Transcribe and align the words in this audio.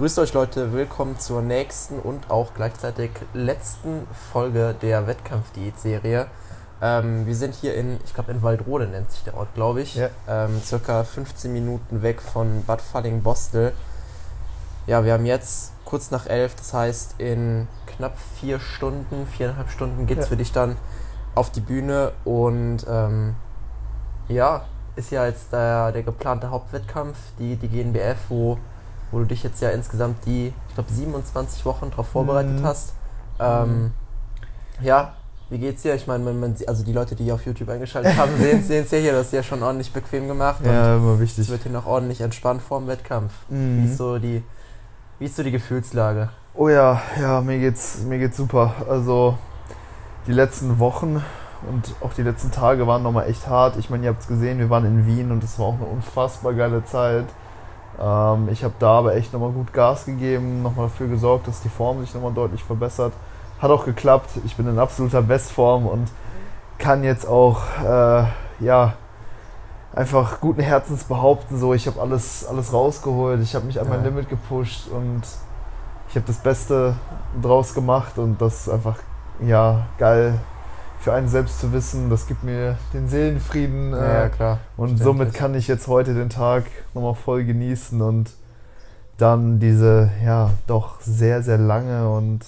Grüßt 0.00 0.18
euch 0.18 0.32
Leute, 0.32 0.72
willkommen 0.72 1.18
zur 1.18 1.42
nächsten 1.42 1.98
und 1.98 2.30
auch 2.30 2.54
gleichzeitig 2.54 3.10
letzten 3.34 4.06
Folge 4.32 4.74
der 4.80 5.06
Wettkampfdiät-Serie. 5.06 6.26
Ähm, 6.80 7.26
wir 7.26 7.36
sind 7.36 7.54
hier 7.54 7.74
in, 7.74 8.00
ich 8.06 8.14
glaube 8.14 8.32
in 8.32 8.40
Waldrode 8.40 8.86
nennt 8.86 9.10
sich 9.10 9.24
der 9.24 9.36
Ort, 9.36 9.54
glaube 9.54 9.82
ich. 9.82 9.96
Ja. 9.96 10.08
Ähm, 10.26 10.58
circa 10.64 11.04
15 11.04 11.52
Minuten 11.52 12.00
weg 12.00 12.22
von 12.22 12.64
Bad 12.64 12.80
Falling-Bostel. 12.80 13.72
Ja, 14.86 15.04
wir 15.04 15.12
haben 15.12 15.26
jetzt 15.26 15.72
kurz 15.84 16.10
nach 16.10 16.26
elf, 16.26 16.54
das 16.54 16.72
heißt 16.72 17.16
in 17.18 17.68
knapp 17.86 18.16
vier 18.40 18.58
Stunden, 18.58 19.26
viereinhalb 19.26 19.68
Stunden 19.68 20.06
geht's 20.06 20.22
Ja. 20.22 20.28
für 20.28 20.36
dich 20.38 20.52
dann 20.52 20.78
auf 21.34 21.50
die 21.50 21.60
Bühne 21.60 22.12
und 22.24 22.86
ähm, 22.88 23.34
ja, 24.28 24.62
ist 24.96 25.10
ja 25.10 25.26
jetzt 25.26 25.52
der, 25.52 25.92
der 25.92 26.04
geplante 26.04 26.48
Hauptwettkampf, 26.50 27.18
die, 27.38 27.56
die 27.56 27.68
GNBF, 27.68 28.16
wo, 28.30 28.56
wo 29.10 29.18
du 29.18 29.24
dich 29.24 29.42
jetzt 29.42 29.60
ja 29.62 29.70
insgesamt 29.70 30.24
die, 30.26 30.52
ich 30.68 30.74
glaube, 30.74 30.90
27 30.90 31.64
Wochen 31.66 31.90
darauf 31.90 32.08
vorbereitet 32.08 32.60
Mhm. 32.60 32.64
hast. 32.64 32.92
Ähm, 33.38 33.92
ja, 34.82 35.14
wie 35.48 35.58
geht's 35.58 35.82
dir? 35.82 35.94
Ich 35.94 36.06
meine, 36.06 36.22
man, 36.24 36.38
man, 36.38 36.54
also 36.66 36.84
die 36.84 36.92
Leute, 36.92 37.16
die 37.16 37.24
hier 37.24 37.34
auf 37.34 37.44
YouTube 37.44 37.68
eingeschaltet 37.70 38.16
haben, 38.16 38.30
sehen 38.38 38.62
es 38.84 38.90
ja 38.90 38.98
hier, 38.98 39.12
das 39.12 39.26
ist 39.26 39.32
ja 39.32 39.42
schon 39.42 39.62
ordentlich 39.62 39.92
bequem 39.92 40.28
gemacht 40.28 40.60
Ja, 40.64 40.96
immer 40.96 41.18
wichtig. 41.18 41.44
es 41.44 41.48
wird 41.50 41.62
hier 41.64 41.72
noch 41.72 41.86
ordentlich 41.86 42.20
entspannt 42.20 42.62
vor 42.62 42.78
dem 42.80 42.86
Wettkampf. 42.88 43.32
Wie, 43.48 43.54
Mhm. 43.56 43.84
ist 43.86 43.96
so 43.96 44.18
die, 44.18 44.42
wie 45.18 45.24
ist 45.24 45.36
so 45.36 45.42
die 45.42 45.50
Gefühlslage? 45.50 46.28
Oh 46.54 46.68
ja, 46.68 47.00
ja, 47.20 47.40
mir 47.40 47.58
geht's, 47.58 47.98
mir 48.02 48.18
geht's 48.18 48.36
super. 48.36 48.74
Also 48.88 49.36
die 50.26 50.32
letzten 50.32 50.78
Wochen 50.78 51.22
und 51.68 51.94
auch 52.00 52.12
die 52.14 52.22
letzten 52.22 52.50
Tage 52.50 52.86
waren 52.86 53.02
nochmal 53.02 53.28
echt 53.28 53.46
hart. 53.46 53.76
Ich 53.76 53.90
meine, 53.90 54.04
ihr 54.04 54.10
habt 54.10 54.22
es 54.22 54.28
gesehen, 54.28 54.58
wir 54.58 54.70
waren 54.70 54.84
in 54.84 55.06
Wien 55.06 55.30
und 55.30 55.42
es 55.44 55.58
war 55.58 55.66
auch 55.66 55.74
eine 55.74 55.84
unfassbar 55.86 56.52
geile 56.54 56.84
Zeit. 56.84 57.24
Ähm, 58.00 58.48
ich 58.50 58.64
habe 58.64 58.74
da 58.78 58.98
aber 58.98 59.14
echt 59.16 59.32
nochmal 59.32 59.50
gut 59.50 59.72
Gas 59.72 60.06
gegeben, 60.06 60.62
nochmal 60.62 60.86
dafür 60.86 61.08
gesorgt, 61.08 61.48
dass 61.48 61.60
die 61.60 61.68
Form 61.68 62.00
sich 62.00 62.14
nochmal 62.14 62.32
deutlich 62.32 62.64
verbessert. 62.64 63.12
Hat 63.60 63.70
auch 63.70 63.84
geklappt. 63.84 64.30
Ich 64.44 64.56
bin 64.56 64.66
in 64.66 64.78
absoluter 64.78 65.22
Bestform 65.22 65.86
und 65.86 66.08
kann 66.78 67.04
jetzt 67.04 67.28
auch, 67.28 67.60
äh, 67.84 68.24
ja, 68.60 68.94
einfach 69.94 70.40
guten 70.40 70.62
Herzens 70.62 71.04
behaupten, 71.04 71.58
so 71.58 71.74
ich 71.74 71.86
habe 71.86 72.00
alles, 72.00 72.46
alles 72.46 72.72
rausgeholt, 72.72 73.42
ich 73.42 73.54
habe 73.54 73.66
mich 73.66 73.80
an 73.80 73.88
mein 73.88 74.00
Ja. 74.00 74.06
Limit 74.08 74.28
gepusht 74.28 74.88
und 74.88 75.22
ich 76.08 76.14
habe 76.16 76.26
das 76.26 76.38
Beste 76.38 76.94
draus 77.42 77.74
gemacht 77.74 78.16
und 78.18 78.40
das 78.40 78.62
ist 78.62 78.68
einfach 78.68 78.96
ja 79.40 79.86
geil 79.98 80.38
für 81.00 81.12
einen 81.12 81.28
selbst 81.28 81.60
zu 81.60 81.72
wissen. 81.72 82.10
Das 82.10 82.26
gibt 82.26 82.44
mir 82.44 82.76
den 82.92 83.08
Seelenfrieden 83.08 83.94
äh, 83.94 84.30
klar. 84.34 84.58
und 84.76 84.98
somit 84.98 85.34
kann 85.34 85.54
ich 85.54 85.66
jetzt 85.66 85.88
heute 85.88 86.14
den 86.14 86.28
Tag 86.28 86.64
nochmal 86.94 87.14
voll 87.14 87.44
genießen 87.44 88.00
und 88.00 88.32
dann 89.16 89.58
diese 89.58 90.10
ja 90.24 90.50
doch 90.66 91.00
sehr 91.00 91.42
sehr 91.42 91.58
lange 91.58 92.08
und 92.08 92.44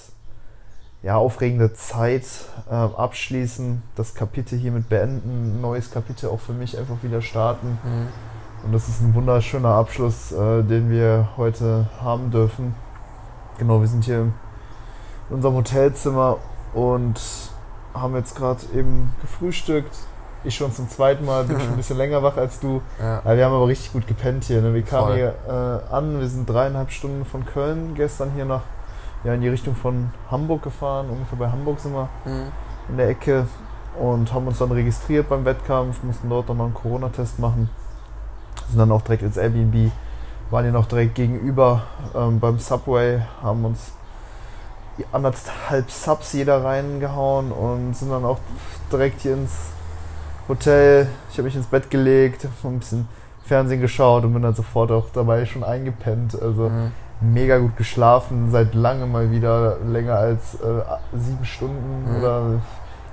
ja 1.03 1.17
aufregende 1.17 1.73
Zeit 1.73 2.25
äh, 2.71 2.75
abschließen, 2.75 3.83
das 3.97 4.15
Kapitel 4.15 4.59
hiermit 4.59 4.89
beenden, 4.89 5.57
ein 5.57 5.61
neues 5.61 5.91
Kapitel 5.91 6.29
auch 6.29 6.41
für 6.41 6.53
mich 6.53 6.79
einfach 6.79 7.03
wieder 7.03 7.21
starten. 7.21 7.79
Mhm. 7.83 8.09
Und 8.65 8.73
das 8.73 8.89
ist 8.89 9.01
ein 9.01 9.13
wunderschöner 9.15 9.71
Abschluss, 9.71 10.31
äh, 10.31 10.63
den 10.63 10.89
wir 10.89 11.31
heute 11.37 11.89
haben 12.01 12.31
dürfen. 12.31 12.77
Genau, 13.59 13.81
wir 13.81 13.89
sind 13.89 14.05
hier 14.05 14.21
in 14.21 14.33
unserem 15.31 15.57
Hotelzimmer 15.57 16.39
und 16.73 17.21
haben 17.95 18.15
jetzt 18.17 18.35
gerade 18.37 18.61
eben 18.75 19.13
gefrühstückt. 19.21 19.95
Ich 20.45 20.57
schon 20.57 20.73
zum 20.73 20.89
zweiten 20.89 21.25
Mal, 21.25 21.45
bin 21.45 21.61
schon 21.61 21.71
ein 21.71 21.77
bisschen 21.79 21.97
länger 21.99 22.23
wach 22.23 22.37
als 22.37 22.59
du. 22.59 22.83
Ja. 23.01 23.23
Wir 23.37 23.45
haben 23.45 23.55
aber 23.55 23.69
richtig 23.69 23.93
gut 23.93 24.07
gepennt 24.09 24.45
hier. 24.45 24.61
Ne? 24.61 24.75
Wir 24.75 24.83
kamen 24.83 25.07
Voll. 25.09 25.17
hier 25.17 25.35
äh, 25.49 25.95
an, 25.95 26.19
wir 26.21 26.29
sind 26.29 26.49
dreieinhalb 26.49 26.91
Stunden 26.91 27.25
von 27.25 27.47
Köln 27.47 27.95
gestern 27.95 28.33
hier 28.35 28.45
nach, 28.45 28.63
ja, 29.25 29.35
in 29.35 29.41
die 29.41 29.49
Richtung 29.49 29.77
von 29.77 30.11
Hamburg 30.31 30.63
gefahren. 30.63 31.07
Ungefähr 31.11 31.39
bei 31.39 31.51
Hamburg 31.51 31.79
sind 31.79 31.93
wir 31.95 32.09
Mhm. 32.25 32.47
in 32.89 32.97
der 32.97 33.09
Ecke 33.09 33.47
und 34.01 34.33
haben 34.33 34.47
uns 34.49 34.59
dann 34.59 34.73
registriert 34.73 35.29
beim 35.29 35.45
Wettkampf, 35.45 36.03
mussten 36.03 36.29
dort 36.29 36.49
nochmal 36.49 36.67
einen 36.67 36.75
Corona-Test 36.75 37.39
machen. 37.39 37.69
Sind 38.69 38.79
dann 38.79 38.91
auch 38.91 39.03
direkt 39.03 39.23
ins 39.23 39.37
Airbnb, 39.37 39.93
waren 40.51 40.65
hier 40.65 40.73
noch 40.73 40.87
direkt 40.87 41.15
gegenüber 41.15 41.83
ähm, 42.17 42.41
beim 42.41 42.59
Subway, 42.59 43.21
haben 43.43 43.65
uns 43.65 43.93
anderthalb 45.13 45.91
Subs 45.91 46.33
jeder 46.33 46.65
reingehauen 46.65 47.51
und 47.53 47.95
sind 47.97 48.11
dann 48.11 48.25
auch 48.25 48.39
direkt 48.91 49.21
hier 49.23 49.35
ins 49.35 49.53
Hotel. 50.49 51.09
Ich 51.31 51.39
habe 51.39 51.45
mich 51.45 51.57
ins 51.57 51.67
Bett 51.67 51.91
gelegt, 51.91 52.47
ein 52.65 52.79
bisschen 52.79 53.09
Fernsehen 53.45 53.81
geschaut 53.81 54.25
und 54.25 54.33
bin 54.33 54.43
dann 54.43 54.55
sofort 54.55 54.91
auch 54.93 55.07
dabei 55.13 55.47
schon 55.47 55.65
eingepennt. 55.65 56.41
Also 56.41 56.69
Mhm. 56.69 56.93
mega 57.21 57.59
gut 57.59 57.77
geschlafen, 57.77 58.51
seit 58.51 58.75
langem 58.75 59.13
mal 59.13 59.31
wieder 59.31 59.79
länger 59.87 60.15
als 60.17 60.55
äh, 60.57 60.83
sieben 61.17 61.45
Stunden 61.45 62.11
Mhm. 62.11 62.17
oder 62.19 62.43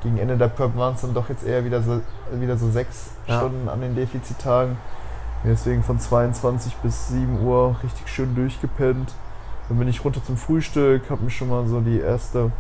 gegen 0.02 0.18
Ende 0.18 0.38
der 0.38 0.48
Prep 0.48 0.76
waren 0.78 0.96
es 0.96 1.02
dann 1.02 1.14
doch 1.14 1.30
jetzt 1.30 1.46
eher 1.46 1.64
wieder 1.66 1.82
so, 1.82 2.00
wieder 2.34 2.58
so 2.58 2.70
sechs 2.72 3.12
Ja. 3.28 3.38
Stunden 3.40 3.68
an 3.70 3.82
den 3.82 3.96
Defizittagen. 3.96 4.78
Deswegen 5.46 5.84
von 5.84 6.00
22 6.00 6.76
bis 6.78 7.08
7 7.10 7.42
Uhr 7.46 7.76
richtig 7.84 8.08
schön 8.10 8.36
durchgepennt. 8.36 9.14
Dann 9.70 9.78
bin 9.78 9.88
ich 9.88 10.04
runter 10.04 10.24
zum 10.24 10.36
Frühstück, 10.36 11.10
habe 11.10 11.24
mir 11.24 11.30
schon 11.30 11.50
mal 11.50 11.66
so 11.68 11.80
die 11.80 12.00
erste 12.00 12.52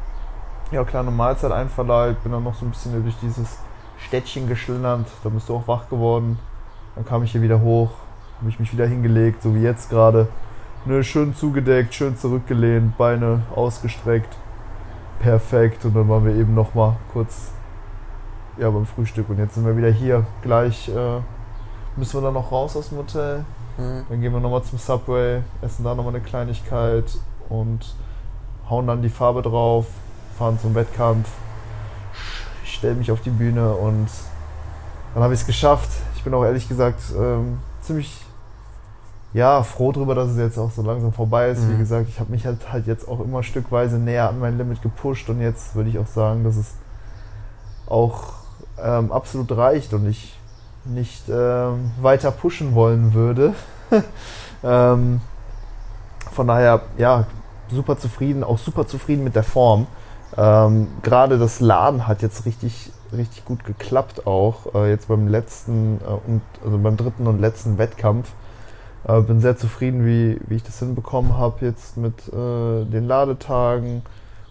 ja, 0.72 0.84
kleine 0.84 1.12
Mahlzeit 1.12 1.52
einverleibt, 1.52 2.24
bin 2.24 2.31
dann 2.31 2.44
noch 2.44 2.53
so 2.53 2.66
ein 2.66 2.70
bisschen 2.70 3.02
durch 3.02 3.16
dieses 3.22 3.58
Städtchen 3.97 4.47
geschlendert, 4.47 5.08
da 5.24 5.30
bist 5.30 5.50
du 5.50 5.56
auch 5.56 5.68
wach 5.68 5.90
geworden. 5.90 6.40
Dann 6.96 7.06
kam 7.06 7.24
ich 7.24 7.31
hier 7.31 7.42
wieder 7.42 7.62
hoch, 7.62 7.90
habe 8.40 8.50
ich 8.50 8.59
mich 8.59 8.72
wieder 8.72 8.86
hingelegt, 8.86 9.42
so 9.42 9.56
wie 9.56 9.62
jetzt 9.62 9.90
gerade. 9.90 10.28
Ne, 10.86 11.03
schön 11.03 11.34
zugedeckt, 11.34 11.94
schön 11.94 12.16
zurückgelehnt, 12.16 12.97
Beine 12.97 13.41
ausgestreckt. 13.53 14.38
Perfekt. 15.20 15.84
Und 15.84 15.96
dann 15.96 16.08
waren 16.08 16.26
wir 16.26 16.34
eben 16.36 16.56
noch 16.56 16.74
mal 16.74 16.96
kurz 17.12 17.52
ja, 18.58 18.70
beim 18.70 18.86
Frühstück. 18.86 19.30
Und 19.30 19.40
jetzt 19.40 19.56
sind 19.56 19.66
wir 19.66 19.76
wieder 19.76 19.90
hier. 19.90 20.26
Gleich 20.41 20.88
äh, 20.88 21.20
müssen 21.97 22.18
wir 22.18 22.22
dann 22.22 22.34
noch 22.34 22.52
raus 22.52 22.78
aus 22.78 22.90
dem 22.90 23.00
Hotel. 23.00 23.44
Mhm. 23.79 24.06
Dann 24.09 24.22
gehen 24.22 24.34
wir 24.34 24.40
nochmal 24.40 24.63
zum 24.63 24.78
Subway, 24.78 25.41
essen 25.62 25.84
da 25.84 25.95
nochmal 25.95 26.13
eine 26.16 26.23
Kleinigkeit 26.23 27.06
und 27.50 27.95
hauen 28.69 28.85
dann 28.88 29.01
die 29.01 29.09
Farbe 29.09 29.41
drauf, 29.41 29.88
fahren 30.38 30.59
zum 30.59 30.75
Wettkampf. 30.75 31.29
Ich 32.63 32.73
stelle 32.75 32.95
mich 32.95 33.12
auf 33.12 33.22
die 33.22 33.29
Bühne 33.29 33.72
und 33.73 34.07
dann 35.13 35.23
habe 35.23 35.34
ich 35.34 35.41
es 35.41 35.45
geschafft. 35.47 35.90
Ich 36.16 36.23
bin 36.23 36.34
auch 36.34 36.44
ehrlich 36.44 36.67
gesagt 36.67 37.00
ähm, 37.17 37.59
ziemlich 37.81 38.25
ja, 39.34 39.62
froh 39.63 39.91
darüber, 39.91 40.16
dass 40.16 40.29
es 40.29 40.38
jetzt 40.38 40.57
auch 40.57 40.72
so 40.72 40.81
langsam 40.81 41.13
vorbei 41.13 41.50
ist. 41.50 41.67
Wie 41.67 41.73
Mhm. 41.73 41.79
gesagt, 41.79 42.09
ich 42.09 42.19
habe 42.19 42.31
mich 42.31 42.46
halt, 42.46 42.72
halt 42.72 42.88
jetzt 42.88 43.07
auch 43.07 43.19
immer 43.19 43.44
stückweise 43.44 43.97
näher 43.97 44.28
an 44.29 44.40
mein 44.40 44.57
Limit 44.57 44.81
gepusht 44.81 45.29
und 45.29 45.40
jetzt 45.40 45.75
würde 45.75 45.90
ich 45.90 46.00
auch 46.00 46.07
sagen, 46.07 46.44
dass 46.44 46.56
es 46.56 46.73
auch 47.88 48.34
ähm, 48.81 49.11
absolut 49.11 49.51
reicht 49.56 49.94
und 49.94 50.07
ich 50.07 50.38
nicht 50.85 51.29
ähm, 51.29 51.91
weiter 52.01 52.31
pushen 52.31 52.75
wollen 52.75 53.13
würde. 53.13 53.53
ähm, 54.63 55.22
von 56.31 56.47
daher, 56.47 56.81
ja, 56.97 57.25
super 57.69 57.97
zufrieden, 57.97 58.44
auch 58.44 58.57
super 58.57 58.88
zufrieden 58.88 59.23
mit 59.23 59.35
der 59.35 59.44
Form. 59.44 59.88
Ähm, 60.38 60.88
Gerade 61.03 61.38
das 61.38 61.59
Laden 61.59 62.07
hat 62.07 62.22
jetzt 62.22 62.45
richtig, 62.45 62.91
richtig 63.12 63.45
gut 63.45 63.63
geklappt 63.63 64.28
auch. 64.28 64.73
Äh, 64.73 64.90
jetzt 64.90 65.08
beim 65.08 65.28
letzten 65.28 65.99
äh, 66.02 66.28
und 66.28 66.41
also 66.64 66.78
beim 66.78 66.97
dritten 66.97 67.28
und 67.28 67.40
letzten 67.40 67.78
Wettkampf. 67.78 68.31
Äh, 69.08 69.22
bin 69.22 69.40
sehr 69.40 69.58
zufrieden, 69.58 70.05
wie, 70.05 70.40
wie 70.47 70.55
ich 70.55 70.64
das 70.64 70.79
hinbekommen 70.79 71.37
habe 71.37 71.66
jetzt 71.66 71.97
mit 71.97 72.28
äh, 72.29 72.85
den 72.85 73.08
Ladetagen 73.08 74.03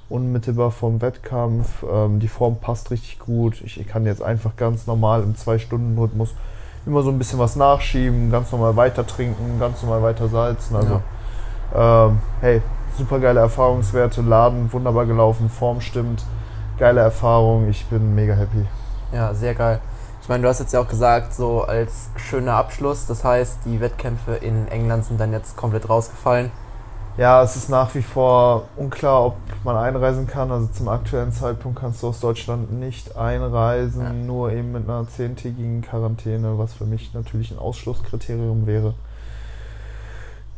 unmittelbar 0.08 0.70
vom 0.70 1.00
Wettkampf. 1.00 1.84
Ähm, 1.90 2.20
die 2.20 2.28
Form 2.28 2.56
passt 2.56 2.90
richtig 2.90 3.18
gut. 3.18 3.60
Ich, 3.62 3.86
kann 3.86 4.06
jetzt 4.06 4.22
einfach 4.22 4.56
ganz 4.56 4.86
normal 4.86 5.22
im 5.22 5.34
2-Stunden-Rhythmus 5.34 6.34
immer 6.86 7.02
so 7.02 7.10
ein 7.10 7.18
bisschen 7.18 7.38
was 7.38 7.56
nachschieben, 7.56 8.30
ganz 8.30 8.50
normal 8.50 8.76
weiter 8.76 9.06
trinken, 9.06 9.58
ganz 9.58 9.82
normal 9.82 10.02
weiter 10.02 10.28
salzen. 10.28 10.76
Also, 10.76 11.02
ähm, 11.74 12.18
hey, 12.40 12.62
super 12.96 13.18
geile 13.20 13.40
Erfahrungswerte, 13.40 14.22
Laden 14.22 14.72
wunderbar 14.72 15.04
gelaufen, 15.04 15.50
Form 15.50 15.80
stimmt, 15.80 16.24
geile 16.78 17.00
Erfahrung. 17.00 17.68
Ich 17.68 17.84
bin 17.86 18.14
mega 18.14 18.34
happy. 18.34 18.64
Ja, 19.12 19.34
sehr 19.34 19.54
geil. 19.54 19.80
Ich 20.22 20.28
meine, 20.28 20.42
du 20.42 20.48
hast 20.48 20.60
jetzt 20.60 20.72
ja 20.72 20.80
auch 20.80 20.88
gesagt, 20.88 21.32
so 21.32 21.62
als 21.62 22.10
schöner 22.16 22.54
Abschluss, 22.54 23.06
das 23.06 23.24
heißt, 23.24 23.60
die 23.64 23.80
Wettkämpfe 23.80 24.34
in 24.34 24.68
England 24.68 25.04
sind 25.04 25.20
dann 25.20 25.32
jetzt 25.32 25.56
komplett 25.56 25.88
rausgefallen. 25.88 26.50
Ja, 27.18 27.42
es 27.42 27.56
ist 27.56 27.68
nach 27.68 27.94
wie 27.96 28.02
vor 28.02 28.68
unklar, 28.76 29.26
ob 29.26 29.36
man 29.64 29.76
einreisen 29.76 30.28
kann. 30.28 30.52
Also 30.52 30.68
zum 30.68 30.88
aktuellen 30.88 31.32
Zeitpunkt 31.32 31.80
kannst 31.80 32.02
du 32.02 32.08
aus 32.08 32.20
Deutschland 32.20 32.72
nicht 32.72 33.16
einreisen, 33.16 34.02
Ja. 34.02 34.12
nur 34.12 34.52
eben 34.52 34.70
mit 34.70 34.88
einer 34.88 35.06
zehntägigen 35.08 35.82
Quarantäne, 35.82 36.58
was 36.58 36.74
für 36.74 36.84
mich 36.86 37.12
natürlich 37.14 37.50
ein 37.50 37.58
Ausschlusskriterium 37.58 38.66
wäre. 38.68 38.94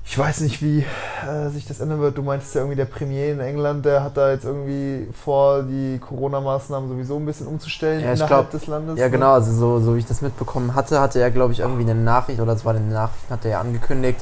Ich 0.04 0.18
weiß 0.18 0.40
nicht, 0.40 0.60
wie 0.60 0.84
äh, 1.26 1.48
sich 1.50 1.66
das 1.66 1.80
ändern 1.80 2.00
wird. 2.00 2.18
Du 2.18 2.22
meintest 2.22 2.54
ja 2.54 2.60
irgendwie, 2.62 2.76
der 2.76 2.84
Premier 2.84 3.32
in 3.32 3.40
England, 3.40 3.86
der 3.86 4.02
hat 4.02 4.16
da 4.18 4.30
jetzt 4.32 4.44
irgendwie 4.44 5.08
vor, 5.12 5.62
die 5.62 5.98
Corona-Maßnahmen 5.98 6.88
sowieso 6.90 7.16
ein 7.16 7.24
bisschen 7.24 7.46
umzustellen 7.46 8.00
Ja, 8.00 8.12
innerhalb 8.12 8.28
glaub- 8.28 8.50
des 8.50 8.66
Landes. 8.66 8.98
Ja, 8.98 9.04
ne? 9.06 9.10
genau, 9.12 9.32
also 9.32 9.52
so, 9.52 9.78
so 9.80 9.94
wie 9.94 10.00
ich 10.00 10.06
das 10.06 10.20
mitbekommen 10.20 10.74
hatte, 10.74 11.00
hatte 11.00 11.20
er, 11.20 11.30
glaube 11.30 11.52
ich, 11.52 11.60
irgendwie 11.60 11.88
eine 11.88 11.94
Nachricht, 11.94 12.40
oder 12.40 12.52
es 12.52 12.64
war 12.66 12.74
eine 12.74 12.84
Nachricht, 12.84 13.30
hat 13.30 13.44
er 13.44 13.50
ja 13.52 13.60
angekündigt, 13.60 14.20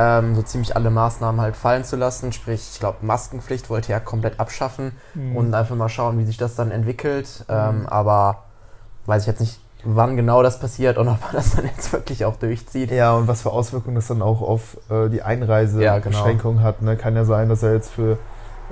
ähm, 0.00 0.36
so 0.36 0.42
ziemlich 0.42 0.76
alle 0.76 0.90
Maßnahmen 0.90 1.40
halt 1.40 1.56
fallen 1.56 1.82
zu 1.82 1.96
lassen. 1.96 2.30
Sprich, 2.32 2.70
ich 2.72 2.78
glaube, 2.78 2.98
Maskenpflicht 3.02 3.68
wollte 3.68 3.92
er 3.92 3.98
komplett 4.00 4.38
abschaffen 4.38 4.92
Mhm. 5.14 5.34
und 5.36 5.54
einfach 5.54 5.74
mal 5.74 5.88
schauen, 5.88 6.18
wie 6.18 6.24
sich 6.24 6.36
das 6.36 6.54
dann 6.54 6.70
entwickelt. 6.70 7.44
Ähm, 7.48 7.86
aber 7.88 8.44
weiß 9.06 9.22
ich 9.22 9.26
jetzt 9.26 9.40
nicht, 9.40 9.58
wann 9.84 10.16
genau 10.16 10.42
das 10.42 10.60
passiert 10.60 10.98
und 10.98 11.08
ob 11.08 11.18
er 11.30 11.32
das 11.32 11.56
dann 11.56 11.64
jetzt 11.66 11.92
wirklich 11.92 12.24
auch 12.24 12.36
durchzieht. 12.36 12.92
Ja, 12.92 13.12
und 13.14 13.26
was 13.26 13.42
für 13.42 13.50
Auswirkungen 13.50 13.96
das 13.96 14.06
dann 14.06 14.22
auch 14.22 14.40
auf 14.40 14.76
äh, 14.88 15.08
die 15.08 15.22
Einreisebeschränkung 15.22 16.56
Ja, 16.56 16.60
genau. 16.60 16.62
hat. 16.68 16.82
Ne? 16.82 16.96
Kann 16.96 17.16
ja 17.16 17.24
sein, 17.24 17.48
dass 17.48 17.62
er 17.64 17.72
jetzt 17.74 17.90
für, 17.90 18.12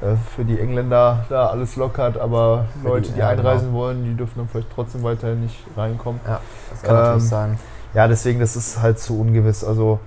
äh, 0.03 0.15
für 0.37 0.45
die 0.45 0.61
Engländer 0.61 1.25
da 1.29 1.49
alles 1.49 1.75
lockert, 1.77 2.19
aber 2.19 2.67
Für 2.83 2.89
Leute, 2.89 3.09
die- 3.09 3.15
die, 3.15 3.19
ja, 3.21 3.31
genau. 3.35 3.49
einreisen 3.49 3.73
wollen, 3.73 4.05
die 4.05 4.15
dürfen 4.15 4.35
dann 4.39 4.49
vielleicht 4.49 4.69
trotzdem 4.73 5.03
weiterhin 5.03 5.41
nicht 5.41 5.59
reinkommen. 5.77 6.21
Ja, 6.27 6.41
das 6.71 6.83
kann 6.83 6.95
Ähm, 6.97 7.03
natürlich 7.03 7.29
sein. 7.29 7.59
Ja, 7.95 8.07
deswegen, 8.09 8.39
das 8.41 8.55
ist 8.57 8.81
halt 8.83 8.99
zu 9.01 9.19
ungewiss. 9.19 9.65
Also 9.65 9.99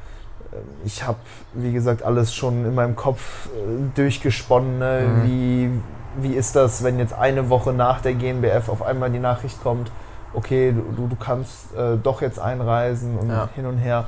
ich 0.83 1.05
habe, 1.05 1.17
wie 1.53 1.71
gesagt, 1.71 2.03
alles 2.03 2.33
schon 2.33 2.65
in 2.65 2.75
meinem 2.75 2.95
Kopf 2.95 3.47
äh, 3.47 3.49
durchgesponnen. 3.95 4.79
Ne? 4.79 5.01
Mhm. 5.07 5.23
Wie, 5.23 6.27
wie 6.29 6.33
ist 6.35 6.55
das, 6.55 6.83
wenn 6.83 6.97
jetzt 6.99 7.13
eine 7.13 7.49
Woche 7.49 7.71
nach 7.73 8.01
der 8.01 8.13
GmbF 8.13 8.69
auf 8.69 8.81
einmal 8.81 9.09
die 9.11 9.19
Nachricht 9.19 9.61
kommt, 9.61 9.91
okay, 10.33 10.71
du, 10.73 10.81
du- 11.07 11.07
kannst 11.15 11.73
äh, 11.75 11.97
doch 12.01 12.21
jetzt 12.21 12.39
einreisen 12.39 13.17
und 13.17 13.29
Ja. 13.29 13.49
hin 13.55 13.65
und 13.65 13.77
her. 13.77 14.05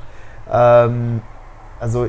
Ähm, 0.50 1.20
also 1.80 2.08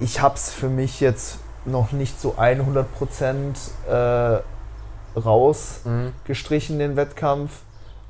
ich 0.00 0.20
habe 0.20 0.34
es 0.36 0.50
für 0.50 0.68
mich 0.68 1.00
jetzt 1.00 1.38
noch 1.64 1.92
nicht 1.92 2.20
so 2.20 2.34
100 2.38 2.94
Prozent 2.96 3.58
äh, 3.90 4.38
raus 5.18 5.80
Mhm. 5.84 6.12
den 6.78 6.96
Wettkampf, 6.96 7.50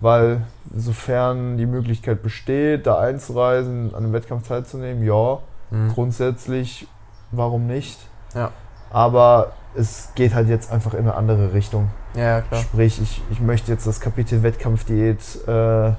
weil 0.00 0.42
sofern 0.74 1.56
die 1.56 1.66
Möglichkeit 1.66 2.22
besteht, 2.22 2.86
da 2.86 2.98
einzureisen, 3.00 3.94
an 3.94 4.02
dem 4.04 4.12
Wettkampf 4.12 4.46
teilzunehmen, 4.48 5.04
ja, 5.04 5.38
Mhm. 5.70 5.88
grundsätzlich, 5.92 6.86
warum 7.30 7.66
nicht? 7.66 7.98
Ja. 8.34 8.50
Aber 8.90 9.52
es 9.74 10.10
geht 10.14 10.34
halt 10.34 10.48
jetzt 10.48 10.72
einfach 10.72 10.94
in 10.94 11.00
eine 11.00 11.14
andere 11.14 11.52
Richtung. 11.52 11.90
Ja, 12.14 12.40
klar. 12.40 12.60
Sprich, 12.62 13.00
ich, 13.02 13.22
ich 13.30 13.40
möchte 13.40 13.70
jetzt 13.70 13.86
das 13.86 14.00
Kapitel 14.00 14.42
Wettkampfdiät 14.42 15.18
äh, 15.46 15.92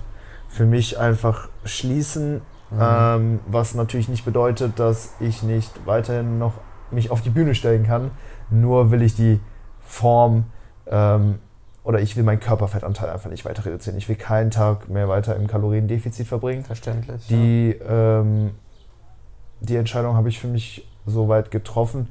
für 0.48 0.66
mich 0.66 0.98
einfach 1.00 1.50
schließen, 1.66 2.42
Mhm. 2.72 2.78
ähm, 2.82 3.40
was 3.48 3.74
natürlich 3.76 4.10
nicht 4.10 4.26
bedeutet, 4.26 4.80
dass 4.80 5.14
ich 5.20 5.42
nicht 5.44 5.72
weiterhin 5.88 6.38
noch 6.40 6.54
mich 6.92 7.10
auf 7.12 7.22
die 7.22 7.30
Bühne 7.32 7.54
stellen 7.56 7.86
kann. 7.86 8.12
Nur 8.52 8.90
will 8.92 9.02
ich 9.04 9.16
die 9.16 9.40
Form 9.82 10.46
ähm, 10.88 11.40
oder 11.90 12.00
ich 12.02 12.16
will 12.16 12.24
meinen 12.24 12.40
Körperfettanteil 12.40 13.10
einfach 13.10 13.32
nicht 13.32 13.46
weiter 13.46 13.66
reduzieren. 13.66 13.98
Ich 13.98 14.08
will 14.08 14.16
keinen 14.16 14.52
Tag 14.52 14.90
mehr 14.90 15.10
weiter 15.10 15.36
im 15.36 15.48
Kaloriendefizit 15.48 16.28
verbringen. 16.28 16.64
Verständlich. 16.64 17.26
Die, 17.30 17.72
ähm, 17.90 18.52
die 19.60 19.76
Entscheidung 19.76 20.16
habe 20.16 20.30
ich 20.30 20.38
für 20.38 20.46
mich 20.46 20.88
soweit 21.08 21.50
getroffen. 21.50 22.10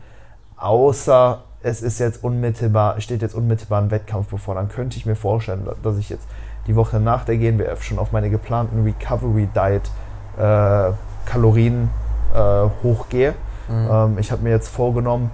Außer 0.56 1.44
es 1.62 1.80
ist 1.82 2.00
jetzt 2.00 2.24
unmittelbar, 2.24 3.00
steht 3.00 3.22
jetzt 3.22 3.36
unmittelbar 3.36 3.80
ein 3.80 3.92
Wettkampf 3.92 4.26
bevor. 4.26 4.56
Dann 4.56 4.68
könnte 4.68 4.96
ich 4.96 5.06
mir 5.06 5.14
vorstellen, 5.14 5.68
dass 5.84 5.96
ich 5.96 6.08
jetzt 6.08 6.26
die 6.66 6.74
Woche 6.74 6.98
nach 6.98 7.24
der 7.24 7.36
GNBF 7.36 7.84
schon 7.84 8.00
auf 8.00 8.10
meine 8.10 8.30
geplanten 8.30 8.82
Recovery 8.82 9.48
Diet 9.54 9.88
äh, 10.38 10.90
Kalorien 11.24 11.88
äh, 12.34 12.68
hochgehe. 12.82 13.34
ja. 13.68 13.74
Mhm. 14.08 14.14
Ähm, 14.14 14.18
ich 14.18 14.32
habe 14.32 14.42
mir 14.42 14.50
jetzt 14.50 14.70
vorgenommen, 14.70 15.30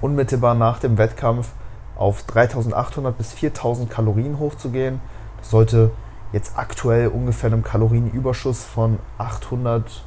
unmittelbar 0.00 0.56
nach 0.56 0.80
dem 0.80 0.98
Wettkampf 0.98 1.52
auf 1.96 2.22
3800 2.24 3.16
bis 3.16 3.32
4000 3.32 3.90
Kalorien 3.90 4.38
hochzugehen. 4.38 5.00
Das 5.38 5.50
sollte 5.50 5.90
jetzt 6.32 6.52
aktuell 6.56 7.08
ungefähr 7.08 7.50
einem 7.52 7.62
Kalorienüberschuss 7.62 8.64
von 8.64 8.98
800 9.18 10.02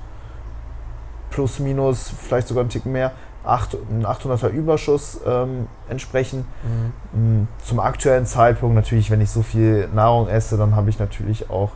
plus 1.30 1.60
minus, 1.60 2.10
vielleicht 2.10 2.48
sogar 2.48 2.64
ein 2.64 2.70
Tick 2.70 2.86
mehr, 2.86 3.12
acht- 3.44 3.76
ein 3.92 4.06
800er 4.06 4.48
Überschuss 4.48 5.20
ähm, 5.26 5.68
entsprechen. 5.90 6.46
Mhm. 7.14 7.42
Mm, 7.42 7.48
Zum 7.64 7.80
aktuellen 7.80 8.26
Zeitpunkt 8.26 8.76
natürlich, 8.76 9.12
wenn 9.12 9.22
ich 9.22 9.30
so 9.30 9.42
viel 9.44 9.88
Nahrung 9.94 10.28
esse, 10.28 10.58
dann 10.58 10.76
habe 10.76 10.90
ich 10.90 10.98
natürlich 11.00 11.50
auch 11.50 11.72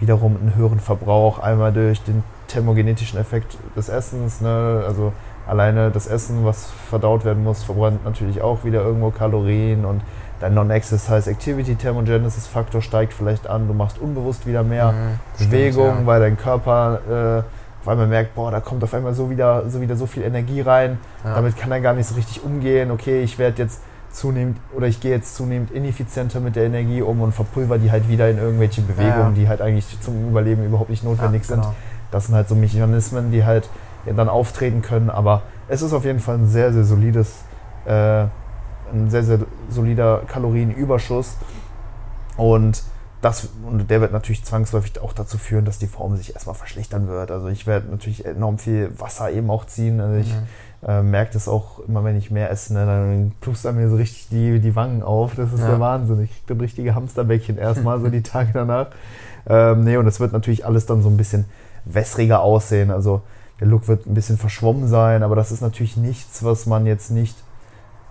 wiederum 0.00 0.36
einen 0.40 0.56
höheren 0.56 0.80
Verbrauch. 0.80 1.38
Einmal 1.38 1.72
durch 1.72 2.02
den 2.02 2.24
thermogenetischen 2.48 3.18
Effekt 3.20 3.56
des 3.76 3.88
Essens, 3.88 4.40
ne? 4.40 4.82
also 4.86 5.12
alleine 5.46 5.90
das 5.90 6.06
Essen, 6.06 6.44
was 6.44 6.68
verdaut 6.88 7.24
werden 7.24 7.42
muss, 7.44 7.62
verbrennt 7.62 8.04
natürlich 8.04 8.40
auch 8.42 8.64
wieder 8.64 8.82
irgendwo 8.82 9.10
Kalorien 9.10 9.84
und 9.84 10.02
dein 10.40 10.54
Non-Exercise 10.54 11.30
Activity 11.30 11.74
Thermogenesis 11.76 12.46
Faktor 12.46 12.82
steigt 12.82 13.12
vielleicht 13.12 13.48
an. 13.48 13.68
Du 13.68 13.74
machst 13.74 13.98
unbewusst 13.98 14.46
wieder 14.46 14.62
mehr 14.62 14.92
Mhm. 14.92 15.18
Bewegung, 15.38 15.90
Stimmt, 15.92 16.06
weil 16.06 16.20
dein 16.20 16.36
Körper 16.36 17.00
äh, 17.08 17.82
auf 17.82 17.88
einmal 17.88 18.06
merkt, 18.06 18.34
boah, 18.34 18.50
da 18.50 18.60
kommt 18.60 18.82
auf 18.84 18.94
einmal 18.94 19.14
so 19.14 19.30
wieder 19.30 19.68
so, 19.68 19.80
wieder 19.80 19.96
so 19.96 20.06
viel 20.06 20.22
Energie 20.22 20.60
rein. 20.60 20.98
ja. 21.24 21.34
Damit 21.34 21.56
kann 21.56 21.70
er 21.72 21.80
gar 21.80 21.94
nicht 21.94 22.08
so 22.08 22.14
richtig 22.14 22.44
umgehen. 22.44 22.90
Okay, 22.90 23.22
ich 23.22 23.38
werde 23.38 23.62
jetzt 23.62 23.82
zunehmend 24.10 24.58
oder 24.76 24.86
ich 24.88 25.00
gehe 25.00 25.10
jetzt 25.10 25.34
zunehmend 25.36 25.70
ineffizienter 25.70 26.38
mit 26.40 26.54
der 26.54 26.64
Energie 26.64 27.02
um 27.02 27.20
und 27.22 27.32
verpulver 27.32 27.78
die 27.78 27.90
halt 27.90 28.08
wieder 28.08 28.28
in 28.30 28.38
irgendwelche 28.38 28.82
Bewegungen, 28.82 29.08
Ja, 29.10 29.28
ja. 29.28 29.30
die 29.34 29.48
halt 29.48 29.60
eigentlich 29.62 30.00
zum 30.00 30.28
Überleben 30.28 30.64
überhaupt 30.66 30.90
nicht 30.90 31.02
notwendig 31.02 31.42
ja, 31.42 31.48
sind. 31.48 31.60
genau. 31.62 31.74
Das 32.10 32.26
sind 32.26 32.34
halt 32.34 32.46
so 32.48 32.54
Mechanismen, 32.54 33.30
die 33.32 33.44
halt 33.44 33.64
ja, 33.64 33.70
dann 34.06 34.28
auftreten 34.28 34.82
können. 34.82 35.10
Aber 35.10 35.42
es 35.68 35.82
ist 35.82 35.92
auf 35.92 36.04
jeden 36.04 36.20
Fall 36.20 36.36
ein 36.38 36.46
sehr, 36.46 36.72
sehr 36.72 36.84
solides, 36.84 37.42
äh, 37.84 38.24
ein 38.92 39.08
sehr, 39.08 39.22
sehr 39.24 39.38
solider 39.70 40.22
Kalorienüberschuss. 40.26 41.36
Und 42.36 42.82
das, 43.20 43.48
und 43.64 43.88
der 43.88 44.00
wird 44.00 44.12
natürlich 44.12 44.44
zwangsläufig 44.44 45.00
auch 45.00 45.12
dazu 45.12 45.38
führen, 45.38 45.64
dass 45.64 45.78
die 45.78 45.86
Form 45.86 46.16
sich 46.16 46.34
erstmal 46.34 46.56
verschlechtern 46.56 47.06
wird. 47.06 47.30
Also 47.30 47.46
ich 47.48 47.66
werde 47.68 47.88
natürlich 47.88 48.24
enorm 48.26 48.58
viel 48.58 48.90
Wasser 48.98 49.30
eben 49.30 49.48
auch 49.48 49.64
ziehen. 49.64 50.00
Also 50.00 50.16
ich 50.16 50.32
Mhm. 50.34 50.88
äh, 50.88 51.02
merke 51.04 51.32
das 51.34 51.46
auch 51.46 51.78
immer, 51.86 52.02
wenn 52.02 52.16
ich 52.16 52.32
mehr 52.32 52.50
esse, 52.50 52.74
ne, 52.74 52.84
dann 52.84 53.32
plustern 53.40 53.76
mir 53.76 53.88
so 53.88 53.94
richtig 53.94 54.28
die, 54.30 54.58
die 54.58 54.74
Wangen 54.74 55.04
auf. 55.04 55.36
Das 55.36 55.52
ist 55.52 55.60
Ja. 55.60 55.68
der 55.68 55.80
Wahnsinn. 55.80 56.20
Ich 56.24 56.30
kriege 56.30 56.42
dann 56.48 56.60
richtige 56.60 56.94
Hamsterbäckchen 56.96 57.58
erstmal 57.58 58.00
so 58.00 58.08
die 58.08 58.22
Tage 58.24 58.50
danach. 58.52 58.88
Ähm, 59.48 59.84
nee, 59.84 59.96
und 59.96 60.06
es 60.08 60.18
wird 60.18 60.32
natürlich 60.32 60.66
alles 60.66 60.86
dann 60.86 61.02
so 61.02 61.08
ein 61.08 61.16
bisschen 61.16 61.44
wässriger 61.84 62.40
aussehen. 62.42 62.90
Also 62.90 63.22
der 63.62 63.68
Look 63.68 63.86
wird 63.86 64.06
ein 64.06 64.14
bisschen 64.14 64.38
verschwommen 64.38 64.88
sein, 64.88 65.22
aber 65.22 65.36
das 65.36 65.52
ist 65.52 65.60
natürlich 65.60 65.96
nichts, 65.96 66.42
was 66.42 66.66
man 66.66 66.84
jetzt 66.84 67.12
nicht 67.12 67.36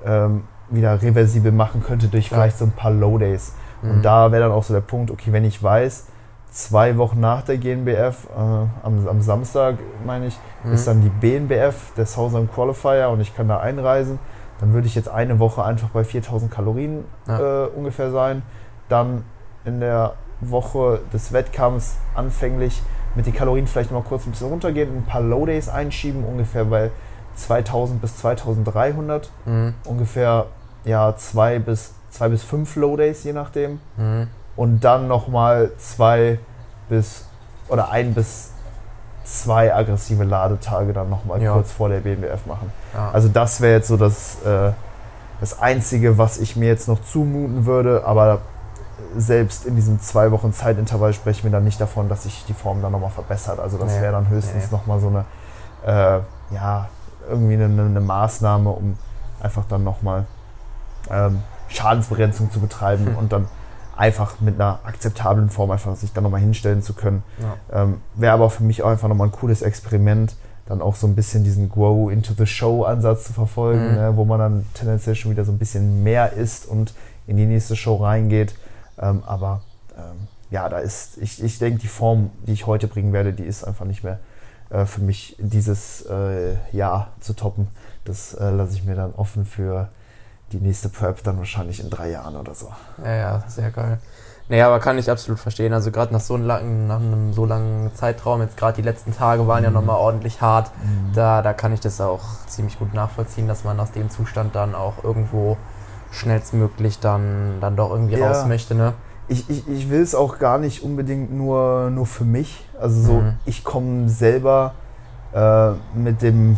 ähm, 0.06 0.44
wieder 0.70 1.02
reversibel 1.02 1.52
machen 1.52 1.84
könnte 1.84 2.08
durch 2.08 2.30
Klar. 2.30 2.40
vielleicht 2.44 2.58
so 2.58 2.64
ein 2.64 2.72
paar 2.72 2.92
Low 2.92 3.18
Days. 3.18 3.54
Und 3.82 3.98
Mhm. 3.98 4.02
da 4.02 4.32
wäre 4.32 4.44
dann 4.44 4.54
auch 4.54 4.64
so 4.64 4.74
der 4.74 4.80
Punkt, 4.80 5.12
okay, 5.12 5.34
wenn 5.34 5.44
ich 5.44 5.62
weiß, 5.62 6.06
zwei 6.52 6.98
Wochen 6.98 7.20
nach 7.20 7.42
der 7.42 7.58
GNBF, 7.58 8.28
äh, 8.34 8.40
am, 8.40 9.06
am 9.10 9.22
Samstag 9.22 9.76
meine 10.06 10.28
ich, 10.28 10.40
Mhm. 10.64 10.72
ist 10.74 10.88
dann 10.88 11.02
die 11.02 11.10
BNBF, 11.10 11.92
der 11.98 12.06
Southern 12.06 12.50
Qualifier 12.50 13.10
und 13.10 13.20
ich 13.20 13.36
kann 13.36 13.50
da 13.50 13.60
einreisen, 13.60 14.20
dann 14.62 14.72
würde 14.72 14.88
ich 14.88 14.96
jetzt 14.96 15.10
eine 15.10 15.40
Woche 15.40 15.66
einfach 15.66 15.90
bei 15.90 16.06
4000 16.06 16.50
Kalorien 16.50 17.04
Ja. 17.28 17.66
äh, 17.66 17.68
ungefähr 17.68 18.10
sein. 18.12 18.42
Dann 18.88 19.26
in 19.66 19.82
der 19.82 20.14
Woche 20.40 21.02
des 21.12 21.34
Wettkampfs 21.34 21.98
anfänglich 22.16 22.82
mit 23.16 23.26
den 23.26 23.34
Kalorien 23.34 23.68
vielleicht 23.68 23.92
mal 23.92 24.02
kurz 24.02 24.26
ein 24.26 24.32
bisschen 24.32 24.48
runtergehen, 24.50 24.98
ein 24.98 25.06
paar 25.06 25.22
Low 25.22 25.46
Days 25.46 25.68
einschieben, 25.70 26.24
ungefähr 26.24 26.66
bei 26.66 26.92
2000 27.36 28.02
bis 28.02 28.18
2300, 28.18 29.30
Mhm. 29.46 29.74
ungefähr 29.86 30.46
ja 30.86 31.16
zwei 31.18 31.60
bis 31.60 31.94
zwei 32.10 32.28
bis 32.30 32.44
fünf 32.44 32.76
Low 32.76 32.98
Days 32.98 33.24
je 33.24 33.34
nachdem 33.34 33.80
Mhm. 33.98 34.28
und 34.56 34.82
dann 34.84 35.08
nochmal 35.08 35.72
zwei 35.78 36.40
bis 36.90 37.26
oder 37.70 37.90
ein 37.92 38.14
bis 38.14 38.52
zwei 39.24 39.74
aggressive 39.74 40.24
Ladetage 40.24 40.92
dann 40.94 41.10
nochmal 41.10 41.42
Ja. 41.42 41.54
kurz 41.54 41.72
vor 41.72 41.88
der 41.90 42.00
BNBF 42.00 42.46
machen. 42.48 42.72
Ja. 42.94 43.12
Also 43.12 43.30
das 43.30 43.62
wäre 43.62 43.74
jetzt 43.76 43.88
so 43.88 43.96
das, 43.96 44.42
äh, 44.44 44.72
das 45.40 45.60
Einzige, 45.62 46.18
was 46.18 46.38
ich 46.40 46.56
mir 46.56 46.68
jetzt 46.68 46.88
noch 46.88 47.02
zumuten 47.02 47.66
würde, 47.66 48.04
aber 48.06 48.40
selbst 49.18 49.66
in 49.66 49.76
diesem 49.76 50.00
zwei 50.00 50.32
Wochen 50.32 50.54
Zeitintervall 50.54 51.14
sprechen 51.14 51.44
wir 51.44 51.52
dann 51.52 51.64
nicht 51.64 51.80
davon, 51.82 52.10
dass 52.10 52.24
sich 52.24 52.46
die 52.48 52.54
Form 52.54 52.82
dann 52.82 52.92
nochmal 52.92 53.10
verbessert. 53.10 53.60
Also 53.60 53.78
das 53.78 53.96
Nee. 53.96 54.02
wäre 54.02 54.12
dann 54.14 54.30
höchstens 54.30 54.66
Nee. 54.72 54.78
nochmal 54.78 55.00
so 55.00 55.08
eine, 55.08 55.26
äh, 55.86 56.20
ja, 56.56 56.88
irgendwie 57.30 57.54
eine, 57.54 57.66
eine 57.66 58.02
Maßnahme, 58.02 58.70
um 58.70 58.98
einfach 59.42 59.66
dann 59.70 59.84
nochmal 59.84 60.26
ähm, 61.10 61.42
Schadensbegrenzung 61.68 62.52
zu 62.52 62.60
betreiben 62.60 63.06
Hm. 63.08 63.16
und 63.18 63.32
dann 63.34 63.48
einfach 63.98 64.40
mit 64.40 64.56
einer 64.56 64.80
akzeptablen 64.84 65.50
Form 65.50 65.72
einfach 65.72 65.96
sich 65.96 66.14
dann 66.14 66.24
nochmal 66.24 66.42
hinstellen 66.42 66.82
zu 66.82 66.94
können. 66.94 67.24
ja. 67.40 67.84
Ähm, 67.84 68.02
Wäre 68.16 68.34
aber 68.34 68.50
für 68.50 68.64
mich 68.64 68.84
auch 68.84 68.90
einfach 68.90 69.08
nochmal 69.08 69.28
ein 69.28 69.32
cooles 69.32 69.62
Experiment, 69.62 70.36
dann 70.68 70.82
auch 70.82 70.96
so 70.96 71.06
ein 71.08 71.16
bisschen 71.16 71.44
diesen 71.44 71.70
Grow 71.70 72.12
into 72.12 72.34
the 72.38 72.46
Show 72.46 72.84
Ansatz 72.84 73.26
zu 73.26 73.34
verfolgen, 73.34 73.90
Mhm. 73.90 73.96
ne, 73.96 74.12
wo 74.16 74.26
man 74.26 74.40
dann 74.40 74.66
tendenziell 74.74 75.16
schon 75.16 75.32
wieder 75.32 75.44
so 75.44 75.52
ein 75.52 75.58
bisschen 75.58 76.04
mehr 76.04 76.34
isst 76.34 76.66
und 76.68 76.94
in 77.28 77.38
die 77.38 77.46
nächste 77.46 77.76
Show 77.76 77.96
reingeht. 77.98 78.56
Ähm, 79.02 79.24
aber 79.26 79.62
ähm, 79.98 80.28
ja, 80.50 80.70
da 80.70 80.80
ist, 80.80 81.18
ich, 81.18 81.44
ich 81.44 81.60
denke, 81.60 81.80
die 81.80 81.88
Form, 81.88 82.30
die 82.46 82.54
ich 82.54 82.68
heute 82.68 82.88
bringen 82.88 83.14
werde, 83.14 83.34
die 83.34 83.44
ist 83.46 83.64
einfach 83.64 83.86
nicht 83.86 84.04
mehr 84.04 84.20
äh, 84.70 84.86
für 84.86 85.02
mich 85.02 85.36
dieses 85.40 86.02
äh, 86.04 86.56
Jahr 86.72 87.10
zu 87.20 87.34
toppen. 87.34 87.68
Das 88.06 88.34
äh, 88.34 88.50
lasse 88.50 88.74
ich 88.74 88.84
mir 88.84 88.96
dann 88.96 89.14
offen 89.16 89.46
für 89.46 89.90
die 90.52 90.58
nächste 90.60 90.90
Prep 90.90 91.24
dann 91.24 91.38
wahrscheinlich 91.38 91.80
in 91.80 91.90
drei 91.90 92.10
Jahren 92.12 92.36
oder 92.36 92.54
so. 92.54 92.68
Ja, 93.04 93.14
ja, 93.16 93.44
sehr 93.48 93.72
geil. 93.72 94.00
Naja, 94.50 94.68
aber 94.68 94.80
kann 94.82 94.98
ich 94.98 95.10
absolut 95.10 95.40
verstehen. 95.40 95.72
Also 95.72 95.92
gerade 95.92 96.12
nach 96.12 96.20
so 96.20 96.36
langen, 96.36 96.88
nach 96.88 97.00
einem 97.00 97.32
so 97.32 97.46
langen 97.46 97.96
Zeitraum, 97.96 98.42
jetzt 98.42 98.58
gerade 98.58 98.76
die 98.76 98.82
letzten 98.82 99.16
Tage 99.16 99.48
waren 99.48 99.64
ja 99.64 99.70
Mhm. 99.70 99.76
nochmal 99.76 99.96
ordentlich 99.96 100.42
hart. 100.42 100.72
Mhm. 100.84 101.14
Da, 101.14 101.42
da 101.42 101.54
kann 101.54 101.72
ich 101.72 101.80
das 101.80 102.02
auch 102.02 102.22
ziemlich 102.48 102.78
gut 102.78 102.94
nachvollziehen, 102.94 103.48
dass 103.48 103.64
man 103.64 103.80
aus 103.80 103.92
dem 103.92 104.10
Zustand 104.10 104.54
dann 104.54 104.76
auch 104.76 105.06
irgendwo 105.06 105.56
schnellstmöglich 106.12 107.00
dann, 107.00 107.60
dann 107.62 107.76
doch 107.76 107.92
irgendwie 107.92 108.16
Ja. 108.18 108.28
raus 108.28 108.46
möchte, 108.46 108.76
ne? 108.76 108.94
ich, 109.28 109.50
ich, 109.50 109.68
ich 109.68 109.90
will 109.90 110.02
es 110.02 110.14
auch 110.14 110.40
gar 110.40 110.58
nicht 110.58 110.84
unbedingt 110.84 111.34
nur, 111.34 111.90
nur 111.90 112.06
für 112.06 112.26
mich. 112.26 112.66
Also 112.80 113.02
so, 113.02 113.14
Mhm. 113.22 113.34
ich 113.46 113.64
komme 113.64 114.10
selber 114.10 114.74
äh, 115.34 115.70
mit 115.98 116.22
dem 116.22 116.58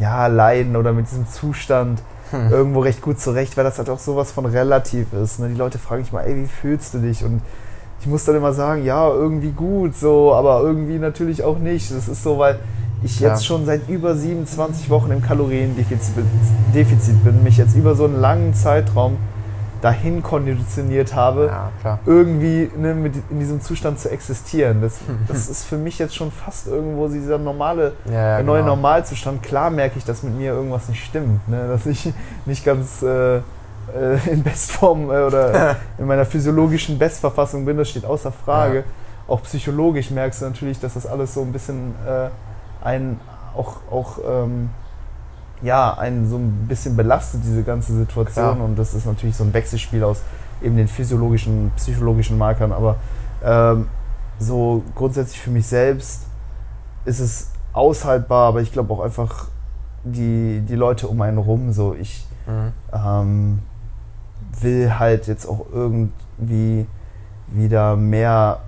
ja, 0.00 0.26
Leiden 0.26 0.74
oder 0.76 0.92
mit 0.92 1.10
diesem 1.10 1.28
Zustand 1.28 2.02
Hm. 2.30 2.50
irgendwo 2.50 2.80
recht 2.80 3.00
gut 3.00 3.18
zurecht, 3.18 3.56
weil 3.56 3.64
das 3.64 3.78
halt 3.78 3.88
auch 3.88 3.98
sowas 3.98 4.32
von 4.32 4.44
relativ 4.44 5.14
ist. 5.14 5.38
Ne? 5.40 5.48
Die 5.48 5.54
Leute 5.54 5.78
fragen 5.78 6.02
mich 6.02 6.12
mal, 6.12 6.22
ey, 6.24 6.36
wie 6.36 6.46
fühlst 6.46 6.92
du 6.92 6.98
dich? 6.98 7.24
Und 7.24 7.40
ich 8.00 8.06
muss 8.06 8.24
dann 8.26 8.36
immer 8.36 8.52
sagen, 8.52 8.84
ja, 8.84 9.08
irgendwie 9.08 9.50
gut, 9.52 9.94
so, 9.94 10.34
aber 10.34 10.60
irgendwie 10.60 10.98
natürlich 10.98 11.42
auch 11.42 11.58
nicht. 11.58 11.90
Das 11.90 12.06
ist 12.06 12.22
so, 12.22 12.36
weil 12.38 12.58
ich 13.02 13.20
Ja. 13.20 13.30
jetzt 13.30 13.46
schon 13.46 13.64
seit 13.66 13.88
über 13.88 14.14
27 14.14 14.90
Wochen 14.90 15.10
im 15.10 15.22
Kaloriendefizit 15.22 16.14
bin, 17.24 17.42
mich 17.42 17.56
jetzt 17.56 17.76
über 17.76 17.94
so 17.94 18.04
einen 18.04 18.20
langen 18.20 18.54
Zeitraum 18.54 19.16
dahin 19.80 20.22
konditioniert 20.24 21.14
habe, 21.14 21.50
Ja, 21.84 21.98
irgendwie 22.04 22.68
ne, 22.76 22.94
mit, 22.94 23.14
in 23.30 23.38
diesem 23.38 23.60
Zustand 23.60 24.00
zu 24.00 24.10
existieren. 24.10 24.80
Das, 24.82 24.98
das 25.28 25.48
ist 25.48 25.64
für 25.64 25.76
mich 25.76 25.98
jetzt 25.98 26.16
schon 26.16 26.32
fast 26.32 26.66
irgendwo 26.66 27.06
dieser 27.08 27.38
normale, 27.38 27.92
Ja, 28.06 28.36
der 28.38 28.42
neue 28.42 28.62
genau. 28.62 28.74
Normalzustand. 28.74 29.42
Klar 29.42 29.70
merke 29.70 29.98
ich, 29.98 30.04
dass 30.04 30.22
mit 30.24 30.36
mir 30.36 30.52
irgendwas 30.52 30.88
nicht 30.88 31.04
stimmt, 31.04 31.48
ne? 31.48 31.68
dass 31.68 31.86
ich 31.86 32.12
nicht 32.44 32.64
ganz 32.64 33.02
äh, 33.02 33.36
äh, 33.36 33.40
in 34.30 34.42
Bestform 34.42 35.10
äh, 35.10 35.22
oder 35.22 35.76
in 35.98 36.06
meiner 36.06 36.24
physiologischen 36.24 36.98
Bestverfassung 36.98 37.64
bin, 37.64 37.76
das 37.76 37.88
steht 37.88 38.04
außer 38.04 38.32
Frage. 38.32 38.82
Auch 39.28 39.42
psychologisch 39.42 40.10
merkst 40.10 40.40
du 40.42 40.46
natürlich, 40.46 40.80
dass 40.80 40.94
das 40.94 41.06
alles 41.06 41.34
so 41.34 41.42
ein 41.42 41.52
bisschen 41.52 41.94
äh, 42.06 42.28
einen 42.88 43.20
auch, 43.56 43.76
auch 43.90 44.18
ähm, 44.26 44.70
ja, 45.62 45.96
einen 45.98 46.28
so 46.28 46.36
ein 46.36 46.66
bisschen 46.68 46.96
belastet, 46.96 47.40
diese 47.44 47.62
ganze 47.62 47.92
Situation. 47.94 48.54
Klar. 48.56 48.64
Und 48.64 48.76
das 48.78 48.94
ist 48.94 49.06
natürlich 49.06 49.36
so 49.36 49.44
ein 49.44 49.52
Wechselspiel 49.52 50.04
aus 50.04 50.22
eben 50.62 50.76
den 50.76 50.88
physiologischen, 50.88 51.70
psychologischen 51.76 52.38
Markern. 52.38 52.72
Aber 52.72 52.96
ähm, 53.44 53.88
so 54.38 54.82
grundsätzlich 54.94 55.40
für 55.40 55.50
mich 55.50 55.66
selbst 55.66 56.22
ist 57.04 57.20
es 57.20 57.50
aushaltbar, 57.72 58.48
aber 58.48 58.60
ich 58.60 58.72
glaube 58.72 58.92
auch 58.92 59.00
einfach 59.00 59.48
die, 60.04 60.60
die 60.68 60.74
Leute 60.76 61.08
um 61.08 61.20
einen 61.20 61.38
rum. 61.38 61.72
So, 61.72 61.94
ich 61.94 62.24
Mhm. 62.48 62.72
ähm, 62.94 63.58
will 64.60 64.98
halt 64.98 65.26
jetzt 65.26 65.46
auch 65.46 65.66
irgendwie 65.70 66.86
wieder 67.48 67.94
mehr, 67.96 68.60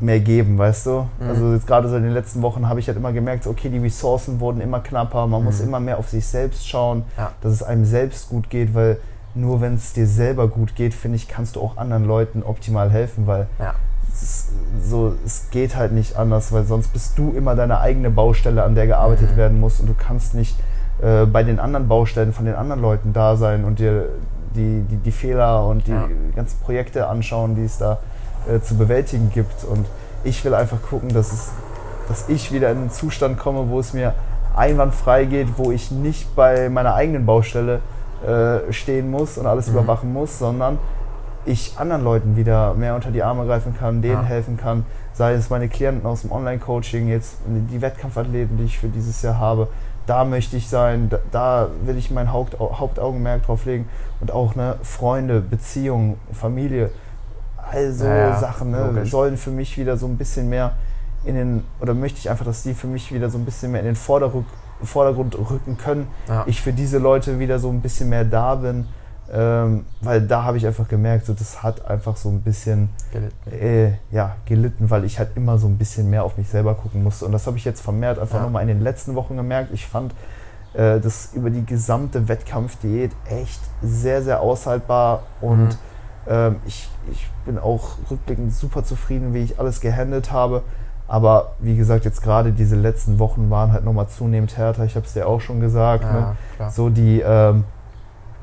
mehr 0.00 0.20
geben, 0.20 0.58
weißt 0.58 0.86
du? 0.86 1.06
Mhm. 1.18 1.28
Also 1.28 1.52
jetzt 1.52 1.66
gerade 1.66 1.88
so 1.88 1.96
in 1.96 2.02
den 2.02 2.12
letzten 2.12 2.42
Wochen 2.42 2.68
habe 2.68 2.80
ich 2.80 2.86
halt 2.88 2.98
immer 2.98 3.12
gemerkt, 3.12 3.46
okay, 3.46 3.68
die 3.70 3.78
Ressourcen 3.78 4.40
wurden 4.40 4.60
immer 4.60 4.80
knapper, 4.80 5.26
man 5.26 5.42
muss 5.44 5.60
Mhm. 5.60 5.68
immer 5.68 5.80
mehr 5.80 5.98
auf 5.98 6.08
sich 6.08 6.26
selbst 6.26 6.68
schauen, 6.68 7.04
Ja. 7.16 7.32
dass 7.40 7.52
es 7.52 7.62
einem 7.62 7.84
selbst 7.84 8.28
gut 8.28 8.50
geht, 8.50 8.74
weil 8.74 8.98
nur 9.34 9.60
wenn 9.60 9.74
es 9.74 9.92
dir 9.92 10.06
selber 10.06 10.48
gut 10.48 10.74
geht, 10.74 10.94
finde 10.94 11.16
ich, 11.16 11.28
kannst 11.28 11.56
du 11.56 11.60
auch 11.60 11.76
anderen 11.76 12.04
Leuten 12.04 12.42
optimal 12.42 12.90
helfen, 12.90 13.26
weil 13.26 13.46
Ja. 13.58 13.74
es, 14.12 14.48
so, 14.82 15.14
es 15.24 15.48
geht 15.50 15.76
halt 15.76 15.92
nicht 15.92 16.16
anders, 16.16 16.52
weil 16.52 16.64
sonst 16.64 16.88
bist 16.92 17.16
du 17.18 17.32
immer 17.32 17.54
deine 17.54 17.80
eigene 17.80 18.10
Baustelle, 18.10 18.62
an 18.64 18.74
der 18.74 18.86
gearbeitet 18.86 19.32
Mhm. 19.32 19.36
werden 19.36 19.60
muss 19.60 19.80
und 19.80 19.88
du 19.88 19.94
kannst 19.94 20.34
nicht 20.34 20.56
äh, 21.02 21.26
bei 21.26 21.42
den 21.42 21.58
anderen 21.60 21.88
Baustellen 21.88 22.32
von 22.32 22.46
den 22.46 22.54
anderen 22.54 22.80
Leuten 22.80 23.12
da 23.12 23.36
sein 23.36 23.64
und 23.64 23.78
dir 23.78 24.06
die, 24.54 24.80
die, 24.90 24.96
die 24.96 25.10
Fehler 25.12 25.66
und 25.66 25.86
die 25.86 25.90
Ja. 25.90 26.08
ganzen 26.34 26.58
Projekte 26.60 27.06
anschauen, 27.06 27.54
die 27.54 27.64
es 27.64 27.76
da 27.76 27.98
äh, 28.48 28.60
zu 28.60 28.76
bewältigen 28.76 29.30
gibt. 29.32 29.64
Und 29.64 29.86
ich 30.24 30.44
will 30.44 30.54
einfach 30.54 30.78
gucken, 30.82 31.12
dass, 31.14 31.32
es, 31.32 31.50
dass 32.08 32.28
ich 32.28 32.52
wieder 32.52 32.70
in 32.70 32.78
einen 32.78 32.90
Zustand 32.90 33.38
komme, 33.38 33.68
wo 33.68 33.78
es 33.80 33.92
mir 33.92 34.14
einwandfrei 34.54 35.24
geht, 35.26 35.48
wo 35.58 35.70
ich 35.70 35.90
nicht 35.90 36.34
bei 36.34 36.68
meiner 36.68 36.94
eigenen 36.94 37.26
Baustelle 37.26 37.80
äh, 38.26 38.72
stehen 38.72 39.10
muss 39.10 39.36
und 39.38 39.46
alles 39.46 39.66
Mhm. 39.68 39.74
überwachen 39.74 40.12
muss, 40.12 40.38
sondern 40.38 40.78
ich 41.44 41.74
anderen 41.78 42.02
Leuten 42.02 42.36
wieder 42.36 42.74
mehr 42.74 42.94
unter 42.94 43.10
die 43.10 43.22
Arme 43.22 43.46
greifen 43.46 43.76
kann, 43.78 44.02
denen 44.02 44.22
Ja. 44.22 44.22
helfen 44.22 44.56
kann, 44.56 44.84
sei 45.12 45.34
es 45.34 45.48
meine 45.50 45.68
Klienten 45.68 46.06
aus 46.06 46.22
dem 46.22 46.32
Online-Coaching, 46.32 47.06
jetzt 47.08 47.36
die 47.46 47.80
Wettkampfathleten, 47.80 48.56
die 48.56 48.64
ich 48.64 48.78
für 48.78 48.88
dieses 48.88 49.22
Jahr 49.22 49.38
habe, 49.38 49.68
da 50.06 50.24
möchte 50.24 50.56
ich 50.56 50.68
sein, 50.68 51.08
da, 51.10 51.18
da 51.30 51.68
will 51.84 51.98
ich 51.98 52.10
mein 52.10 52.32
Haupt, 52.32 52.58
Hauptaugenmerk 52.58 53.44
drauf 53.46 53.64
legen 53.64 53.88
und 54.20 54.32
auch 54.32 54.54
ne, 54.54 54.76
Freunde, 54.82 55.40
Beziehungen, 55.40 56.16
Familie, 56.32 56.90
all 57.70 57.92
so 57.92 58.04
Ja, 58.06 58.16
ja, 58.16 58.40
Sachen 58.40 58.70
ne, 58.70 58.86
logisch. 58.86 59.10
sollen 59.10 59.36
für 59.36 59.50
mich 59.50 59.76
wieder 59.78 59.96
so 59.96 60.06
ein 60.06 60.16
bisschen 60.16 60.48
mehr 60.48 60.72
in 61.24 61.34
den, 61.34 61.64
oder 61.80 61.94
möchte 61.94 62.18
ich 62.18 62.30
einfach, 62.30 62.44
dass 62.44 62.62
die 62.62 62.74
für 62.74 62.86
mich 62.86 63.12
wieder 63.12 63.30
so 63.30 63.38
ein 63.38 63.44
bisschen 63.44 63.72
mehr 63.72 63.80
in 63.80 63.86
den 63.86 63.96
Vorderrück, 63.96 64.44
Vordergrund 64.82 65.36
rücken 65.38 65.76
können, 65.76 66.06
Ja. 66.28 66.44
ich 66.46 66.60
für 66.60 66.72
diese 66.72 66.98
Leute 66.98 67.38
wieder 67.38 67.58
so 67.58 67.68
ein 67.70 67.80
bisschen 67.80 68.08
mehr 68.10 68.24
da 68.24 68.54
bin, 68.56 68.86
ähm, 69.32 69.86
weil 70.02 70.20
da 70.20 70.44
habe 70.44 70.56
ich 70.58 70.66
einfach 70.66 70.86
gemerkt, 70.86 71.26
so, 71.26 71.32
das 71.34 71.62
hat 71.64 71.84
einfach 71.90 72.16
so 72.16 72.28
ein 72.28 72.42
bisschen 72.42 72.90
Gelitten. 73.10 73.50
äh, 73.50 73.92
ja, 74.12 74.36
gelitten, 74.44 74.88
weil 74.90 75.04
ich 75.04 75.18
halt 75.18 75.30
immer 75.34 75.58
so 75.58 75.66
ein 75.66 75.78
bisschen 75.78 76.08
mehr 76.10 76.22
auf 76.22 76.36
mich 76.38 76.48
selber 76.48 76.74
gucken 76.74 77.02
musste. 77.02 77.24
Und 77.26 77.32
das 77.32 77.44
habe 77.48 77.56
ich 77.56 77.64
jetzt 77.64 77.80
vermehrt 77.80 78.20
einfach 78.20 78.36
Ja. 78.38 78.42
nochmal 78.44 78.62
in 78.62 78.68
den 78.68 78.80
letzten 78.82 79.16
Wochen 79.16 79.36
gemerkt. 79.36 79.70
Ich 79.72 79.86
fand 79.86 80.12
äh, 80.74 81.00
das 81.00 81.30
über 81.34 81.50
die 81.50 81.64
gesamte 81.66 82.28
Wettkampfdiät 82.28 83.10
echt 83.28 83.60
sehr, 83.82 84.22
sehr 84.22 84.40
aushaltbar 84.40 85.22
und 85.40 85.58
Mhm. 85.70 85.70
ähm, 86.28 86.56
ich, 86.66 86.88
ich 87.10 87.26
bin 87.46 87.58
auch 87.58 87.96
rückblickend 88.10 88.52
super 88.52 88.84
zufrieden, 88.84 89.32
wie 89.32 89.42
ich 89.42 89.58
alles 89.58 89.80
gehandelt 89.80 90.32
habe. 90.32 90.62
Aber 91.08 91.52
wie 91.60 91.76
gesagt, 91.76 92.04
jetzt 92.04 92.22
gerade 92.22 92.52
diese 92.52 92.76
letzten 92.76 93.18
Wochen 93.18 93.48
waren 93.48 93.72
halt 93.72 93.84
nochmal 93.84 94.08
zunehmend 94.08 94.56
härter. 94.56 94.84
Ich 94.84 94.96
habe 94.96 95.06
es 95.06 95.12
dir 95.12 95.26
auch 95.28 95.40
schon 95.40 95.60
gesagt. 95.60 96.02
Ne? 96.04 96.18
Ja, 96.18 96.36
klar. 96.56 96.70
So 96.70 96.90
die, 96.90 97.20
ähm, 97.20 97.64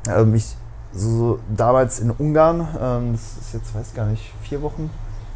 ähm, 0.08 0.34
ich, 0.34 0.56
so, 0.94 1.10
so 1.10 1.40
damals 1.56 2.00
in 2.00 2.12
Ungarn, 2.12 2.68
ähm, 2.82 3.12
das 3.12 3.38
ist 3.38 3.54
jetzt, 3.54 3.76
weiß 3.76 3.94
gar 3.94 4.06
nicht, 4.06 4.34
vier 4.42 4.62
Wochen, 4.62 4.90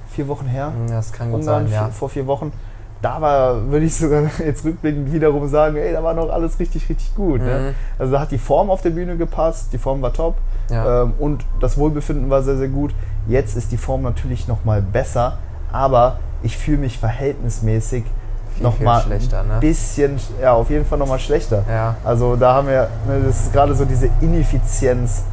vier 0.09 0.27
Wochen 0.27 0.45
her, 0.45 0.71
Ja, 0.87 0.95
Das 0.95 1.11
kann 1.11 1.31
gut 1.31 1.41
Ungarn 1.41 1.65
sein, 1.65 1.73
ja. 1.73 1.83
vier, 1.85 1.91
vor 1.93 2.09
vier 2.09 2.27
Wochen, 2.27 2.53
da 3.01 3.21
war, 3.21 3.69
würde 3.69 3.85
ich 3.85 3.95
sogar 3.95 4.23
jetzt 4.45 4.65
rückblickend 4.65 5.11
wiederum 5.11 5.47
sagen, 5.47 5.77
ey, 5.77 5.93
da 5.93 6.03
war 6.03 6.13
noch 6.13 6.29
alles 6.29 6.59
richtig, 6.59 6.89
richtig 6.89 7.13
gut. 7.15 7.41
Ne? 7.41 7.59
Mhm. 7.59 7.75
Also 7.99 8.13
da 8.13 8.19
hat 8.19 8.31
die 8.31 8.37
Form 8.37 8.69
auf 8.69 8.81
der 8.81 8.89
Bühne 8.91 9.17
gepasst, 9.17 9.69
die 9.71 9.77
Form 9.77 10.01
war 10.01 10.13
top 10.13 10.35
Ja. 10.69 11.03
ähm, 11.03 11.13
und 11.19 11.45
das 11.59 11.77
Wohlbefinden 11.77 12.29
war 12.29 12.41
sehr, 12.41 12.57
sehr 12.57 12.69
gut. 12.69 12.93
Jetzt 13.27 13.55
ist 13.55 13.71
die 13.71 13.77
Form 13.77 14.01
natürlich 14.01 14.47
nochmal 14.47 14.81
besser, 14.81 15.37
aber 15.71 16.19
ich 16.43 16.57
fühle 16.57 16.79
mich 16.79 16.97
verhältnismäßig 16.97 18.05
nochmal 18.61 19.01
schlechter, 19.01 19.43
ne? 19.43 19.55
ein 19.55 19.59
bisschen, 19.59 20.17
ja, 20.41 20.53
auf 20.53 20.69
jeden 20.69 20.85
Fall 20.85 20.97
nochmal 20.97 21.19
schlechter. 21.19 21.63
Ja. 21.69 21.95
Also 22.03 22.35
da 22.35 22.55
haben 22.55 22.67
wir, 22.67 22.89
ne, 23.07 23.21
das 23.25 23.41
ist 23.41 23.53
gerade 23.53 23.75
so 23.75 23.85
diese 23.85 24.09
Ineffizienz, 24.21 25.23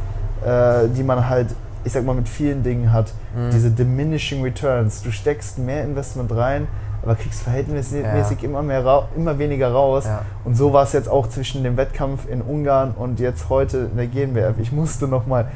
äh, 0.45 0.87
die 0.89 1.03
man 1.03 1.27
halt, 1.27 1.47
ich 1.83 1.91
sag 1.93 2.03
mal, 2.03 2.13
mit 2.15 2.29
vielen 2.29 2.63
Dingen 2.63 2.91
hat. 2.91 3.13
Mhm. 3.35 3.51
Diese 3.51 3.71
diminishing 3.71 4.43
returns. 4.43 5.01
Du 5.01 5.11
steckst 5.11 5.57
mehr 5.57 5.83
Investment 5.83 6.35
rein, 6.35 6.67
aber 7.05 7.15
kriegst 7.15 7.43
verhältnismäßig 7.43 8.43
immer, 8.43 8.63
mehr 8.63 9.07
immer 9.15 9.37
weniger 9.37 9.71
raus. 9.71 10.05
Ja. 10.05 10.21
Und 10.43 10.57
so 10.57 10.73
war 10.73 10.83
es 10.83 10.93
jetzt 10.93 11.07
auch 11.07 11.29
zwischen 11.29 11.63
dem 11.63 11.77
Wettkampf 11.77 12.27
in 12.29 12.41
Ungarn 12.41 12.91
und 12.97 13.19
jetzt 13.19 13.49
heute 13.49 13.89
in 13.91 13.97
der 13.97 14.07
GNBF. 14.07 14.59
Ich 14.59 14.71
musste 14.71 15.07
nochmal 15.07 15.47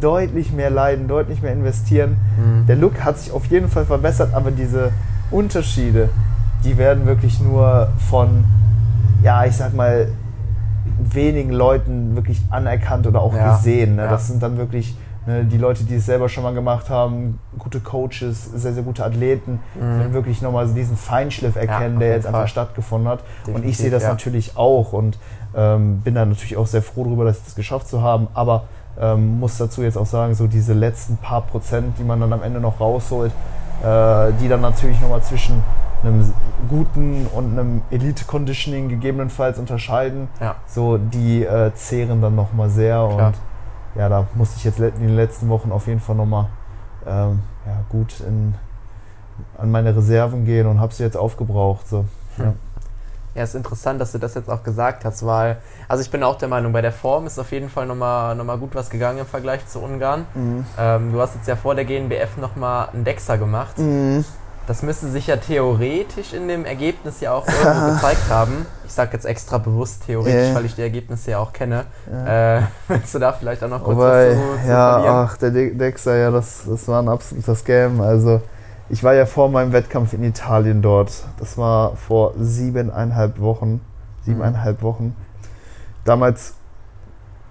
deutlich 0.00 0.52
mehr 0.52 0.70
leiden, 0.70 1.06
deutlich 1.06 1.42
mehr 1.42 1.52
investieren. 1.52 2.16
Mhm. 2.36 2.66
Der 2.66 2.76
Look 2.76 3.04
hat 3.04 3.18
sich 3.18 3.32
auf 3.32 3.46
jeden 3.46 3.68
Fall 3.68 3.84
verbessert, 3.84 4.34
aber 4.34 4.50
diese 4.50 4.90
Unterschiede, 5.30 6.08
die 6.64 6.76
werden 6.76 7.06
wirklich 7.06 7.40
nur 7.40 7.88
von, 8.10 8.44
ja, 9.22 9.44
ich 9.44 9.56
sag 9.56 9.74
mal, 9.74 10.08
wenigen 10.98 11.50
Leuten 11.50 12.16
wirklich 12.16 12.42
anerkannt 12.50 13.06
oder 13.06 13.20
auch 13.20 13.34
Ja, 13.34 13.56
gesehen. 13.56 13.96
Ne? 13.96 14.02
ja. 14.02 14.10
Das 14.10 14.26
sind 14.26 14.42
dann 14.42 14.56
wirklich 14.56 14.96
die 15.26 15.58
Leute, 15.58 15.82
die 15.84 15.96
es 15.96 16.06
selber 16.06 16.28
schon 16.28 16.44
mal 16.44 16.54
gemacht 16.54 16.88
haben, 16.88 17.40
gute 17.58 17.80
Coaches, 17.80 18.44
sehr, 18.54 18.72
sehr 18.74 18.82
gute 18.84 19.04
Athleten, 19.04 19.58
die 19.74 19.80
dann 19.80 20.12
wirklich 20.12 20.40
nochmal 20.40 20.68
diesen 20.68 20.96
Feinschliff 20.96 21.56
erkennen, 21.56 21.94
Mhm. 21.94 21.96
auf 21.96 22.00
der 22.00 22.08
jetzt 22.14 22.26
einfach 22.26 22.38
Fall. 22.40 22.48
stattgefunden 22.48 23.08
hat. 23.08 23.20
und 23.20 23.46
Definitiv, 23.48 23.70
ich 23.70 23.76
sehe 23.78 23.90
das 23.90 24.04
ja. 24.04 24.10
natürlich 24.10 24.56
auch 24.56 24.92
und 24.92 25.18
ähm, 25.56 26.00
bin 26.02 26.14
dann 26.14 26.28
natürlich 26.28 26.56
auch 26.56 26.66
sehr 26.66 26.82
froh 26.82 27.04
darüber, 27.04 27.24
dass 27.24 27.38
ich 27.38 27.44
das 27.44 27.54
geschafft 27.56 27.88
zu 27.88 28.02
haben. 28.02 28.28
Aber 28.34 28.64
ähm, 29.00 29.40
muss 29.40 29.58
dazu 29.58 29.82
jetzt 29.82 29.98
auch 29.98 30.06
sagen, 30.06 30.34
so 30.34 30.46
diese 30.46 30.72
letzten 30.74 31.16
paar 31.16 31.42
Prozent, 31.42 31.98
die 31.98 32.04
man 32.04 32.20
dann 32.20 32.32
am 32.32 32.42
Ende 32.42 32.60
noch 32.60 32.80
rausholt, 32.80 33.32
äh, 33.82 34.32
die 34.40 34.48
dann 34.48 34.60
natürlich 34.60 35.00
nochmal 35.00 35.22
zwischen 35.22 35.62
einem 36.02 36.32
guten 36.68 37.26
und 37.34 37.58
einem 37.58 37.82
Elite-Conditioning 37.90 38.88
gegebenenfalls 38.88 39.58
unterscheiden, 39.58 40.28
Ja. 40.40 40.54
so 40.66 40.98
die 40.98 41.42
äh, 41.44 41.72
zehren 41.74 42.22
dann 42.22 42.36
nochmal 42.36 42.68
sehr 42.70 42.96
Klar. 43.08 43.26
und 43.28 43.34
ja, 43.96 44.08
da 44.08 44.26
musste 44.34 44.56
ich 44.58 44.64
jetzt 44.64 44.78
in 44.78 45.00
den 45.00 45.16
letzten 45.16 45.48
Wochen 45.48 45.72
auf 45.72 45.86
jeden 45.86 46.00
Fall 46.00 46.16
nochmal 46.16 46.46
ähm, 47.06 47.40
ja, 47.66 47.84
gut 47.88 48.20
in, 48.20 48.54
an 49.58 49.70
meine 49.70 49.94
Reserven 49.96 50.44
gehen 50.44 50.66
und 50.66 50.80
habe 50.80 50.92
sie 50.94 51.02
jetzt 51.02 51.16
aufgebraucht. 51.16 51.88
So. 51.88 52.04
Ja. 52.38 52.54
Ja, 53.36 53.42
ist 53.42 53.54
interessant, 53.54 54.00
dass 54.00 54.12
du 54.12 54.18
das 54.18 54.34
jetzt 54.34 54.48
auch 54.48 54.62
gesagt 54.62 55.04
hast, 55.04 55.26
weil, 55.26 55.58
also 55.88 56.02
ich 56.02 56.10
bin 56.10 56.22
auch 56.22 56.38
der 56.38 56.48
Meinung, 56.48 56.72
bei 56.72 56.80
der 56.80 56.92
Form 56.92 57.26
ist 57.26 57.38
auf 57.38 57.52
jeden 57.52 57.68
Fall 57.68 57.84
nochmal 57.84 58.34
noch 58.34 58.44
mal 58.44 58.56
gut 58.56 58.74
was 58.74 58.88
gegangen 58.88 59.18
im 59.18 59.26
Vergleich 59.26 59.66
zu 59.66 59.78
Ungarn. 59.80 60.24
Mhm. 60.32 60.64
Ähm, 60.78 61.12
du 61.12 61.20
hast 61.20 61.34
jetzt 61.34 61.46
ja 61.46 61.54
vor 61.54 61.74
der 61.74 61.84
GNBF 61.84 62.38
nochmal 62.38 62.88
einen 62.94 63.04
Dexer 63.04 63.36
gemacht. 63.36 63.76
Mhm. 63.76 64.24
Das 64.66 64.82
müsste 64.82 65.08
sich 65.08 65.28
ja 65.28 65.36
theoretisch 65.36 66.32
in 66.32 66.48
dem 66.48 66.64
Ergebnis 66.64 67.20
ja 67.20 67.32
auch 67.32 67.46
irgendwo 67.46 67.92
gezeigt 67.94 68.28
haben. 68.28 68.66
Ich 68.84 68.92
sage 68.92 69.10
jetzt 69.12 69.24
extra 69.24 69.58
bewusst 69.58 70.06
theoretisch, 70.06 70.50
äh. 70.50 70.54
weil 70.54 70.64
ich 70.64 70.74
die 70.74 70.82
Ergebnisse 70.82 71.32
ja 71.32 71.38
auch 71.38 71.52
kenne. 71.52 71.84
Ja. 72.10 72.58
Äh, 72.58 72.62
willst 72.88 73.14
du 73.14 73.18
da 73.20 73.32
vielleicht 73.32 73.62
auch 73.62 73.68
noch 73.68 73.84
kurz 73.84 73.96
Wobei, 73.96 74.30
was 74.30 74.62
zu, 74.62 74.68
Ja, 74.68 74.92
verlieren? 74.92 75.14
ach, 75.14 75.36
der 75.36 75.50
Dexter, 75.50 76.16
ja, 76.16 76.30
das, 76.30 76.64
das 76.68 76.88
war 76.88 77.00
ein 77.00 77.08
absoluter 77.08 77.54
Scam. 77.54 78.00
Also 78.00 78.40
ich 78.88 79.04
war 79.04 79.14
ja 79.14 79.26
vor 79.26 79.48
meinem 79.50 79.72
Wettkampf 79.72 80.12
in 80.12 80.24
Italien 80.24 80.82
dort. 80.82 81.12
Das 81.38 81.56
war 81.58 81.94
vor 81.96 82.34
siebeneinhalb 82.38 83.40
Wochen. 83.40 83.80
Siebeneinhalb 84.22 84.82
Wochen. 84.82 85.14
Damals 86.04 86.54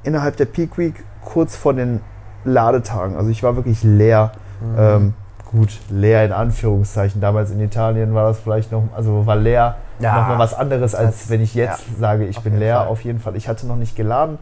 innerhalb 0.03 0.35
der 0.35 0.45
Peak 0.45 0.77
Week, 0.77 1.03
kurz 1.23 1.55
vor 1.55 1.73
den 1.73 2.01
Ladetagen. 2.43 3.15
Also 3.15 3.29
ich 3.29 3.41
war 3.41 3.55
wirklich 3.55 3.83
leer. 3.83 4.31
Mhm. 4.61 4.75
Ähm, 4.77 5.13
gut, 5.55 5.79
leer 5.89 6.25
in 6.25 6.31
Anführungszeichen. 6.31 7.21
Damals 7.21 7.51
in 7.51 7.59
Italien 7.59 8.13
war 8.13 8.27
das 8.27 8.39
vielleicht 8.39 8.71
noch, 8.71 8.83
also 8.95 9.25
war 9.25 9.35
leer 9.35 9.77
ja, 9.99 10.19
nochmal 10.19 10.39
was 10.39 10.53
anderes, 10.53 10.93
als 10.95 11.21
das, 11.21 11.29
wenn 11.29 11.41
ich 11.41 11.55
jetzt 11.55 11.87
ja, 11.87 11.99
sage, 11.99 12.25
ich 12.25 12.39
bin 12.41 12.59
leer. 12.59 12.77
Fall. 12.77 12.87
Auf 12.87 13.01
jeden 13.03 13.19
Fall. 13.19 13.35
Ich 13.35 13.47
hatte 13.47 13.65
noch 13.67 13.77
nicht 13.77 13.95
geladen 13.95 14.37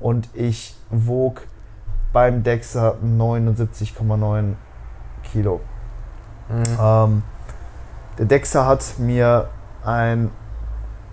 und 0.00 0.28
ich 0.34 0.76
wog 0.90 1.42
beim 2.12 2.42
Dexter 2.42 2.96
79,9 3.04 4.54
Kilo. 5.32 5.60
Mhm. 6.48 6.64
Ähm, 6.80 7.22
der 8.18 8.26
Dexter 8.26 8.66
hat 8.66 8.98
mir 8.98 9.48
ein 9.84 10.30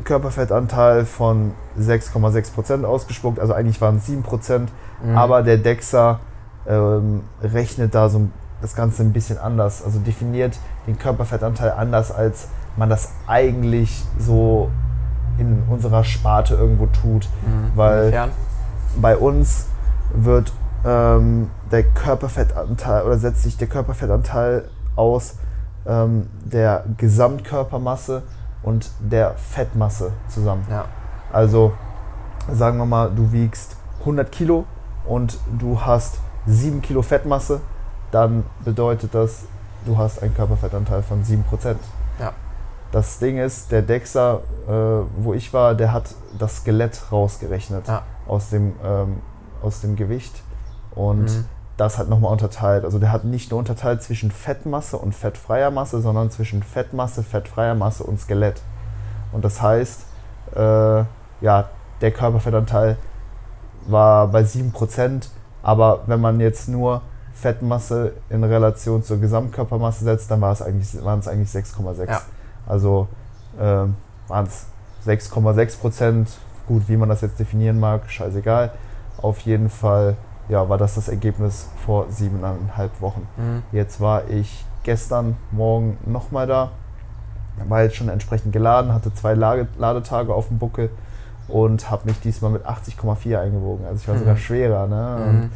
Körperfettanteil 0.03 1.05
von 1.05 1.53
6,6% 1.79 2.83
ausgespuckt, 2.83 3.39
also 3.39 3.53
eigentlich 3.53 3.79
waren 3.81 3.97
es 3.97 4.07
7%, 4.07 4.67
mhm. 5.03 5.17
aber 5.17 5.43
der 5.43 5.57
Dexter 5.57 6.19
ähm, 6.67 7.23
rechnet 7.41 7.93
da 7.93 8.09
so 8.09 8.29
das 8.63 8.75
Ganze 8.75 9.03
ein 9.03 9.11
bisschen 9.11 9.37
anders, 9.37 9.83
also 9.83 9.99
definiert 9.99 10.57
den 10.87 10.97
Körperfettanteil 10.97 11.71
anders, 11.71 12.11
als 12.11 12.47
man 12.77 12.89
das 12.89 13.11
eigentlich 13.27 14.03
so 14.17 14.71
in 15.37 15.63
unserer 15.69 16.03
Sparte 16.03 16.55
irgendwo 16.55 16.85
tut, 16.87 17.27
mhm. 17.45 17.71
weil 17.75 18.03
Inwiefern? 18.05 18.31
bei 19.01 19.17
uns 19.17 19.65
wird 20.13 20.53
ähm, 20.85 21.49
der 21.71 21.83
Körperfettanteil 21.83 23.03
oder 23.03 23.17
setzt 23.17 23.43
sich 23.43 23.57
der 23.57 23.67
Körperfettanteil 23.67 24.69
aus 24.95 25.35
ähm, 25.85 26.29
der 26.45 26.85
Gesamtkörpermasse 26.97 28.23
und 28.61 28.91
der 28.99 29.33
Fettmasse 29.35 30.11
zusammen. 30.29 30.65
Ja. 30.69 30.85
Also 31.33 31.73
sagen 32.49 32.77
wir 32.77 32.85
mal, 32.85 33.11
du 33.13 33.31
wiegst 33.31 33.75
100 33.99 34.31
Kilo 34.31 34.65
und 35.05 35.37
du 35.59 35.81
hast 35.81 36.19
7 36.45 36.81
Kilo 36.81 37.01
Fettmasse, 37.01 37.61
dann 38.13 38.43
bedeutet 38.63 39.13
das, 39.13 39.43
du 39.85 39.97
hast 39.97 40.21
einen 40.21 40.33
Körperfettanteil 40.33 41.03
von 41.03 41.23
7%. 41.23 41.75
Ja. 42.19 42.33
Das 42.91 43.19
Ding 43.19 43.37
ist, 43.39 43.71
der 43.71 43.81
Dexa, 43.81 44.41
äh, 44.67 44.71
wo 45.17 45.33
ich 45.33 45.53
war, 45.53 45.75
der 45.75 45.91
hat 45.91 46.13
das 46.37 46.57
Skelett 46.57 47.11
rausgerechnet 47.11 47.87
ja. 47.87 48.03
aus, 48.27 48.49
dem, 48.49 48.73
ähm, 48.83 49.21
aus 49.61 49.81
dem 49.81 49.95
Gewicht. 49.95 50.43
Und 50.93 51.23
mhm 51.23 51.45
das 51.77 51.97
hat 51.97 52.09
nochmal 52.09 52.31
unterteilt. 52.31 52.85
Also 52.85 52.99
der 52.99 53.11
hat 53.11 53.23
nicht 53.23 53.51
nur 53.51 53.59
unterteilt 53.59 54.03
zwischen 54.03 54.31
Fettmasse 54.31 54.97
und 54.97 55.13
fettfreier 55.13 55.71
Masse, 55.71 56.01
sondern 56.01 56.29
zwischen 56.29 56.61
Fettmasse, 56.61 57.23
fettfreier 57.23 57.75
Masse 57.75 58.03
und 58.03 58.19
Skelett. 58.19 58.61
Und 59.31 59.43
das 59.43 59.61
heißt, 59.61 60.05
äh, 60.55 61.03
ja, 61.41 61.69
der 62.01 62.11
Körperfettanteil 62.11 62.97
war 63.87 64.27
bei 64.27 64.41
7%, 64.41 65.29
aber 65.63 66.01
wenn 66.05 66.21
man 66.21 66.39
jetzt 66.39 66.69
nur 66.69 67.01
Fettmasse 67.43 68.13
in 68.29 68.43
Relation 68.43 69.03
zur 69.03 69.19
Gesamtkörpermasse 69.19 70.05
setzt, 70.05 70.31
dann 70.31 70.39
war 70.39 70.53
es 70.53 70.61
eigentlich, 70.61 71.03
waren 71.03 71.19
es 71.19 71.27
eigentlich 71.27 71.49
6,6. 71.49 72.09
Ja. 72.09 72.21
Also 72.65 73.09
äh, 73.59 73.85
waren 74.27 74.45
es 74.45 74.65
6,6% 75.05 76.27
Gut, 76.65 76.83
wie 76.87 76.95
man 76.95 77.09
das 77.09 77.19
jetzt 77.19 77.37
definieren 77.37 77.77
mag, 77.77 78.09
scheißegal. 78.09 78.71
Auf 79.21 79.39
jeden 79.41 79.69
Fall 79.69 80.15
ja, 80.47 80.69
war 80.69 80.77
das 80.77 80.95
das 80.95 81.09
Ergebnis 81.09 81.67
vor 81.85 82.05
siebeneinhalb 82.09 83.01
Wochen. 83.01 83.27
Mhm. 83.35 83.63
Jetzt 83.73 83.99
war 83.99 84.29
ich 84.29 84.65
gestern 84.83 85.35
Morgen 85.51 85.97
nochmal 86.05 86.47
da, 86.47 86.71
war 87.67 87.83
jetzt 87.83 87.97
schon 87.97 88.09
entsprechend 88.09 88.53
geladen, 88.53 88.93
hatte 88.93 89.13
zwei 89.13 89.33
Lage 89.33 89.67
Ladetage 89.77 90.33
auf 90.33 90.47
dem 90.47 90.57
Buckel 90.57 90.89
und 91.47 91.91
habe 91.91 92.05
mich 92.05 92.19
diesmal 92.21 92.51
mit 92.51 92.65
80,4 92.65 93.39
eingewogen. 93.39 93.85
Also 93.85 93.99
ich 94.01 94.07
war 94.07 94.15
mhm. 94.15 94.19
sogar 94.19 94.37
schwerer. 94.37 94.87
Ne? 94.87 95.31
Mhm. 95.31 95.49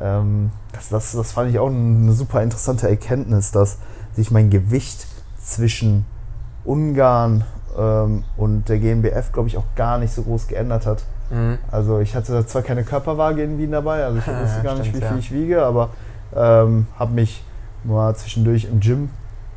Ähm, 0.00 0.50
das, 0.72 0.88
das, 0.88 1.12
das 1.12 1.32
fand 1.32 1.50
ich 1.50 1.58
auch 1.58 1.68
eine 1.68 2.12
super 2.12 2.42
interessante 2.42 2.88
Erkenntnis, 2.88 3.50
dass 3.50 3.78
sich 4.14 4.30
mein 4.30 4.50
Gewicht 4.50 5.06
zwischen 5.42 6.04
Ungarn 6.64 7.44
ähm, 7.78 8.24
und 8.36 8.68
der 8.68 8.78
GmbF, 8.78 9.32
glaube 9.32 9.48
ich, 9.48 9.56
auch 9.56 9.74
gar 9.74 9.98
nicht 9.98 10.12
so 10.12 10.22
groß 10.22 10.48
geändert 10.48 10.86
hat. 10.86 11.04
Mhm. 11.30 11.58
Also 11.70 12.00
ich 12.00 12.14
hatte 12.14 12.44
zwar 12.46 12.62
keine 12.62 12.84
Körperwaage 12.84 13.42
in 13.42 13.58
Wien 13.58 13.72
dabei, 13.72 14.04
also 14.04 14.18
ich 14.18 14.26
wusste 14.42 14.62
gar 14.62 14.76
nicht, 14.76 14.92
wie 14.92 14.98
viel 14.98 15.06
ja. 15.06 15.16
ich 15.18 15.32
wiege, 15.32 15.62
aber 15.64 15.90
ähm, 16.34 16.86
habe 16.98 17.12
mich 17.12 17.42
mal 17.84 18.14
zwischendurch 18.16 18.64
im 18.64 18.80
Gym 18.80 19.10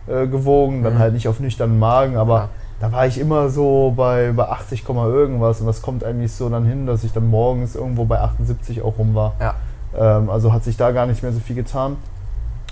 äh, 0.07 0.27
gewogen, 0.27 0.83
dann 0.83 0.95
mhm. 0.95 0.99
halt 0.99 1.13
nicht 1.13 1.27
auf 1.27 1.39
nüchternen 1.39 1.79
Magen, 1.79 2.17
aber 2.17 2.37
ja. 2.37 2.49
da 2.79 2.91
war 2.91 3.07
ich 3.07 3.19
immer 3.19 3.49
so 3.49 3.93
bei, 3.95 4.31
bei 4.31 4.47
80, 4.47 4.87
irgendwas 4.87 5.61
und 5.61 5.67
das 5.67 5.81
kommt 5.81 6.03
eigentlich 6.03 6.33
so 6.33 6.49
dann 6.49 6.65
hin, 6.65 6.85
dass 6.85 7.03
ich 7.03 7.13
dann 7.13 7.27
morgens 7.27 7.75
irgendwo 7.75 8.05
bei 8.05 8.19
78 8.19 8.81
auch 8.81 8.97
rum 8.97 9.15
war. 9.15 9.33
Ja. 9.39 9.55
Ähm, 9.97 10.29
also 10.29 10.53
hat 10.53 10.63
sich 10.63 10.77
da 10.77 10.91
gar 10.91 11.05
nicht 11.05 11.23
mehr 11.23 11.31
so 11.31 11.39
viel 11.39 11.55
getan. 11.55 11.97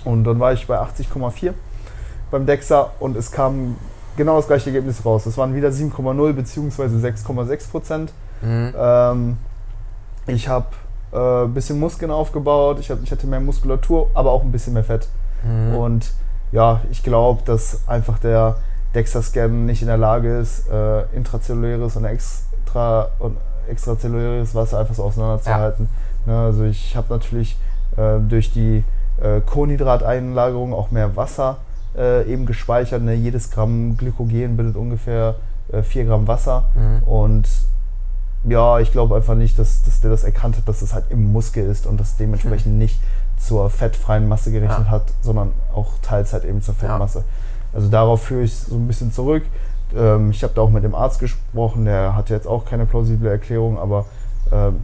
Und 0.04 0.24
dann 0.24 0.38
war 0.40 0.52
ich 0.52 0.66
bei 0.66 0.78
80,4 0.78 1.52
beim 2.30 2.46
Dexa 2.46 2.90
und 3.00 3.16
es 3.16 3.32
kam 3.32 3.76
genau 4.16 4.36
das 4.36 4.46
gleiche 4.46 4.70
Ergebnis 4.70 5.04
raus. 5.04 5.26
Es 5.26 5.38
waren 5.38 5.54
wieder 5.54 5.68
7,0 5.68 6.32
bzw. 6.32 6.82
6,6 6.82 7.70
Prozent. 7.70 8.12
Mhm. 8.42 8.74
Ähm, 8.76 9.36
ich 10.26 10.48
habe 10.48 10.66
ein 11.12 11.46
äh, 11.46 11.48
bisschen 11.48 11.80
Muskeln 11.80 12.10
aufgebaut, 12.10 12.78
ich, 12.80 12.90
hab, 12.90 13.02
ich 13.02 13.10
hatte 13.10 13.26
mehr 13.26 13.40
Muskulatur, 13.40 14.08
aber 14.14 14.30
auch 14.30 14.42
ein 14.42 14.52
bisschen 14.52 14.74
mehr 14.74 14.84
Fett. 14.84 15.08
Mhm. 15.42 15.74
Und 15.74 16.12
ja, 16.52 16.80
ich 16.90 17.02
glaube, 17.02 17.42
dass 17.44 17.88
einfach 17.88 18.18
der 18.18 18.56
DEXA-Scan 18.94 19.48
nicht 19.48 19.82
in 19.82 19.88
der 19.88 19.96
Lage 19.96 20.38
ist, 20.38 20.68
äh, 20.68 21.02
intrazelluläres 21.14 21.96
und, 21.96 22.04
extra, 22.04 23.08
und 23.18 23.36
extrazelluläres 23.68 24.54
Wasser 24.54 24.78
einfach 24.78 24.94
so 24.94 25.04
auseinanderzuhalten. 25.04 25.88
Ja. 25.90 26.07
Ne, 26.28 26.38
also 26.38 26.64
ich 26.64 26.94
habe 26.94 27.06
natürlich 27.08 27.56
äh, 27.96 28.18
durch 28.20 28.52
die 28.52 28.84
äh, 29.20 29.40
Kohlenhydrateinlagerung 29.40 30.74
auch 30.74 30.90
mehr 30.90 31.16
Wasser 31.16 31.56
äh, 31.96 32.30
eben 32.30 32.44
gespeichert. 32.44 33.02
Ne? 33.02 33.14
Jedes 33.14 33.50
Gramm 33.50 33.96
Glykogen 33.96 34.58
bildet 34.58 34.76
ungefähr 34.76 35.36
äh, 35.72 35.82
4 35.82 36.04
Gramm 36.04 36.28
Wasser. 36.28 36.66
Mhm. 36.74 37.08
Und 37.08 37.48
ja, 38.44 38.78
ich 38.78 38.92
glaube 38.92 39.16
einfach 39.16 39.36
nicht, 39.36 39.58
dass, 39.58 39.82
dass 39.84 40.02
der 40.02 40.10
das 40.10 40.22
erkannt 40.22 40.58
hat, 40.58 40.68
dass 40.68 40.82
es 40.82 40.92
halt 40.92 41.06
im 41.08 41.32
Muskel 41.32 41.64
ist 41.64 41.86
und 41.86 41.98
das 41.98 42.18
dementsprechend 42.18 42.74
mhm. 42.74 42.78
nicht 42.78 43.00
zur 43.38 43.70
fettfreien 43.70 44.28
Masse 44.28 44.52
gerechnet 44.52 44.86
ja. 44.86 44.90
hat, 44.90 45.04
sondern 45.22 45.52
auch 45.74 45.94
teils 46.02 46.34
halt 46.34 46.44
eben 46.44 46.60
zur 46.60 46.74
Fettmasse. 46.74 47.20
Ja. 47.20 47.24
Also 47.72 47.88
darauf 47.88 48.22
führe 48.22 48.42
ich 48.42 48.54
so 48.54 48.76
ein 48.76 48.86
bisschen 48.86 49.12
zurück. 49.12 49.44
Ähm, 49.96 50.30
ich 50.30 50.42
habe 50.42 50.52
da 50.54 50.60
auch 50.60 50.70
mit 50.70 50.84
dem 50.84 50.94
Arzt 50.94 51.20
gesprochen, 51.20 51.86
der 51.86 52.14
hatte 52.14 52.34
jetzt 52.34 52.46
auch 52.46 52.66
keine 52.66 52.84
plausible 52.84 53.30
Erklärung, 53.30 53.78
aber 53.78 54.04
ähm, 54.52 54.80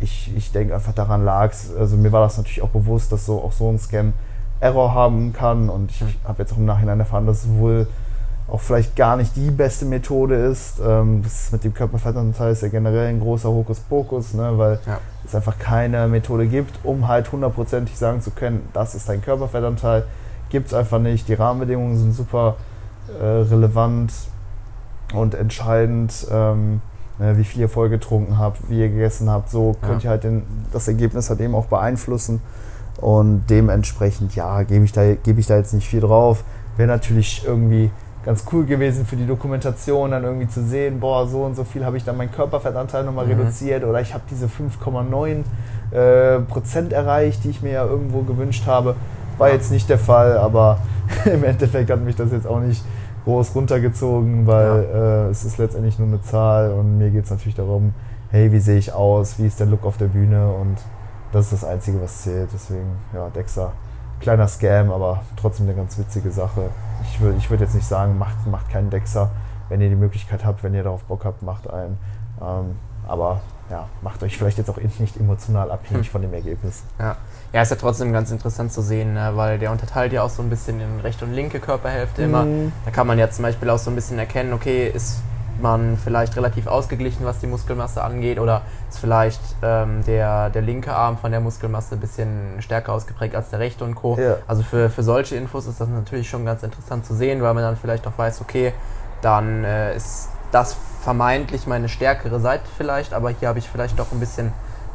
ich, 0.00 0.34
ich 0.36 0.52
denke 0.52 0.74
einfach 0.74 0.92
daran 0.92 1.24
lag 1.24 1.52
es. 1.52 1.74
Also 1.74 1.96
mir 1.96 2.12
war 2.12 2.22
das 2.22 2.36
natürlich 2.36 2.62
auch 2.62 2.68
bewusst, 2.68 3.12
dass 3.12 3.26
so 3.26 3.42
auch 3.42 3.52
so 3.52 3.68
ein 3.70 3.78
Scan 3.78 4.12
Error 4.60 4.94
haben 4.94 5.32
kann 5.32 5.68
und 5.68 5.90
ich 5.90 6.02
habe 6.24 6.42
jetzt 6.42 6.52
auch 6.52 6.56
im 6.56 6.64
Nachhinein 6.64 6.98
erfahren, 7.00 7.26
dass 7.26 7.44
es 7.44 7.50
wohl 7.50 7.86
auch 8.46 8.60
vielleicht 8.60 8.94
gar 8.94 9.16
nicht 9.16 9.36
die 9.36 9.50
beste 9.50 9.84
Methode 9.84 10.34
ist. 10.36 10.80
Ähm, 10.84 11.22
das 11.22 11.50
mit 11.50 11.64
dem 11.64 11.74
Körperfettanteil 11.74 12.52
ist 12.52 12.62
ja 12.62 12.68
generell 12.68 13.08
ein 13.08 13.20
großer 13.20 13.48
Hokuspokus, 13.48 14.34
ne, 14.34 14.52
weil 14.56 14.78
ja. 14.86 15.00
es 15.24 15.34
einfach 15.34 15.58
keine 15.58 16.06
Methode 16.08 16.46
gibt, 16.46 16.78
um 16.84 17.08
halt 17.08 17.32
hundertprozentig 17.32 17.96
sagen 17.96 18.20
zu 18.20 18.30
können, 18.30 18.68
das 18.72 18.94
ist 18.94 19.08
dein 19.08 19.22
Körperfettanteil. 19.22 20.04
Gibt 20.50 20.68
es 20.68 20.74
einfach 20.74 20.98
nicht. 20.98 21.26
Die 21.28 21.34
Rahmenbedingungen 21.34 21.96
sind 21.96 22.12
super 22.12 22.56
äh, 23.20 23.24
relevant 23.24 24.12
und 25.14 25.34
entscheidend. 25.34 26.26
Ähm, 26.30 26.80
ne, 27.18 27.36
wie 27.36 27.44
viel 27.44 27.62
ihr 27.62 27.68
voll 27.68 27.88
getrunken 27.88 28.38
habt, 28.38 28.68
wie 28.68 28.80
ihr 28.80 28.88
gegessen 28.88 29.30
habt, 29.30 29.50
so 29.50 29.76
könnt 29.80 30.02
ja. 30.02 30.08
ihr 30.08 30.10
halt 30.10 30.24
den, 30.24 30.42
das 30.72 30.88
Ergebnis 30.88 31.30
halt 31.30 31.40
eben 31.40 31.54
auch 31.54 31.66
beeinflussen. 31.66 32.40
Und 33.00 33.44
dementsprechend, 33.50 34.34
ja, 34.34 34.62
gebe 34.62 34.84
ich, 34.84 34.92
da, 34.92 35.14
geb 35.14 35.38
ich 35.38 35.46
da 35.46 35.56
jetzt 35.56 35.74
nicht 35.74 35.88
viel 35.88 36.00
drauf. 36.00 36.44
Wäre 36.76 36.88
natürlich 36.88 37.44
irgendwie 37.46 37.90
ganz 38.24 38.44
cool 38.52 38.64
gewesen 38.64 39.04
für 39.04 39.16
die 39.16 39.26
Dokumentation, 39.26 40.12
dann 40.12 40.24
irgendwie 40.24 40.48
zu 40.48 40.64
sehen, 40.64 41.00
boah, 41.00 41.26
so 41.26 41.42
und 41.42 41.54
so 41.54 41.64
viel 41.64 41.84
habe 41.84 41.96
ich 41.96 42.04
dann 42.04 42.16
meinen 42.16 42.32
Körperfettanteil 42.32 43.04
nochmal 43.04 43.26
mhm. 43.26 43.32
reduziert 43.32 43.84
oder 43.84 44.00
ich 44.00 44.14
habe 44.14 44.24
diese 44.30 44.46
5,9 44.46 45.44
äh, 45.94 46.40
Prozent 46.40 46.92
erreicht, 46.92 47.44
die 47.44 47.50
ich 47.50 47.62
mir 47.62 47.72
ja 47.72 47.84
irgendwo 47.84 48.22
gewünscht 48.22 48.66
habe. 48.66 48.96
War 49.36 49.50
jetzt 49.50 49.70
nicht 49.70 49.90
der 49.90 49.98
Fall, 49.98 50.38
aber 50.38 50.78
im 51.26 51.44
Endeffekt 51.44 51.90
hat 51.90 52.00
mich 52.00 52.16
das 52.16 52.32
jetzt 52.32 52.46
auch 52.46 52.60
nicht 52.60 52.82
groß 53.24 53.54
runtergezogen, 53.54 54.46
weil 54.46 54.66
ja. 54.66 55.26
äh, 55.26 55.30
es 55.30 55.44
ist 55.44 55.58
letztendlich 55.58 55.98
nur 55.98 56.08
eine 56.08 56.20
Zahl 56.22 56.72
und 56.72 56.98
mir 56.98 57.10
geht 57.10 57.24
es 57.24 57.30
natürlich 57.30 57.54
darum, 57.54 57.94
hey, 58.30 58.52
wie 58.52 58.58
sehe 58.58 58.78
ich 58.78 58.92
aus, 58.92 59.38
wie 59.38 59.46
ist 59.46 59.60
der 59.60 59.66
Look 59.66 59.84
auf 59.84 59.96
der 59.96 60.06
Bühne 60.06 60.52
und 60.52 60.76
das 61.32 61.46
ist 61.46 61.62
das 61.62 61.68
Einzige, 61.68 62.00
was 62.00 62.22
zählt. 62.22 62.50
Deswegen, 62.52 62.96
ja, 63.12 63.28
Dexa, 63.30 63.72
kleiner 64.20 64.46
Scam, 64.46 64.90
aber 64.90 65.22
trotzdem 65.36 65.66
eine 65.66 65.74
ganz 65.74 65.98
witzige 65.98 66.30
Sache. 66.30 66.70
Ich 67.02 67.20
würde 67.20 67.36
ich 67.38 67.50
würd 67.50 67.60
jetzt 67.60 67.74
nicht 67.74 67.86
sagen, 67.86 68.18
macht, 68.18 68.46
macht 68.46 68.70
keinen 68.70 68.90
Dexa. 68.90 69.30
Wenn 69.68 69.80
ihr 69.80 69.88
die 69.88 69.96
Möglichkeit 69.96 70.44
habt, 70.44 70.62
wenn 70.62 70.74
ihr 70.74 70.82
darauf 70.82 71.04
Bock 71.04 71.24
habt, 71.24 71.42
macht 71.42 71.68
einen. 71.68 71.98
Ähm, 72.40 72.76
aber 73.06 73.40
ja, 73.70 73.88
macht 74.02 74.22
euch 74.22 74.36
vielleicht 74.36 74.58
jetzt 74.58 74.68
auch 74.68 74.76
nicht 74.76 75.16
emotional 75.16 75.70
abhängig 75.70 76.06
hm. 76.06 76.12
von 76.12 76.22
dem 76.22 76.34
Ergebnis. 76.34 76.82
Ja. 76.98 77.16
ja, 77.52 77.62
ist 77.62 77.70
ja 77.70 77.76
trotzdem 77.76 78.12
ganz 78.12 78.30
interessant 78.30 78.72
zu 78.72 78.82
sehen, 78.82 79.14
ne? 79.14 79.32
weil 79.34 79.58
der 79.58 79.70
unterteilt 79.70 80.12
ja 80.12 80.22
auch 80.22 80.30
so 80.30 80.42
ein 80.42 80.50
bisschen 80.50 80.80
in 80.80 81.00
rechte 81.00 81.24
und 81.24 81.32
linke 81.32 81.60
Körperhälfte 81.60 82.22
mhm. 82.22 82.28
immer. 82.28 82.46
Da 82.84 82.90
kann 82.90 83.06
man 83.06 83.18
ja 83.18 83.30
zum 83.30 83.42
Beispiel 83.42 83.70
auch 83.70 83.78
so 83.78 83.90
ein 83.90 83.94
bisschen 83.94 84.18
erkennen, 84.18 84.52
okay, 84.52 84.88
ist 84.88 85.22
man 85.60 85.96
vielleicht 85.96 86.36
relativ 86.36 86.66
ausgeglichen, 86.66 87.24
was 87.24 87.38
die 87.38 87.46
Muskelmasse 87.46 88.02
angeht, 88.02 88.38
oder 88.38 88.62
ist 88.90 88.98
vielleicht 88.98 89.40
ähm, 89.62 90.04
der, 90.04 90.50
der 90.50 90.62
linke 90.62 90.94
Arm 90.94 91.16
von 91.16 91.30
der 91.30 91.40
Muskelmasse 91.40 91.94
ein 91.94 92.00
bisschen 92.00 92.60
stärker 92.60 92.92
ausgeprägt 92.92 93.34
als 93.34 93.50
der 93.50 93.60
rechte 93.60 93.84
und 93.84 93.94
Co. 93.94 94.18
Ja. 94.18 94.36
Also 94.46 94.62
für, 94.62 94.90
für 94.90 95.02
solche 95.02 95.36
Infos 95.36 95.66
ist 95.66 95.80
das 95.80 95.88
natürlich 95.88 96.28
schon 96.28 96.44
ganz 96.44 96.62
interessant 96.62 97.06
zu 97.06 97.14
sehen, 97.14 97.42
weil 97.42 97.54
man 97.54 97.62
dann 97.62 97.76
vielleicht 97.76 98.06
auch 98.06 98.16
weiß, 98.16 98.40
okay, 98.40 98.72
dann 99.22 99.64
äh, 99.64 99.96
ist 99.96 100.28
das 100.50 100.76
vermeintlich 101.04 101.66
meine 101.66 101.88
stärkere 101.88 102.40
Seite 102.40 102.64
vielleicht, 102.76 103.14
aber 103.14 103.30
hier 103.30 103.48
habe 103.48 103.58
ich 103.58 103.68
vielleicht 103.68 103.98
doch 103.98 104.10
ein 104.10 104.20
bisschen 104.20 104.52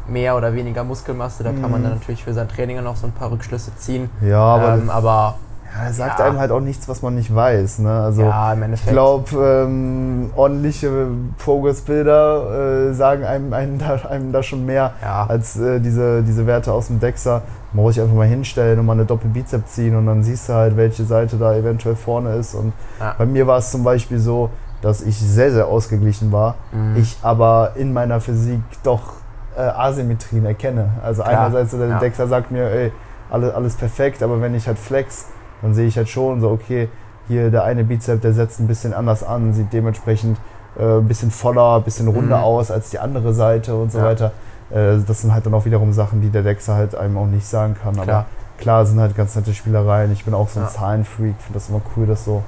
mehr 0.07 0.35
oder 0.35 0.53
weniger 0.53 0.83
Muskelmasse. 0.83 1.43
Da 1.43 1.51
kann 1.51 1.69
man 1.69 1.83
dann 1.83 1.93
mhm. 1.93 1.99
natürlich 1.99 2.23
für 2.23 2.33
sein 2.33 2.49
Training 2.49 2.83
noch 2.83 2.95
so 2.95 3.07
ein 3.07 3.13
paar 3.13 3.31
Rückschlüsse 3.31 3.75
ziehen. 3.75 4.09
Ja, 4.21 4.41
aber, 4.41 4.73
ähm, 4.73 4.89
aber 4.89 5.35
ja, 5.71 5.85
er 5.85 5.93
sagt 5.93 6.19
ja. 6.19 6.25
einem 6.25 6.39
halt 6.39 6.49
auch 6.49 6.61
nichts, 6.61 6.89
was 6.89 7.03
man 7.03 7.13
nicht 7.13 7.33
weiß. 7.33 7.79
Ne? 7.79 7.91
Also 7.91 8.23
ja, 8.23 8.53
im 8.53 8.63
Endeffekt. 8.63 8.87
Ich 8.87 8.93
glaube, 8.93 9.65
ähm, 9.67 10.31
ordentliche 10.35 11.09
Progress-Bilder 11.37 12.89
äh, 12.89 12.93
sagen 12.93 13.23
einem, 13.23 13.53
einem, 13.53 13.77
da, 13.77 13.99
einem 14.09 14.31
da 14.31 14.41
schon 14.41 14.65
mehr 14.65 14.93
ja. 15.03 15.27
als 15.27 15.57
äh, 15.59 15.79
diese, 15.79 16.23
diese 16.23 16.47
Werte 16.47 16.73
aus 16.73 16.87
dem 16.87 16.99
Dexter. 16.99 17.43
Man 17.71 17.83
muss 17.83 17.93
sich 17.93 18.03
einfach 18.03 18.15
mal 18.15 18.25
hinstellen 18.25 18.79
und 18.79 18.87
mal 18.87 18.93
eine 18.93 19.05
Doppelbizeps 19.05 19.73
ziehen 19.73 19.95
und 19.95 20.07
dann 20.07 20.23
siehst 20.23 20.49
du 20.49 20.53
halt, 20.53 20.75
welche 20.75 21.05
Seite 21.05 21.37
da 21.37 21.53
eventuell 21.53 21.95
vorne 21.95 22.33
ist. 22.33 22.55
Und 22.55 22.73
bei 23.19 23.27
mir 23.27 23.45
war 23.45 23.59
es 23.59 23.69
zum 23.69 23.83
Beispiel 23.83 24.17
so, 24.17 24.49
dass 24.81 25.01
ich 25.01 25.17
sehr, 25.19 25.51
sehr 25.51 25.67
ausgeglichen 25.67 26.31
war. 26.31 26.55
Mhm. 26.71 26.95
Ich 26.97 27.17
aber 27.21 27.73
in 27.75 27.93
meiner 27.93 28.21
Physik 28.21 28.61
doch 28.83 29.13
äh, 29.57 29.61
Asymmetrien 29.61 30.45
erkenne. 30.45 30.89
Also 31.03 31.23
Klar. 31.23 31.45
einerseits 31.45 31.71
der 31.71 31.87
ja. 31.87 31.99
Dexter 31.99 32.27
sagt 32.27 32.51
mir, 32.51 32.69
ey, 32.69 32.91
alles, 33.29 33.53
alles 33.53 33.75
perfekt, 33.75 34.23
aber 34.23 34.41
wenn 34.41 34.55
ich 34.55 34.67
halt 34.67 34.79
flex, 34.79 35.27
dann 35.61 35.73
sehe 35.73 35.87
ich 35.87 35.97
halt 35.97 36.09
schon 36.09 36.41
so, 36.41 36.49
okay, 36.49 36.89
hier 37.27 37.51
der 37.51 37.63
eine 37.63 37.83
Bizep, 37.83 38.21
der 38.21 38.33
setzt 38.33 38.59
ein 38.59 38.67
bisschen 38.67 38.93
anders 38.93 39.23
an, 39.23 39.53
sieht 39.53 39.71
dementsprechend 39.71 40.37
äh, 40.77 40.97
ein 40.97 41.07
bisschen 41.07 41.29
voller, 41.29 41.77
ein 41.77 41.83
bisschen 41.83 42.07
runder 42.07 42.37
mhm. 42.37 42.43
aus 42.43 42.71
als 42.71 42.89
die 42.89 42.99
andere 42.99 43.33
Seite 43.33 43.75
und 43.75 43.91
so 43.91 43.99
ja. 43.99 44.05
weiter. 44.05 44.31
Äh, 44.71 44.97
das 45.05 45.21
sind 45.21 45.33
halt 45.33 45.45
dann 45.45 45.53
auch 45.53 45.65
wiederum 45.65 45.93
Sachen, 45.93 46.21
die 46.21 46.29
der 46.29 46.43
Dexter 46.43 46.75
halt 46.75 46.95
einem 46.95 47.17
auch 47.17 47.27
nicht 47.27 47.45
sagen 47.45 47.75
kann. 47.81 47.93
Klar. 47.93 48.07
Aber 48.07 48.25
klar 48.57 48.85
sind 48.85 48.99
halt 48.99 49.15
ganz 49.15 49.35
nette 49.35 49.53
Spielereien. 49.53 50.11
Ich 50.11 50.25
bin 50.25 50.33
auch 50.33 50.49
so 50.49 50.59
ein 50.59 50.65
ja. 50.65 50.71
Zahlenfreak, 50.71 51.35
finde 51.37 51.53
das 51.53 51.69
immer 51.69 51.81
cool, 51.95 52.07
das 52.07 52.25
so 52.25 52.43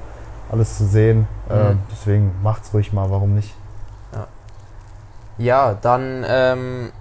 alles 0.52 0.78
zu 0.78 0.86
sehen. 0.86 1.28
Mhm. 1.48 1.56
Äh, 1.56 1.76
deswegen 1.92 2.36
macht's 2.44 2.74
ruhig 2.74 2.94
mal, 2.94 3.10
warum 3.10 3.36
nicht? 3.36 3.56
Ja, 4.14 4.28
ja 5.38 5.78
dann 5.82 6.26
ähm, 6.28 6.92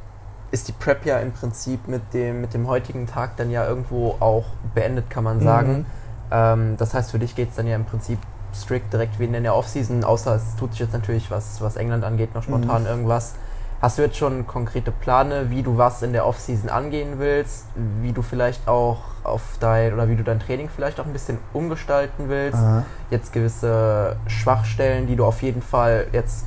ist 0.51 0.69
die 0.69 0.73
Prep 0.73 1.05
ja 1.05 1.19
im 1.19 1.33
Prinzip 1.33 1.89
mit 1.89 2.03
dem, 2.15 2.41
mit 2.41 2.55
dem 2.55 2.69
heutigen 2.69 3.07
Tag 3.07 3.37
dann 3.37 3.51
ja 3.51 3.67
irgendwo 3.67 4.17
auch 4.21 4.47
beendet, 4.75 5.11
kann 5.11 5.25
man 5.25 5.41
sagen. 5.41 5.79
Mhm. 5.79 5.87
Ähm, 6.31 6.77
das 6.77 6.95
heißt, 6.95 7.11
für 7.11 7.19
dich 7.19 7.35
geht 7.35 7.51
es 7.51 7.57
dann 7.57 7.67
ja 7.67 7.77
im 7.77 7.85
Prinzip 7.85 8.19
strikt 8.55 8.93
direkt 8.93 9.19
wie 9.19 9.25
in 9.25 9.43
der 9.43 9.55
Offseason, 9.55 10.03
außer 10.03 10.35
es 10.35 10.57
tut 10.57 10.73
sich 10.73 10.81
jetzt 10.81 10.93
natürlich, 10.93 11.31
was, 11.31 11.61
was 11.61 11.77
England 11.77 12.05
angeht, 12.05 12.35
noch 12.35 12.43
spontan 12.43 12.83
mhm. 12.83 12.89
irgendwas. 12.89 13.35
Hast 13.81 13.97
du 13.97 14.03
jetzt 14.03 14.19
schon 14.19 14.47
konkrete 14.47 14.91
Pläne, 14.91 15.47
wie 15.49 15.63
du 15.63 15.79
was 15.79 16.03
in 16.03 16.13
der 16.13 16.27
Offseason 16.27 16.69
angehen 16.69 17.15
willst, 17.17 17.65
wie 18.03 18.13
du 18.13 18.21
vielleicht 18.21 18.69
auch 18.69 18.99
auf 19.25 19.43
dein 19.59 19.95
oder 19.95 20.07
wie 20.07 20.17
du 20.17 20.23
dein 20.23 20.39
Training 20.39 20.69
vielleicht 20.75 21.01
auch 21.01 21.07
ein 21.07 21.15
bisschen 21.15 21.39
umgestalten 21.55 22.29
willst? 22.29 22.59
Aha. 22.59 22.83
Jetzt 23.11 23.33
gewisse 23.33 24.17
Schwachstellen, 24.27 25.07
die 25.07 25.17
du 25.17 25.25
auf 25.25 25.41
jeden 25.41 25.63
Fall 25.63 26.09
jetzt 26.13 26.45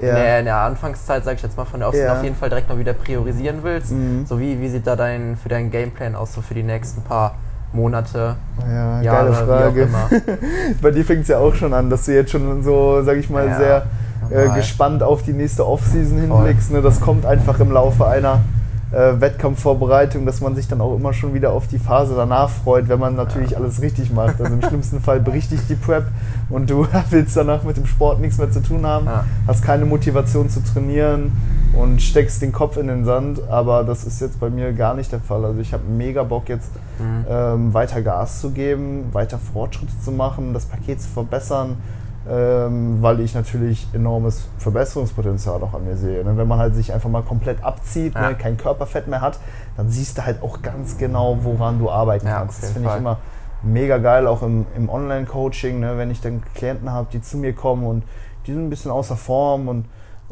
ja. 0.00 0.10
in, 0.10 0.14
der, 0.14 0.38
in, 0.38 0.44
der, 0.44 0.58
Anfangszeit, 0.58 1.24
sage 1.24 1.36
ich 1.36 1.42
jetzt 1.42 1.56
mal, 1.56 1.64
von 1.64 1.80
der 1.80 1.88
Offseason 1.88 2.12
ja. 2.12 2.16
auf 2.16 2.22
jeden 2.22 2.36
Fall 2.36 2.48
direkt 2.48 2.68
noch 2.68 2.78
wieder 2.78 2.92
priorisieren 2.92 3.64
willst. 3.64 3.90
Mhm. 3.90 4.24
So 4.24 4.38
wie, 4.38 4.60
wie 4.60 4.68
sieht 4.68 4.86
da 4.86 4.94
dein 4.94 5.36
für 5.36 5.48
deinen 5.48 5.72
Gameplan 5.72 6.14
aus, 6.14 6.32
so 6.32 6.42
für 6.42 6.54
die 6.54 6.62
nächsten 6.62 7.02
paar 7.02 7.34
Monate, 7.72 8.36
ja, 8.60 9.02
Jahre, 9.02 9.32
geile 9.32 9.34
Frage. 9.34 9.88
Bei 10.80 10.92
dir 10.92 11.04
fängt 11.04 11.22
es 11.22 11.28
ja 11.28 11.38
auch 11.38 11.54
schon 11.56 11.74
an, 11.74 11.90
dass 11.90 12.04
du 12.04 12.14
jetzt 12.14 12.30
schon 12.30 12.62
so, 12.62 13.02
sag 13.02 13.16
ich 13.16 13.28
mal, 13.28 13.48
ja. 13.48 13.56
sehr 13.58 13.86
äh, 14.30 14.54
gespannt 14.54 15.02
auf 15.02 15.22
die 15.22 15.32
nächste 15.32 15.66
Offseason 15.66 16.18
hinblickst. 16.18 16.72
Ne? 16.72 16.82
Das 16.82 17.00
kommt 17.00 17.26
einfach 17.26 17.60
im 17.60 17.70
Laufe 17.72 18.06
einer 18.06 18.40
äh, 18.92 19.20
Wettkampfvorbereitung, 19.20 20.26
dass 20.26 20.40
man 20.40 20.54
sich 20.54 20.68
dann 20.68 20.80
auch 20.80 20.94
immer 20.94 21.12
schon 21.12 21.34
wieder 21.34 21.52
auf 21.52 21.66
die 21.66 21.78
Phase 21.78 22.14
danach 22.14 22.48
freut, 22.48 22.88
wenn 22.88 23.00
man 23.00 23.16
natürlich 23.16 23.50
ja. 23.52 23.58
alles 23.58 23.82
richtig 23.82 24.12
macht. 24.12 24.40
Also 24.40 24.54
im 24.54 24.62
schlimmsten 24.66 25.00
Fall 25.00 25.20
bricht 25.20 25.50
dich 25.50 25.60
die 25.68 25.74
Prep 25.74 26.06
und 26.50 26.70
du 26.70 26.86
willst 27.10 27.36
danach 27.36 27.62
mit 27.62 27.76
dem 27.76 27.86
Sport 27.86 28.20
nichts 28.20 28.38
mehr 28.38 28.50
zu 28.50 28.62
tun 28.62 28.86
haben, 28.86 29.06
ja. 29.06 29.24
hast 29.46 29.62
keine 29.64 29.86
Motivation 29.86 30.48
zu 30.48 30.62
trainieren 30.62 31.32
und 31.74 32.00
steckst 32.00 32.40
den 32.42 32.52
Kopf 32.52 32.76
in 32.76 32.86
den 32.86 33.04
Sand. 33.04 33.40
Aber 33.50 33.84
das 33.84 34.04
ist 34.04 34.20
jetzt 34.20 34.40
bei 34.40 34.50
mir 34.50 34.72
gar 34.72 34.94
nicht 34.94 35.12
der 35.12 35.20
Fall. 35.20 35.44
Also 35.44 35.60
ich 35.60 35.72
habe 35.72 35.82
mega 35.84 36.22
Bock 36.22 36.48
jetzt 36.48 36.70
mhm. 36.98 37.24
ähm, 37.28 37.74
weiter 37.74 38.02
Gas 38.02 38.40
zu 38.40 38.50
geben, 38.50 39.10
weiter 39.12 39.38
Fortschritte 39.38 39.92
zu 40.02 40.12
machen, 40.12 40.54
das 40.54 40.64
Paket 40.64 41.02
zu 41.02 41.08
verbessern 41.08 41.76
ähm, 42.28 43.02
weil 43.02 43.20
ich 43.20 43.34
natürlich 43.34 43.86
enormes 43.92 44.48
Verbesserungspotenzial 44.58 45.62
auch 45.62 45.74
an 45.74 45.84
mir 45.84 45.96
sehe. 45.96 46.24
Ne? 46.24 46.36
Wenn 46.36 46.48
man 46.48 46.58
halt 46.58 46.74
sich 46.74 46.92
einfach 46.92 47.08
mal 47.08 47.22
komplett 47.22 47.62
abzieht, 47.62 48.14
ne, 48.14 48.20
ja. 48.20 48.28
ne, 48.30 48.34
kein 48.34 48.56
Körperfett 48.56 49.06
mehr 49.06 49.20
hat, 49.20 49.38
dann 49.76 49.88
siehst 49.88 50.18
du 50.18 50.24
halt 50.24 50.42
auch 50.42 50.62
ganz 50.62 50.98
genau, 50.98 51.38
woran 51.42 51.78
du 51.78 51.90
arbeiten 51.90 52.26
ja, 52.26 52.38
kannst. 52.38 52.62
Das 52.62 52.70
finde 52.72 52.90
ich 52.90 52.96
immer 52.96 53.18
mega 53.62 53.98
geil, 53.98 54.26
auch 54.26 54.42
im, 54.42 54.66
im 54.76 54.88
Online-Coaching, 54.88 55.80
ne, 55.80 55.98
wenn 55.98 56.10
ich 56.10 56.20
dann 56.20 56.42
Klienten 56.54 56.90
habe, 56.90 57.08
die 57.12 57.20
zu 57.20 57.36
mir 57.36 57.52
kommen 57.52 57.86
und 57.86 58.02
die 58.46 58.52
sind 58.52 58.66
ein 58.66 58.70
bisschen 58.70 58.90
außer 58.90 59.16
Form 59.16 59.68
und 59.68 59.84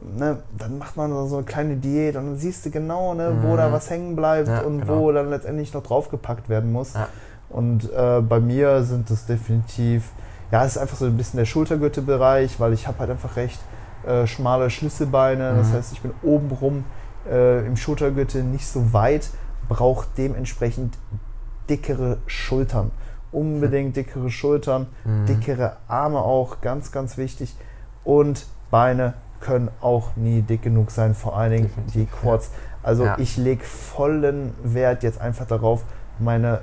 Ne, 0.02 0.38
dann 0.58 0.76
macht 0.78 0.96
man 0.96 1.10
so 1.28 1.36
eine 1.36 1.46
kleine 1.46 1.76
Diät 1.76 2.16
und 2.16 2.26
dann 2.26 2.36
siehst 2.36 2.66
du 2.66 2.70
genau, 2.70 3.14
ne, 3.14 3.32
wo 3.42 3.52
mhm. 3.52 3.56
da 3.56 3.72
was 3.72 3.88
hängen 3.88 4.16
bleibt 4.16 4.48
ja, 4.48 4.60
und 4.60 4.80
genau. 4.80 4.98
wo 4.98 5.12
dann 5.12 5.30
letztendlich 5.30 5.72
noch 5.72 5.82
draufgepackt 5.82 6.48
werden 6.48 6.72
muss. 6.72 6.94
Ja. 6.94 7.08
Und 7.48 7.90
äh, 7.92 8.20
bei 8.20 8.40
mir 8.40 8.82
sind 8.82 9.08
es 9.10 9.24
definitiv 9.24 10.10
ja, 10.54 10.64
es 10.64 10.76
ist 10.76 10.78
einfach 10.78 10.96
so 10.96 11.06
ein 11.06 11.16
bisschen 11.16 11.36
der 11.38 11.46
Schultergürtelbereich, 11.46 12.60
weil 12.60 12.74
ich 12.74 12.86
habe 12.86 13.00
halt 13.00 13.10
einfach 13.10 13.34
recht 13.34 13.58
äh, 14.06 14.24
schmale 14.28 14.70
Schlüsselbeine. 14.70 15.52
Mhm. 15.52 15.58
Das 15.58 15.72
heißt, 15.72 15.92
ich 15.92 16.00
bin 16.00 16.12
obenrum 16.22 16.84
äh, 17.28 17.66
im 17.66 17.76
Schultergürtel 17.76 18.44
nicht 18.44 18.64
so 18.64 18.92
weit, 18.92 19.30
brauche 19.68 20.06
dementsprechend 20.16 20.96
dickere 21.68 22.18
Schultern. 22.28 22.92
Unbedingt 23.32 23.96
dickere 23.96 24.30
Schultern, 24.30 24.86
mhm. 25.04 25.26
dickere 25.26 25.78
Arme 25.88 26.18
auch, 26.18 26.60
ganz, 26.60 26.92
ganz 26.92 27.16
wichtig. 27.16 27.56
Und 28.04 28.46
Beine 28.70 29.14
können 29.40 29.70
auch 29.80 30.14
nie 30.14 30.42
dick 30.42 30.62
genug 30.62 30.92
sein, 30.92 31.16
vor 31.16 31.36
allen 31.36 31.50
Dingen 31.50 31.64
Definitiv, 31.64 31.94
die 31.94 32.06
Quads. 32.06 32.50
Also 32.80 33.06
ja. 33.06 33.18
ich 33.18 33.36
lege 33.38 33.64
vollen 33.64 34.54
Wert 34.62 35.02
jetzt 35.02 35.20
einfach 35.20 35.48
darauf, 35.48 35.82
meine, 36.20 36.60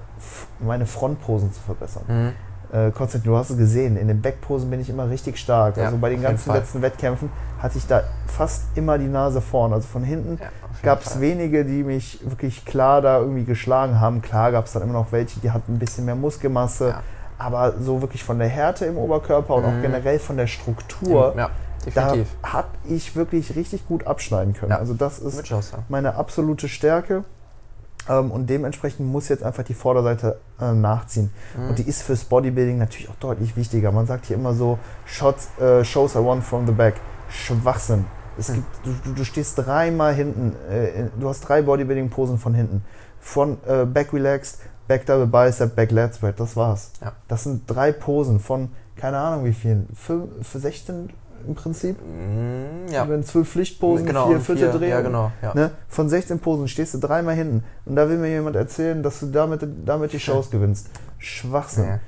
meine 0.62 0.86
Frontposen 0.86 1.52
zu 1.52 1.60
verbessern. 1.60 2.04
Mhm 2.08 2.51
äh, 2.72 2.92
Konstantin, 2.92 3.32
du 3.32 3.38
hast 3.38 3.50
es 3.50 3.58
gesehen, 3.58 3.98
in 3.98 4.08
den 4.08 4.22
Backposen 4.22 4.70
bin 4.70 4.80
ich 4.80 4.90
immer 4.90 5.10
richtig 5.10 5.38
stark. 5.38 5.78
Ja, 5.78 5.86
also 5.86 5.98
bei 5.98 6.10
den 6.10 6.22
ganzen 6.22 6.54
letzten 6.54 6.82
Wettkämpfen 6.82 7.30
hatte 7.62 7.78
ich 7.78 7.86
da 7.86 8.04
fast 8.28 8.64
immer 8.76 8.98
die 8.98 9.08
Nase 9.08 9.42
vorn. 9.42 9.74
Also 9.74 9.88
von 9.88 10.04
hinten 10.04 10.38
ja, 10.42 10.48
gab 10.82 11.06
es 11.06 11.20
wenige, 11.20 11.66
die 11.66 11.84
mich 11.84 12.20
wirklich 12.24 12.66
klar 12.66 13.02
da 13.02 13.20
irgendwie 13.20 13.44
geschlagen 13.44 14.00
haben. 14.00 14.22
Klar 14.22 14.52
gab 14.52 14.66
es 14.66 14.74
dann 14.74 14.84
immer 14.84 14.94
noch 14.94 15.12
welche, 15.12 15.40
die 15.40 15.52
hatten 15.52 15.74
ein 15.74 15.80
bisschen 15.80 16.06
mehr 16.06 16.16
Muskelmasse. 16.16 16.90
Ja. 16.90 17.04
Aber 17.38 17.74
so 17.80 18.02
wirklich 18.02 18.24
von 18.24 18.38
der 18.38 18.48
Härte 18.48 18.86
im 18.86 18.98
Oberkörper 18.98 19.56
und 19.56 19.64
mhm. 19.64 19.70
auch 19.70 19.82
generell 19.82 20.20
von 20.20 20.38
der 20.38 20.48
Struktur, 20.48 21.34
ja, 21.36 21.50
da 21.96 22.14
habe 22.44 22.68
ich 22.88 23.16
wirklich 23.16 23.56
richtig 23.56 23.88
gut 23.88 24.06
abschneiden 24.06 24.54
können. 24.54 24.72
Also 24.72 24.94
das 24.94 25.20
ist 25.20 25.44
meine 25.90 26.16
absolute 26.16 26.70
Stärke. 26.70 27.24
Ähm, 28.10 28.32
und 28.32 28.50
dementsprechend 28.50 29.08
muss 29.08 29.30
jetzt 29.30 29.44
einfach 29.44 29.64
die 29.64 29.74
Vorderseite 29.74 30.40
äh, 30.60 30.74
nachziehen. 30.74 31.32
Mhm. 31.58 31.70
Und 31.70 31.80
die 31.80 31.84
ist 31.84 32.02
fürs 32.02 32.24
Bodybuilding 32.24 32.78
natürlich 32.78 33.10
auch 33.10 33.16
deutlich 33.16 33.56
wichtiger. 33.56 33.92
Man 33.92 34.08
sagt 34.08 34.26
hier 34.26 34.38
immer 34.38 34.54
so, 34.54 34.80
Shots, 35.06 35.50
äh, 35.60 35.84
shows 35.84 36.16
are 36.16 36.26
one 36.26 36.42
from 36.42 36.66
the 36.66 36.74
back. 36.74 36.96
Schwachsinn. 37.30 38.06
Es 38.38 38.50
mhm. 38.50 38.56
gibt, 38.56 38.68
du, 39.06 39.14
du 39.14 39.24
stehst 39.24 39.58
dreimal 39.58 40.14
hinten, 40.14 40.56
äh, 40.70 41.10
du 41.20 41.30
hast 41.30 41.42
drei 41.42 41.62
Bodybuilding-Posen 41.62 42.38
von 42.38 42.54
hinten. 42.54 42.84
Von 43.20 43.58
äh, 43.68 43.86
Back 43.86 44.14
Relaxed, 44.14 44.60
Back 44.88 45.06
Double 45.06 45.28
Bicep, 45.28 45.76
Back 45.76 45.92
Lat 45.92 46.16
Spread, 46.16 46.40
das 46.40 46.56
war's. 46.56 46.92
Ja. 47.02 47.14
Das 47.28 47.44
sind 47.44 47.64
drei 47.68 47.92
Posen 47.92 48.40
von, 48.40 48.70
keine 48.96 49.20
Ahnung 49.20 49.46
wie 49.46 49.54
vielen, 49.54 49.88
für, 49.94 50.28
für 50.42 50.60
16 50.60 51.12
im 51.48 51.56
Prinzip. 51.56 51.98
Mm, 52.00 52.92
ja. 52.92 53.08
Wenn 53.08 53.24
zwölf 53.24 53.50
Pflichtposen, 53.50 54.06
genau, 54.06 54.28
vier 54.28 54.40
Viertel 54.40 54.72
drehen. 54.72 54.90
Ja, 54.90 55.02
genau, 55.02 55.32
ja. 55.42 55.54
Ne? 55.54 55.72
Von 55.88 56.10
16 56.10 56.40
Posen 56.40 56.68
stehst 56.68 56.94
du 56.94 57.00
dreimal 57.00 57.36
hinten. 57.36 57.64
Und 57.86 57.96
da 57.96 58.10
will 58.10 58.18
mir 58.18 58.30
jemand 58.30 58.56
erzählen, 58.56 59.02
dass 59.04 59.20
du 59.20 59.28
damit, 59.28 59.66
damit 59.86 60.14
die 60.14 60.20
Shows 60.20 60.50
gewinnst. 60.52 60.90
Schwachsinn. 61.18 61.86
Ja. 61.86 62.00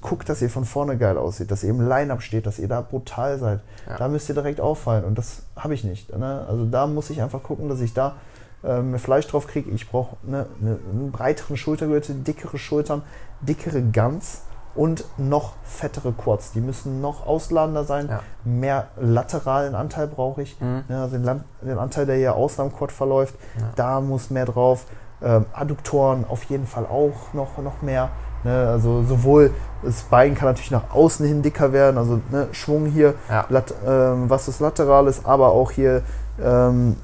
guckt, 0.00 0.28
dass 0.28 0.42
ihr 0.42 0.50
von 0.50 0.64
vorne 0.64 0.96
geil 0.96 1.18
aussieht, 1.18 1.50
dass 1.50 1.62
ihr 1.62 1.70
im 1.70 1.86
Line-Up 1.86 2.22
steht, 2.22 2.46
dass 2.46 2.58
ihr 2.58 2.68
da 2.68 2.80
brutal 2.80 3.38
seid. 3.38 3.60
Da 3.98 4.08
müsst 4.08 4.28
ihr 4.28 4.34
direkt 4.34 4.60
auffallen 4.60 5.04
und 5.04 5.16
das 5.16 5.42
habe 5.54 5.74
ich 5.74 5.84
nicht. 5.84 6.16
Ne? 6.16 6.44
Also 6.48 6.64
da 6.64 6.86
muss 6.86 7.10
ich 7.10 7.22
einfach 7.22 7.42
gucken, 7.42 7.68
dass 7.68 7.80
ich 7.80 7.94
da 7.94 8.16
ähm, 8.64 8.98
Fleisch 8.98 9.26
drauf 9.26 9.46
kriege. 9.46 9.70
Ich 9.70 9.88
brauche 9.88 10.16
ne, 10.24 10.46
ne, 10.60 10.78
einen 10.90 11.12
breiteren 11.12 11.56
Schultergürtel, 11.56 12.16
dickere 12.16 12.58
Schultern, 12.58 13.02
dickere 13.40 13.80
Guns 13.80 14.42
und 14.76 15.04
noch 15.16 15.52
fettere 15.64 16.12
Quads. 16.12 16.52
Die 16.52 16.60
müssen 16.60 17.00
noch 17.00 17.26
ausladender 17.26 17.84
sein. 17.84 18.08
Ja. 18.08 18.20
Mehr 18.44 18.88
lateralen 19.00 19.74
Anteil 19.74 20.06
brauche 20.06 20.42
ich. 20.42 20.60
Mhm. 20.60 20.84
Ja, 20.88 21.06
den, 21.06 21.40
den 21.62 21.78
Anteil, 21.78 22.06
der 22.06 22.16
hier 22.16 22.34
außen 22.34 22.62
am 22.64 22.76
Quad 22.76 22.92
verläuft, 22.92 23.34
Ja. 23.58 23.64
da 23.76 24.00
muss 24.00 24.30
mehr 24.30 24.44
drauf. 24.44 24.84
Ähm, 25.22 25.46
Adduktoren 25.54 26.26
auf 26.28 26.42
jeden 26.44 26.66
Fall 26.66 26.84
auch 26.84 27.32
noch, 27.32 27.56
noch 27.58 27.80
mehr. 27.80 28.10
Ne? 28.44 28.68
Also 28.68 29.02
sowohl 29.02 29.50
das 29.82 30.02
Bein 30.02 30.34
kann 30.34 30.48
natürlich 30.48 30.70
nach 30.70 30.90
außen 30.94 31.26
hin 31.26 31.40
dicker 31.42 31.72
werden, 31.72 31.96
also 31.96 32.20
ne, 32.30 32.48
Schwung 32.52 32.84
hier, 32.86 33.14
lat, 33.48 33.72
ähm, 33.86 34.28
was 34.28 34.46
das 34.46 34.60
lateral 34.60 35.06
ist, 35.06 35.24
aber 35.24 35.48
auch 35.52 35.70
hier 35.70 36.02
ähm, 36.42 36.96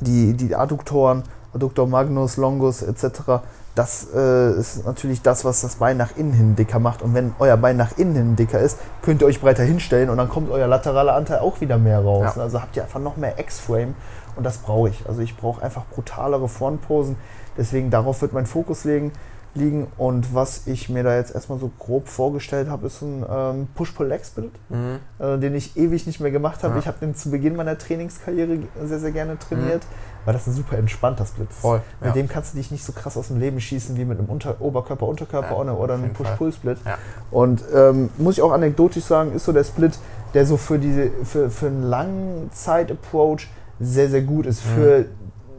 die, 0.00 0.34
die 0.34 0.54
Adduktoren, 0.56 1.22
Adduktor 1.54 1.86
magnus, 1.86 2.36
longus 2.36 2.82
etc. 2.82 3.42
Das 3.74 4.08
äh, 4.14 4.52
ist 4.58 4.84
natürlich 4.84 5.22
das, 5.22 5.44
was 5.44 5.60
das 5.60 5.76
Bein 5.76 5.96
nach 5.96 6.16
innen 6.16 6.32
hin 6.32 6.56
dicker 6.56 6.78
macht. 6.78 7.02
Und 7.02 7.14
wenn 7.14 7.32
euer 7.38 7.56
Bein 7.56 7.76
nach 7.76 7.96
innen 7.96 8.14
hin 8.14 8.36
dicker 8.36 8.58
ist, 8.58 8.78
könnt 9.02 9.22
ihr 9.22 9.26
euch 9.26 9.40
breiter 9.40 9.62
hinstellen 9.62 10.10
und 10.10 10.16
dann 10.16 10.28
kommt 10.28 10.50
euer 10.50 10.66
lateraler 10.66 11.14
Anteil 11.14 11.38
auch 11.38 11.60
wieder 11.60 11.78
mehr 11.78 12.00
raus. 12.00 12.34
Ja. 12.36 12.42
Also 12.42 12.60
habt 12.60 12.76
ihr 12.76 12.82
einfach 12.82 13.00
noch 13.00 13.16
mehr 13.16 13.38
X-Frame 13.38 13.94
und 14.36 14.44
das 14.44 14.58
brauche 14.58 14.88
ich. 14.88 15.04
Also 15.08 15.20
ich 15.22 15.36
brauche 15.36 15.62
einfach 15.62 15.84
brutalere 15.86 16.48
Frontposen. 16.48 17.16
Deswegen 17.56 17.90
darauf 17.90 18.20
wird 18.22 18.32
mein 18.32 18.46
Fokus 18.46 18.84
legen, 18.84 19.12
liegen. 19.54 19.86
Und 19.96 20.34
was 20.34 20.66
ich 20.66 20.88
mir 20.88 21.02
da 21.02 21.16
jetzt 21.16 21.34
erstmal 21.34 21.58
so 21.58 21.70
grob 21.78 22.08
vorgestellt 22.08 22.68
habe, 22.68 22.86
ist 22.86 23.02
ein 23.02 23.24
ähm, 23.28 23.68
Push-Pull-Leg-Split 23.74 24.50
Mhm. 24.68 24.98
äh, 25.18 25.38
den 25.38 25.54
ich 25.54 25.76
ewig 25.76 26.06
nicht 26.06 26.20
mehr 26.20 26.30
gemacht 26.30 26.62
habe. 26.62 26.74
Ja. 26.74 26.80
Ich 26.80 26.86
habe 26.86 26.98
den 27.00 27.14
zu 27.14 27.30
Beginn 27.30 27.56
meiner 27.56 27.78
Trainingskarriere 27.78 28.58
sehr, 28.84 28.98
sehr 29.00 29.12
gerne 29.12 29.38
trainiert, 29.38 29.82
weil 30.28 30.34
das 30.34 30.46
ein 30.46 30.52
super 30.52 30.76
entspannter 30.76 31.24
Split 31.24 31.48
ist. 31.48 31.60
Voll, 31.60 31.80
Mit 32.00 32.08
ja. 32.08 32.12
dem 32.12 32.28
kannst 32.28 32.52
du 32.52 32.58
dich 32.58 32.70
nicht 32.70 32.84
so 32.84 32.92
krass 32.92 33.16
aus 33.16 33.28
dem 33.28 33.40
Leben 33.40 33.62
schießen 33.62 33.96
wie 33.96 34.04
mit 34.04 34.18
einem 34.18 34.28
Unter 34.28 34.60
Oberkörper-Unterkörper 34.60 35.64
Ja, 35.64 35.72
oder, 35.72 35.94
einem. 35.94 36.12
Push-Pull-Split. 36.12 36.76
Ja. 36.84 36.98
Und 37.30 37.64
ähm, 37.74 38.10
muss 38.18 38.34
ich 38.34 38.42
auch 38.42 38.52
anekdotisch 38.52 39.04
sagen, 39.04 39.32
ist 39.32 39.46
so 39.46 39.54
der 39.54 39.64
Split, 39.64 39.98
der 40.34 40.44
so 40.44 40.58
für, 40.58 40.78
diese, 40.78 41.10
für, 41.24 41.48
für 41.48 41.68
einen 41.68 41.82
langen 41.82 42.50
Zeit-Approach 42.52 43.48
sehr, 43.80 44.10
sehr 44.10 44.20
gut 44.20 44.44
ist. 44.44 44.66
Mhm. 44.66 44.74
Für 44.74 45.04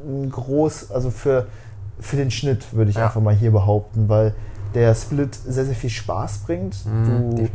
ein 0.06 0.30
groß, 0.30 0.92
also 0.92 1.10
für, 1.10 1.48
für 2.00 2.18
den 2.18 2.30
Schnitt, 2.30 2.72
würde 2.72 2.92
ich 2.92 3.00
einfach 3.00 3.22
mal 3.22 3.34
hier 3.34 3.50
behaupten, 3.50 4.08
weil 4.08 4.36
der 4.74 4.94
Split 4.94 5.34
sehr, 5.36 5.66
sehr 5.66 5.76
viel 5.76 5.90
Spaß 5.90 6.40
bringt. 6.46 6.76
Mhm, 6.86 7.36
du 7.36 7.50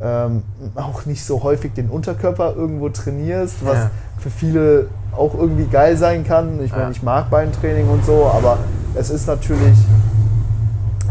ähm, 0.00 0.42
auch 0.76 1.04
nicht 1.04 1.24
so 1.24 1.42
häufig 1.42 1.72
den 1.74 1.88
Unterkörper 1.88 2.54
irgendwo 2.54 2.88
trainierst, 2.90 3.64
was 3.64 3.78
Ja. 3.78 3.90
für 4.18 4.30
viele 4.30 4.86
auch 5.16 5.34
irgendwie 5.34 5.66
geil 5.66 5.96
sein 5.96 6.24
kann. 6.24 6.62
Ich 6.62 6.70
meine, 6.70 6.84
Ja. 6.84 6.90
ich 6.90 7.02
mag 7.02 7.28
Beintraining 7.30 7.88
und 7.88 8.04
so, 8.04 8.26
aber 8.26 8.58
es 8.94 9.10
ist 9.10 9.26
natürlich, 9.26 9.76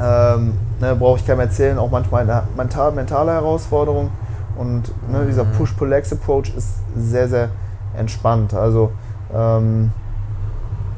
ähm, 0.01 0.53
ne, 0.79 0.95
brauche 0.95 1.17
ich 1.19 1.27
keinem 1.27 1.41
erzählen, 1.41 1.77
auch 1.77 1.91
manchmal 1.91 2.21
eine 2.23 2.43
mental, 2.55 2.91
mentale 2.91 3.31
Herausforderung. 3.33 4.11
Und 4.57 4.83
ne, 5.11 5.25
dieser 5.27 5.43
Mhm. 5.45 5.51
Push-Pull-Legs-Approach 5.53 6.53
ist 6.55 6.67
sehr, 6.97 7.27
sehr 7.27 7.49
entspannt. 7.97 8.53
Also, 8.53 8.91
ähm, 9.33 9.91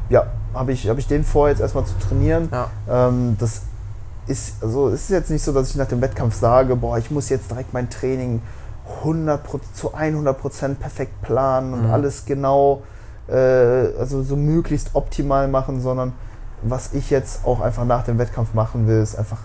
ja, 0.10 0.26
habe 0.54 0.72
ich, 0.72 0.88
hab 0.90 0.98
ich 0.98 1.08
den 1.08 1.24
vor, 1.24 1.50
jetzt 1.50 1.62
erstmal 1.62 1.86
zu 1.86 1.94
trainieren. 2.00 2.50
Ja. 2.52 2.68
Ähm, 3.08 3.38
das 3.40 3.64
ist, 4.28 4.62
also 4.64 4.90
es 4.90 5.04
ist 5.04 5.10
jetzt 5.10 5.30
nicht 5.32 5.44
so, 5.44 5.52
dass 5.52 5.70
ich 5.70 5.76
nach 5.76 5.88
dem 5.88 6.02
Wettkampf 6.02 6.36
sage, 6.36 6.76
boah, 6.76 6.98
ich 6.98 7.10
muss 7.12 7.30
jetzt 7.30 7.50
direkt 7.50 7.74
mein 7.74 7.90
Training 7.90 8.42
100 9.00 9.42
zu 9.74 9.94
100% 9.96 10.76
perfekt 10.76 11.22
planen 11.22 11.74
und 11.74 11.88
Mhm. 11.88 11.92
alles 11.94 12.26
genau, 12.26 12.84
äh, 13.28 13.34
also 13.34 14.22
so 14.24 14.36
möglichst 14.36 14.92
optimal 14.94 15.48
machen, 15.48 15.82
sondern 15.82 16.14
was 16.64 16.94
ich 16.94 17.10
jetzt 17.10 17.46
auch 17.46 17.60
einfach 17.62 17.86
nach 17.86 18.04
dem 18.04 18.18
Wettkampf 18.20 18.54
machen 18.54 18.88
will, 18.88 19.02
ist 19.02 19.16
einfach 19.18 19.40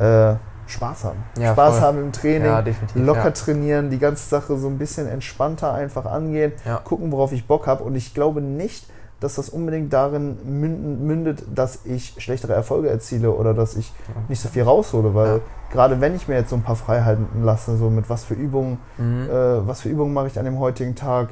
äh, 0.00 0.34
Spaß 0.66 1.04
haben. 1.04 1.18
Ja, 1.38 1.52
Spaß 1.52 1.74
voll. 1.78 1.82
haben 1.82 1.98
im 1.98 2.12
Training, 2.12 2.44
Ja, 2.46 2.62
locker 2.94 3.24
ja. 3.24 3.30
trainieren, 3.30 3.90
die 3.90 3.98
ganze 3.98 4.28
Sache 4.28 4.56
so 4.58 4.68
ein 4.68 4.78
bisschen 4.78 5.08
entspannter 5.08 5.72
einfach 5.72 6.04
angehen, 6.06 6.52
gucken, 6.84 7.10
worauf 7.12 7.32
ich 7.32 7.46
Bock 7.46 7.66
habe. 7.66 7.84
Und 7.84 7.94
ich 7.94 8.12
glaube 8.14 8.40
nicht, 8.42 8.86
dass 9.20 9.34
das 9.34 9.48
unbedingt 9.48 9.92
darin 9.92 10.36
mündet, 10.46 11.42
dass 11.54 11.80
ich 11.84 12.14
schlechtere 12.18 12.52
Erfolge 12.52 12.88
erziele 12.88 13.32
oder 13.32 13.52
dass 13.52 13.74
ich 13.76 13.92
nicht 14.28 14.40
so 14.40 14.48
viel 14.48 14.62
raushole, 14.62 15.14
weil 15.14 15.28
Ja. 15.36 15.40
gerade 15.72 16.00
wenn 16.00 16.14
ich 16.14 16.28
mir 16.28 16.36
jetzt 16.36 16.50
so 16.50 16.56
ein 16.56 16.62
paar 16.62 16.76
Freiheiten 16.76 17.26
lasse, 17.42 17.76
so 17.76 17.90
mit 17.90 18.08
was 18.08 18.24
für 18.24 18.34
Übungen, 18.34 18.78
Mhm. 18.96 19.28
äh, 19.28 19.66
was 19.66 19.80
für 19.80 19.88
Übungen 19.88 20.12
mache 20.14 20.28
ich 20.28 20.38
an 20.38 20.44
dem 20.44 20.58
heutigen 20.60 20.94
Tag, 20.94 21.30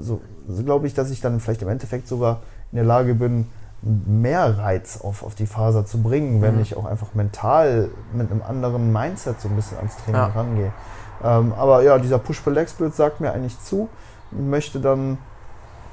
so, 0.00 0.20
so 0.48 0.62
glaube 0.64 0.86
ich, 0.86 0.94
dass 0.94 1.10
ich 1.10 1.20
dann 1.20 1.40
vielleicht 1.40 1.62
im 1.62 1.68
Endeffekt 1.68 2.08
sogar 2.08 2.40
in 2.72 2.76
der 2.76 2.84
Lage 2.86 3.14
bin, 3.14 3.46
mehr 3.82 4.58
Reiz 4.58 5.00
auf, 5.02 5.22
auf 5.22 5.34
die 5.34 5.46
Faser 5.46 5.86
zu 5.86 6.02
bringen, 6.02 6.42
wenn 6.42 6.56
Mhm. 6.56 6.60
ich 6.62 6.76
auch 6.76 6.84
einfach 6.84 7.14
mental 7.14 7.88
mit 8.14 8.30
einem 8.30 8.42
anderen 8.42 8.92
Mindset 8.92 9.40
so 9.40 9.48
ein 9.48 9.56
bisschen 9.56 9.76
ans 9.78 9.96
Training 9.96 10.20
Ja. 10.20 10.26
rangehe. 10.28 10.72
Ähm, 11.22 11.52
aber 11.56 11.82
ja, 11.82 11.98
dieser 11.98 12.18
Push-Pull-Leg-Split 12.18 12.94
sagt 12.94 13.20
mir 13.20 13.32
eigentlich 13.32 13.58
zu. 13.60 13.88
Ich 14.32 14.38
möchte 14.38 14.80
dann 14.80 15.18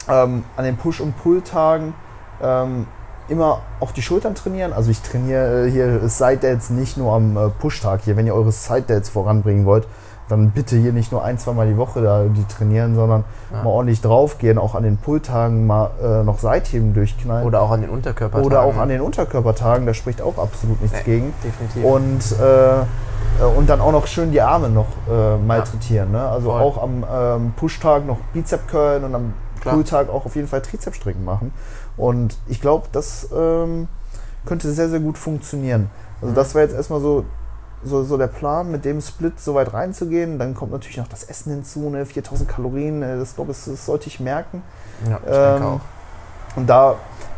ähm, 0.10 0.44
an 0.56 0.66
den 0.66 0.78
Push- 0.78 1.02
und 1.02 1.18
Pull-Tagen 1.18 1.94
ähm, 2.42 2.88
immer 3.30 3.60
auch 3.80 3.92
die 3.92 4.02
Schultern 4.02 4.36
trainieren. 4.36 4.74
Also 4.74 4.92
ich 4.92 5.02
trainiere 5.02 5.68
äh, 5.68 5.72
hier 5.72 6.08
Side-Dads 6.08 6.70
nicht 6.70 6.98
nur 6.98 7.14
am 7.14 7.36
äh, 7.36 7.50
Push-Tag 7.50 8.02
hier. 8.04 8.16
Wenn 8.16 8.26
ihr 8.28 8.36
eure 8.36 8.52
Side-Dads 8.52 9.10
voranbringen 9.10 9.66
wollt, 9.66 9.88
dann 10.30 10.52
bitte 10.52 10.76
hier 10.76 10.92
nicht 10.92 11.12
nur 11.14 11.24
ein, 11.24 11.38
zweimal 11.38 11.68
die 11.68 11.78
Woche 11.78 12.02
da 12.02 12.24
die 12.24 12.44
trainieren, 12.46 12.96
sondern 12.96 13.24
Ja. 13.52 13.64
mal 13.64 13.70
ordentlich 13.70 14.02
draufgehen, 14.02 14.58
auch 14.58 14.76
an 14.76 14.84
den 14.84 14.98
Pull-Tagen 14.98 15.66
mal 15.66 15.92
äh, 16.02 16.24
noch 16.24 16.40
Seitheben 16.40 16.94
durchknallen. 16.94 17.46
Oder 17.48 17.62
auch 17.62 17.72
an 17.72 17.82
den 17.82 17.90
Unterkörper. 17.90 18.44
Oder 18.44 18.62
auch 18.64 18.76
an 18.76 18.90
den 18.90 19.00
Unterkörpertagen, 19.02 19.86
da 19.86 19.94
spricht 19.94 20.22
auch 20.22 20.38
absolut 20.38 20.82
nichts 20.82 20.98
Nee, 21.00 21.04
gegen. 21.14 21.34
Definitiv. 21.44 21.84
Und, 21.84 22.40
äh, 22.42 22.80
äh, 22.80 23.58
und 23.58 23.70
dann 23.70 23.80
auch 23.80 23.94
noch 23.94 24.06
schön 24.08 24.32
die 24.32 24.42
Arme 24.42 24.68
noch 24.70 24.88
äh, 25.10 25.38
malträtieren. 25.38 26.12
Ne? 26.12 26.22
Also 26.28 26.50
Voll. 26.50 26.62
auch 26.62 26.84
am 26.84 27.06
ähm, 27.10 27.54
Push-Tag 27.56 28.06
noch 28.06 28.18
Bizep 28.34 28.68
curlen 28.68 29.06
und 29.06 29.16
am 29.16 29.34
Pull-Tag 29.74 30.10
auch 30.10 30.26
auf 30.26 30.36
jeden 30.36 30.48
Fall 30.48 30.62
Trizepsstrecken 30.62 31.24
machen. 31.24 31.54
Und 31.98 32.38
ich 32.48 32.62
glaube, 32.62 32.88
das 32.92 33.28
ähm, 33.36 33.88
könnte 34.46 34.72
sehr, 34.72 34.90
sehr 34.90 35.00
gut 35.00 35.18
funktionieren. 35.18 35.90
Also 36.22 36.32
Mhm. 36.32 36.36
das 36.36 36.56
wäre 36.56 36.66
jetzt 36.66 36.76
erstmal 36.76 37.00
so, 37.02 37.26
so, 37.84 38.04
so 38.04 38.18
der 38.18 38.28
Plan, 38.28 38.72
mit 38.72 38.86
dem 38.86 39.02
Split 39.02 39.40
so 39.40 39.54
weit 39.56 39.74
reinzugehen. 39.74 40.40
Dann 40.40 40.56
kommt 40.56 40.72
natürlich 40.72 40.98
noch 40.98 41.08
das 41.08 41.24
Essen 41.26 41.52
hinzu, 41.54 41.90
ne? 41.90 42.06
4000 42.06 42.50
Kalorien, 42.50 43.04
äh, 43.04 43.18
das 43.18 43.36
glaube 43.36 43.52
ich, 43.52 43.58
das 43.66 43.86
sollte 43.86 44.08
ich 44.08 44.20
merken. 44.20 44.64
ja, 45.10 45.20
ich 45.24 45.36
Ähm, 45.36 45.52
denke 45.54 45.66
auch. 45.68 45.80
Und 46.56 46.68
da 46.68 46.96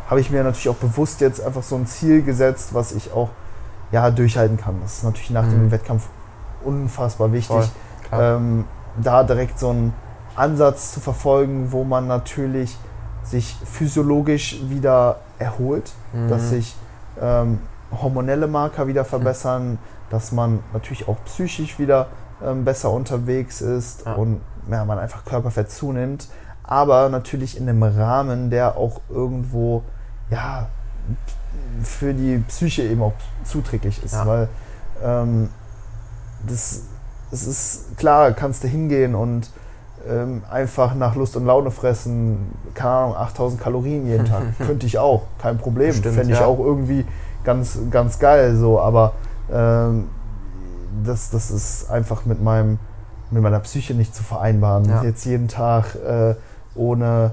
habe 0.08 0.20
ich 0.20 0.30
mir 0.30 0.42
natürlich 0.42 0.68
auch 0.70 0.74
bewusst 0.80 1.20
jetzt 1.20 1.40
einfach 1.44 1.62
so 1.62 1.76
ein 1.76 1.86
Ziel 1.86 2.22
gesetzt, 2.22 2.70
was 2.72 2.92
ich 2.92 3.12
auch 3.12 3.28
ja, 3.92 4.10
durchhalten 4.10 4.56
kann. 4.56 4.76
Das 4.82 4.98
ist 4.98 5.04
natürlich 5.04 5.30
nach 5.30 5.44
dem 5.44 5.66
Mhm. 5.66 5.70
Wettkampf 5.72 6.06
unfassbar 6.64 7.32
wichtig, 7.32 7.70
Voll, 8.10 8.20
ähm, 8.20 8.64
da 9.02 9.22
direkt 9.24 9.58
so 9.58 9.70
einen 9.70 9.92
Ansatz 10.40 10.92
zu 10.92 11.00
verfolgen, 11.00 11.70
wo 11.72 11.84
man 11.84 12.06
natürlich 12.06 12.76
sich 13.24 13.56
physiologisch 13.64 14.60
wieder 14.68 15.16
erholt, 15.38 15.92
Mhm. 16.12 16.28
dass 16.28 16.48
sich 16.50 16.74
ähm, 17.20 17.60
hormonelle 18.02 18.46
Marker 18.46 18.86
wieder 18.86 19.04
verbessern, 19.04 19.78
dass 20.10 20.32
man 20.32 20.60
natürlich 20.72 21.06
auch 21.08 21.16
psychisch 21.26 21.78
wieder 21.78 22.06
ähm, 22.44 22.64
besser 22.64 22.90
unterwegs 22.90 23.60
ist 23.60 24.06
Ja. 24.06 24.14
und 24.14 24.40
ja, 24.70 24.84
man 24.84 24.98
einfach 24.98 25.24
Körperfett 25.24 25.70
zunimmt, 25.70 26.28
aber 26.64 27.08
natürlich 27.10 27.56
in 27.56 27.68
einem 27.68 27.82
Rahmen, 27.82 28.50
der 28.50 28.76
auch 28.76 29.00
irgendwo 29.10 29.82
ja, 30.30 30.68
für 31.82 32.14
die 32.14 32.38
Psyche 32.48 32.82
eben 32.82 33.02
auch 33.02 33.12
zuträglich 33.44 34.02
ist, 34.04 34.14
Ja. 34.14 34.26
weil 34.26 34.48
ähm, 35.02 35.50
das, 36.46 36.82
es 37.32 37.46
ist 37.46 37.96
klar, 37.98 38.32
kannst 38.32 38.64
du 38.64 38.68
hingehen 38.68 39.14
und 39.14 39.50
ähm, 40.08 40.42
einfach 40.50 40.94
nach 40.94 41.14
Lust 41.14 41.36
und 41.36 41.46
Laune 41.46 41.70
fressen, 41.70 42.52
keine 42.74 42.90
Ahnung, 42.90 43.16
8000 43.16 43.60
Kalorien 43.60 44.06
jeden 44.06 44.24
Tag. 44.24 44.42
Könnte 44.58 44.86
ich 44.86 44.98
auch, 44.98 45.22
kein 45.38 45.58
Problem. 45.58 45.92
Fände 45.92 46.32
ich 46.32 46.40
ja. 46.40 46.46
auch 46.46 46.58
irgendwie 46.58 47.04
ganz, 47.44 47.78
ganz 47.90 48.18
geil 48.18 48.56
so, 48.56 48.80
aber 48.80 49.12
ähm, 49.52 50.08
das, 51.04 51.30
das 51.30 51.50
ist 51.50 51.90
einfach 51.90 52.24
mit 52.26 52.42
meinem 52.42 52.78
mit 53.30 53.42
meiner 53.42 53.60
Psyche 53.60 53.94
nicht 53.94 54.14
zu 54.14 54.22
vereinbaren. 54.22 54.88
Ja. 54.88 55.02
Jetzt 55.02 55.24
jeden 55.24 55.48
Tag 55.48 55.94
äh, 55.94 56.34
ohne, 56.74 57.32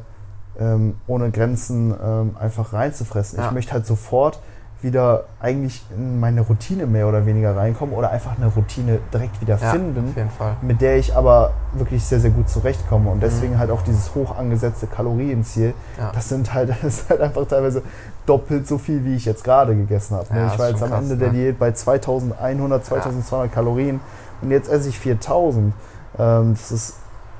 ähm, 0.59 0.95
ohne 1.07 1.31
Grenzen 1.31 1.93
ähm, 2.03 2.35
einfach 2.39 2.73
reinzufressen. 2.73 3.39
Ja. 3.39 3.47
Ich 3.47 3.51
möchte 3.51 3.73
halt 3.73 3.85
sofort 3.85 4.39
wieder 4.81 5.23
eigentlich 5.39 5.83
in 5.95 6.19
meine 6.19 6.41
Routine 6.41 6.85
mehr 6.85 7.07
oder 7.07 7.25
weniger 7.25 7.55
reinkommen 7.55 7.95
oder 7.95 8.11
einfach 8.11 8.37
eine 8.37 8.45
Routine 8.47 8.99
direkt 9.11 9.41
wieder 9.41 9.57
Ja, 9.57 9.71
finden, 9.71 10.15
mit 10.61 10.81
der 10.81 10.97
ich 10.97 11.15
aber 11.15 11.53
wirklich 11.73 12.03
sehr, 12.03 12.19
sehr 12.19 12.29
gut 12.29 12.47
zurechtkomme. 12.47 13.09
Und 13.09 13.23
deswegen 13.23 13.53
Mhm. 13.53 13.59
halt 13.59 13.71
auch 13.71 13.81
dieses 13.81 14.13
hoch 14.13 14.37
angesetzte 14.37 14.85
Kalorienziel. 14.87 15.73
Ja. 15.97 16.11
Das 16.13 16.29
sind 16.29 16.53
halt, 16.53 16.69
das 16.81 16.83
ist 16.83 17.09
halt 17.09 17.21
einfach 17.21 17.47
teilweise 17.47 17.81
doppelt 18.27 18.67
so 18.67 18.77
viel, 18.77 19.03
wie 19.03 19.15
ich 19.15 19.25
jetzt 19.25 19.43
gerade 19.43 19.75
gegessen 19.75 20.15
habe. 20.15 20.31
ne? 20.33 20.41
Ja, 20.41 20.47
ich 20.53 20.59
war 20.59 20.69
jetzt 20.69 20.83
am 20.83 20.89
krass, 20.89 21.03
Ende 21.03 21.17
der 21.17 21.29
ne? 21.29 21.33
Diät 21.33 21.59
bei 21.59 21.71
2100, 21.71 22.85
2200 22.85 23.51
Kalorien 23.51 23.99
und 24.41 24.51
jetzt 24.51 24.69
esse 24.69 24.89
ich 24.89 24.99
4000. 24.99 25.73
Ähm, 26.19 26.53
das 26.53 26.71
ist 26.71 26.93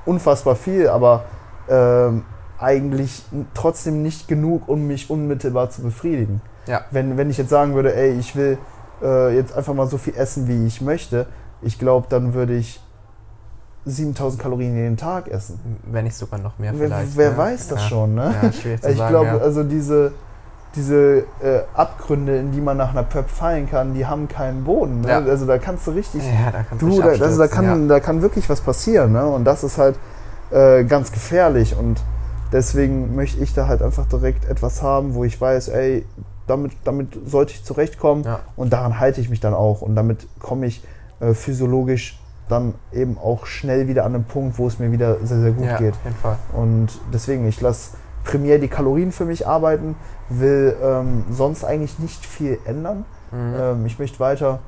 unfassbar 0.06 0.56
viel, 0.56 0.88
aber 0.88 1.24
ähm, 1.68 2.24
eigentlich 2.58 3.24
trotzdem 3.54 4.02
nicht 4.02 4.26
genug, 4.26 4.68
um 4.68 4.86
mich 4.88 5.10
unmittelbar 5.10 5.70
zu 5.70 5.82
befriedigen. 5.82 6.40
Ja. 6.68 6.82
Wenn, 6.90 7.16
wenn 7.16 7.30
ich 7.30 7.38
jetzt 7.38 7.50
sagen 7.50 7.74
würde, 7.74 7.94
ey, 7.94 8.12
ich 8.12 8.36
will 8.36 8.58
äh, 9.02 9.34
jetzt 9.34 9.52
einfach 9.56 9.74
mal 9.74 9.86
so 9.86 9.98
viel 9.98 10.14
essen, 10.16 10.48
wie 10.48 10.66
ich 10.66 10.80
möchte, 10.80 11.26
ich 11.62 11.78
glaube, 11.78 12.06
dann 12.08 12.34
würde 12.34 12.54
ich 12.54 12.80
7000 13.84 14.40
Kalorien 14.40 14.76
jeden 14.76 14.96
Tag 14.96 15.28
essen. 15.28 15.58
Wenn 15.90 16.04
nicht 16.04 16.16
sogar 16.16 16.38
noch 16.38 16.58
mehr 16.58 16.72
Wer, 16.74 16.88
vielleicht. 16.88 17.16
wer 17.16 17.30
ne? 17.30 17.36
weiß 17.36 17.68
das 17.68 17.82
ja. 17.82 17.88
schon, 17.88 18.14
ne? 18.14 18.34
Ja, 18.42 18.52
schwierig 18.52 18.82
zu 18.82 18.90
ich 18.90 18.98
sagen, 18.98 19.10
glaube, 19.10 19.26
ja. 19.26 19.38
also 19.38 19.64
diese, 19.64 20.12
diese 20.76 21.24
äh, 21.40 21.62
Abgründe, 21.74 22.36
in 22.36 22.52
die 22.52 22.60
man 22.60 22.76
nach 22.76 22.90
einer 22.90 23.02
Prep 23.02 23.30
fallen 23.30 23.68
kann, 23.68 23.94
die 23.94 24.06
haben 24.06 24.28
keinen 24.28 24.64
Boden. 24.64 25.00
Ne? 25.00 25.08
Ja. 25.08 25.18
Also 25.18 25.46
da 25.46 25.58
kannst 25.58 25.86
du 25.86 25.92
richtig 25.92 26.22
ja, 26.24 26.50
da 26.50 26.62
kannst 26.62 26.82
Du, 26.82 27.00
da, 27.00 27.08
also 27.08 27.38
da, 27.38 27.48
kann, 27.48 27.88
da 27.88 28.00
kann 28.00 28.22
wirklich 28.22 28.48
was 28.50 28.60
passieren, 28.60 29.12
ne? 29.12 29.26
Und 29.26 29.44
das 29.44 29.64
ist 29.64 29.78
halt 29.78 29.96
äh, 30.50 30.84
ganz 30.84 31.12
gefährlich. 31.12 31.76
Und 31.76 32.00
deswegen 32.52 33.14
möchte 33.14 33.42
ich 33.42 33.54
da 33.54 33.66
halt 33.66 33.82
einfach 33.82 34.06
direkt 34.06 34.44
etwas 34.48 34.82
haben, 34.82 35.14
wo 35.14 35.24
ich 35.24 35.40
weiß, 35.40 35.68
ey, 35.68 36.04
damit, 36.48 36.72
damit 36.84 37.18
sollte 37.26 37.52
ich 37.52 37.64
zurechtkommen 37.64 38.24
Ja. 38.24 38.40
und 38.56 38.72
daran 38.72 38.98
halte 38.98 39.20
ich 39.20 39.28
mich 39.30 39.40
dann 39.40 39.54
auch. 39.54 39.82
Und 39.82 39.94
damit 39.94 40.26
komme 40.40 40.66
ich 40.66 40.82
äh, 41.20 41.34
physiologisch 41.34 42.18
dann 42.48 42.74
eben 42.92 43.18
auch 43.18 43.46
schnell 43.46 43.88
wieder 43.88 44.04
an 44.04 44.14
einen 44.14 44.24
Punkt, 44.24 44.58
wo 44.58 44.66
es 44.66 44.78
mir 44.78 44.90
wieder 44.90 45.16
sehr, 45.24 45.40
sehr 45.40 45.52
gut 45.52 45.66
ja, 45.66 45.76
geht. 45.76 45.92
auf 45.94 46.04
jeden 46.04 46.16
Fall. 46.16 46.36
Und 46.54 46.88
deswegen, 47.12 47.46
ich 47.46 47.60
lasse 47.60 47.96
primär 48.24 48.58
die 48.58 48.68
Kalorien 48.68 49.12
für 49.12 49.24
mich 49.26 49.46
arbeiten, 49.46 49.96
will 50.30 50.74
ähm, 50.82 51.24
sonst 51.30 51.64
eigentlich 51.64 51.98
nicht 51.98 52.24
viel 52.24 52.58
ändern. 52.64 53.04
Mhm. 53.32 53.54
Ähm, 53.60 53.86
ich 53.86 53.98
möchte 53.98 54.18
weiter 54.20 54.60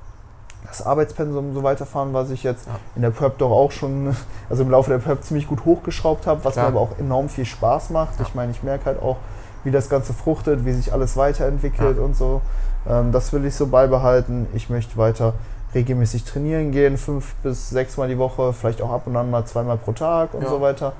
das 0.68 0.84
Arbeitspensum 0.84 1.54
so 1.54 1.62
weiterfahren, 1.62 2.12
was 2.12 2.28
ich 2.30 2.42
jetzt 2.42 2.66
Ja. 2.66 2.74
in 2.96 3.02
der 3.02 3.10
Prep 3.10 3.38
doch 3.38 3.50
auch 3.50 3.70
schon, 3.72 4.14
also 4.50 4.62
im 4.62 4.70
Laufe 4.70 4.90
der 4.90 4.98
Prep 4.98 5.24
ziemlich 5.24 5.48
gut 5.48 5.64
hochgeschraubt 5.64 6.26
habe, 6.26 6.44
was 6.44 6.52
Klar. 6.54 6.66
mir 6.70 6.76
aber 6.76 6.80
auch 6.80 6.98
enorm 6.98 7.30
viel 7.30 7.46
Spaß 7.46 7.90
macht. 7.90 8.18
Ja. 8.18 8.26
Ich 8.26 8.34
meine, 8.34 8.50
ich 8.52 8.62
merke 8.62 8.84
halt 8.84 9.00
auch, 9.02 9.16
wie 9.64 9.70
das 9.70 9.88
Ganze 9.88 10.12
fruchtet, 10.12 10.64
wie 10.64 10.72
sich 10.72 10.92
alles 10.92 11.16
weiterentwickelt 11.16 11.96
Ja. 11.98 12.02
und 12.02 12.16
so. 12.16 12.40
Ähm, 12.88 13.12
das 13.12 13.32
will 13.32 13.44
ich 13.44 13.54
so 13.54 13.66
beibehalten. 13.66 14.46
Ich 14.54 14.70
möchte 14.70 14.96
weiter 14.96 15.34
regelmäßig 15.74 16.24
trainieren 16.24 16.72
gehen, 16.72 16.96
fünf 16.96 17.34
bis 17.42 17.70
sechs 17.70 17.96
Mal 17.96 18.08
die 18.08 18.18
Woche, 18.18 18.52
vielleicht 18.52 18.82
auch 18.82 18.90
ab 18.90 19.02
und 19.06 19.16
an 19.16 19.30
mal 19.30 19.44
zweimal 19.44 19.76
pro 19.76 19.92
Tag 19.92 20.34
und 20.34 20.42
Ja, 20.42 20.48
so 20.48 20.60
weiter. 20.60 20.92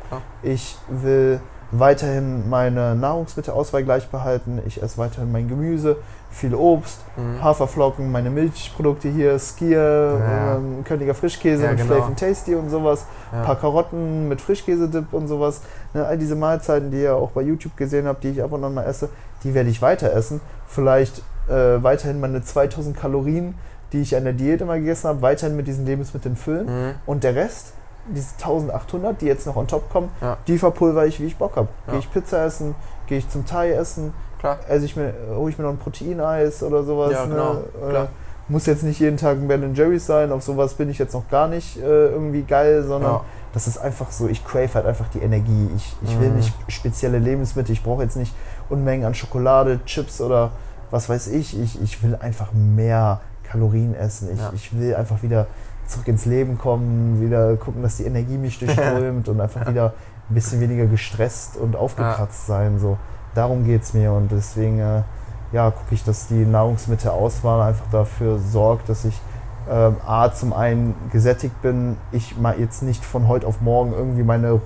Ich 0.42 0.77
will 0.88 1.40
weiterhin 1.73 2.49
meine 2.49 2.95
Nahrungsmittelauswahl 2.95 3.85
gleich 3.85 4.09
behalten. 4.09 4.61
Ich 4.67 4.83
esse 4.83 4.99
weiterhin 4.99 5.31
mein 5.31 5.49
Gemüse, 5.49 5.97
viel 6.31 6.55
Obst, 6.55 7.01
Mhm. 7.17 7.43
Haferflocken, 7.43 8.11
meine 8.11 8.31
Milchprodukte 8.31 9.09
hier, 9.09 9.39
Skier, 9.39 10.19
Ja. 10.19 10.57
ähm, 10.57 10.85
Königer 10.85 11.15
Frischkäse 11.15 11.65
Ja, 11.65 11.71
mit 11.71 11.79
genau. 11.81 11.95
Flav 11.95 12.15
Tasty 12.17 12.55
und 12.55 12.71
sowas, 12.71 13.07
Ja. 13.33 13.43
paar 13.43 13.57
Karotten 13.57 14.29
mit 14.29 14.41
Frischkäsedip 14.41 15.13
und 15.13 15.27
sowas. 15.29 15.61
Ne, 15.95 16.05
all 16.07 16.19
diese 16.19 16.37
Mahlzeiten, 16.37 16.91
die 16.91 17.03
ihr 17.03 17.15
auch 17.17 17.31
bei 17.31 17.43
YouTube 17.43 17.77
gesehen 17.77 18.07
habt, 18.07 18.23
die 18.25 18.29
ich 18.31 18.43
ab 18.43 18.53
und 18.53 18.63
an 18.65 18.75
mal 18.75 18.85
esse, 18.85 19.09
die 19.45 19.55
werde 19.55 19.71
ich 19.71 19.83
weiter 19.83 20.13
essen. 20.13 20.41
Vielleicht 20.67 21.23
äh, 21.49 21.83
weiterhin 21.83 22.21
meine 22.21 22.43
2000 22.43 22.97
Kalorien, 22.97 23.55
die 23.93 24.03
ich 24.03 24.15
an 24.17 24.23
der 24.23 24.35
Diät 24.35 24.61
immer 24.61 24.77
gegessen 24.79 25.09
habe, 25.09 25.21
weiterhin 25.23 25.57
mit 25.57 25.67
diesen 25.67 25.85
Lebensmitteln 25.85 26.37
füllen. 26.37 26.67
Mhm. 26.67 26.95
Und 27.07 27.25
der 27.25 27.35
Rest, 27.35 27.73
diese 28.09 28.35
1800, 28.35 29.21
die 29.21 29.27
jetzt 29.27 29.47
noch 29.47 29.57
on 29.57 29.67
top 29.67 29.91
kommen, 29.91 30.11
Ja. 30.21 30.37
die 30.47 30.59
verpulver 30.59 31.07
ich, 31.07 31.21
wie 31.21 31.27
ich 31.27 31.37
Bock 31.37 31.57
habe. 31.57 31.69
Ja. 31.87 31.93
Gehe 31.93 32.01
ich 32.01 32.13
Pizza 32.13 32.45
essen, 32.45 32.75
gehe 33.07 33.19
ich 33.19 33.29
zum 33.29 33.47
Thai 33.47 33.73
essen, 33.73 34.13
Klar. 34.39 34.59
esse 34.69 34.85
ich 34.85 34.97
mir, 34.97 35.13
hole 35.35 35.51
ich 35.51 35.59
mir 35.59 35.65
noch 35.65 35.71
ein 35.73 35.79
Proteineis 35.79 36.63
oder 36.63 36.83
sowas. 36.83 37.13
Ja, 37.13 37.25
genau, 37.27 37.55
ne? 37.55 37.63
Äh, 37.95 38.07
muss 38.49 38.67
jetzt 38.67 38.83
nicht 38.83 38.99
jeden 38.99 39.17
Tag 39.17 39.37
ein 39.39 39.47
Ben 39.47 39.75
Jerry's 39.75 40.07
sein, 40.07 40.33
auf 40.33 40.43
sowas 40.43 40.75
bin 40.75 40.91
ich 40.91 40.99
jetzt 40.99 41.13
noch 41.15 41.29
gar 41.31 41.47
nicht 41.47 41.77
äh, 41.77 42.07
irgendwie 42.09 42.43
geil, 42.43 42.83
sondern 42.83 43.13
Ja. 43.13 43.21
das 43.53 43.69
ist 43.69 43.79
einfach 43.79 44.11
so, 44.11 44.27
ich 44.27 44.45
crave 44.45 44.75
halt 44.75 44.87
einfach 44.87 45.07
die 45.15 45.21
Energie. 45.21 45.69
Ich, 45.77 45.95
ich 46.03 46.19
will 46.19 46.31
Mhm. 46.31 46.37
nicht 46.37 46.53
spezielle 46.69 47.19
Lebensmittel, 47.19 47.73
ich 47.73 47.83
brauche 47.85 48.03
jetzt 48.03 48.17
nicht 48.17 48.35
Unmengen 48.69 49.07
an 49.07 49.15
Schokolade, 49.15 49.79
Chips 49.85 50.21
oder 50.21 50.51
was 50.91 51.09
weiß 51.09 51.29
ich. 51.29 51.61
Ich, 51.61 51.81
ich 51.81 52.03
will 52.03 52.17
einfach 52.17 52.49
mehr 52.53 53.21
Kalorien 53.45 53.95
essen. 53.95 54.29
Ich, 54.33 54.39
Ja. 54.41 54.51
ich 54.55 54.77
will 54.77 54.97
einfach 54.97 55.23
wieder 55.23 55.47
zurück 55.90 56.09
ins 56.09 56.24
Leben 56.24 56.57
kommen, 56.59 57.20
wieder 57.20 57.57
gucken, 57.57 57.83
dass 57.83 57.96
die 57.96 58.05
Energie 58.05 58.38
mich 58.38 58.59
durchströmt 58.61 59.29
und 59.29 59.40
einfach 59.40 59.66
wieder 59.68 59.92
ein 60.29 60.35
bisschen 60.35 60.61
weniger 60.61 60.87
gestresst 60.87 61.57
und 61.57 61.76
aufgekratzt 61.76 62.46
sein. 62.46 62.79
So. 62.79 62.96
Darum 63.35 63.64
geht 63.64 63.83
es 63.83 63.94
mir 63.94 64.12
und 64.12 64.31
deswegen 64.31 64.79
äh, 64.79 65.03
ja, 65.53 65.70
gucke 65.70 65.92
ich, 65.94 66.05
dass 66.05 66.29
die 66.29 66.44
Nahrungsmittelauswahl 66.46 67.61
einfach 67.68 67.87
dafür 67.90 68.38
sorgt, 68.38 68.88
dass 68.88 69.05
ich 69.05 69.20
ähm, 69.70 69.96
A, 70.07 70.33
zum 70.33 70.53
einen 70.53 70.94
gesättigt 71.12 71.61
bin, 71.62 71.96
ich 72.12 72.37
mal 72.38 72.59
jetzt 72.59 72.83
nicht 72.83 73.05
von 73.05 73.29
heute 73.29 73.46
auf 73.46 73.61
morgen 73.61 73.92
irgendwie 73.92 74.22
meine 74.22 74.61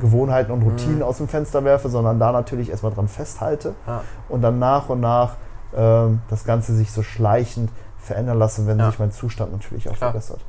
Gewohnheiten 0.00 0.50
und 0.52 0.62
Routinen 0.62 0.96
Mhm. 0.98 1.02
aus 1.02 1.18
dem 1.18 1.28
Fenster 1.28 1.64
werfe, 1.64 1.88
sondern 1.88 2.18
da 2.18 2.32
natürlich 2.32 2.70
erstmal 2.70 2.92
dran 2.92 3.08
festhalte 3.08 3.74
Ja. 3.86 4.02
und 4.28 4.42
dann 4.42 4.58
nach 4.58 4.88
und 4.88 5.00
nach 5.00 5.36
ähm, 5.76 6.20
das 6.30 6.44
Ganze 6.44 6.74
sich 6.74 6.90
so 6.92 7.02
schleichend 7.02 7.70
verändern 7.98 8.38
lasse, 8.38 8.66
wenn 8.66 8.78
Ja. 8.78 8.90
sich 8.90 8.98
mein 8.98 9.10
Zustand 9.10 9.52
natürlich 9.52 9.88
auch 9.88 9.94
Klar. 9.96 10.10
verbessert. 10.12 10.40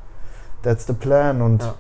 That's 0.64 0.86
the 0.88 0.94
plan 0.94 1.42
und 1.42 1.64
Ja. 1.64 1.74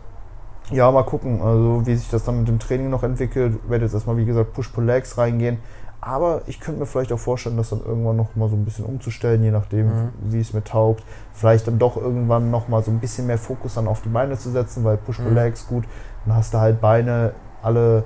ja. 0.71 0.91
mal 0.91 1.03
gucken, 1.03 1.41
also 1.41 1.81
wie 1.85 1.95
sich 1.95 2.09
das 2.09 2.23
dann 2.23 2.39
mit 2.39 2.47
dem 2.47 2.59
Training 2.59 2.89
noch 2.89 3.03
entwickelt. 3.03 3.57
Ich 3.63 3.69
werde 3.69 3.85
jetzt 3.85 3.93
erstmal, 3.93 4.17
wie 4.17 4.25
gesagt, 4.25 4.53
Push-Pull-Legs 4.53 5.17
reingehen. 5.17 5.57
Aber 5.99 6.41
ich 6.45 6.59
könnte 6.59 6.79
mir 6.79 6.85
vielleicht 6.85 7.11
auch 7.11 7.17
vorstellen, 7.19 7.57
das 7.57 7.69
dann 7.71 7.81
irgendwann 7.83 8.15
noch 8.15 8.35
mal 8.35 8.47
so 8.49 8.55
ein 8.55 8.63
bisschen 8.63 8.85
umzustellen, 8.85 9.43
je 9.43 9.49
nachdem, 9.51 9.87
Mhm. 9.87 10.09
wie 10.21 10.39
es 10.39 10.53
mir 10.53 10.63
taugt. 10.63 11.03
Vielleicht 11.33 11.67
dann 11.67 11.79
doch 11.79 11.97
irgendwann 11.97 12.51
noch 12.51 12.67
mal 12.67 12.83
so 12.83 12.91
ein 12.91 12.99
bisschen 12.99 13.25
mehr 13.27 13.39
Fokus 13.39 13.73
dann 13.73 13.87
auf 13.87 14.01
die 14.01 14.09
Beine 14.09 14.37
zu 14.37 14.51
setzen, 14.51 14.83
weil 14.83 14.97
Push-Pull-Legs, 14.97 15.67
gut, 15.67 15.85
dann 16.25 16.35
hast 16.35 16.53
du 16.53 16.59
halt 16.59 16.79
Beine 16.81 17.33
alle 17.63 18.03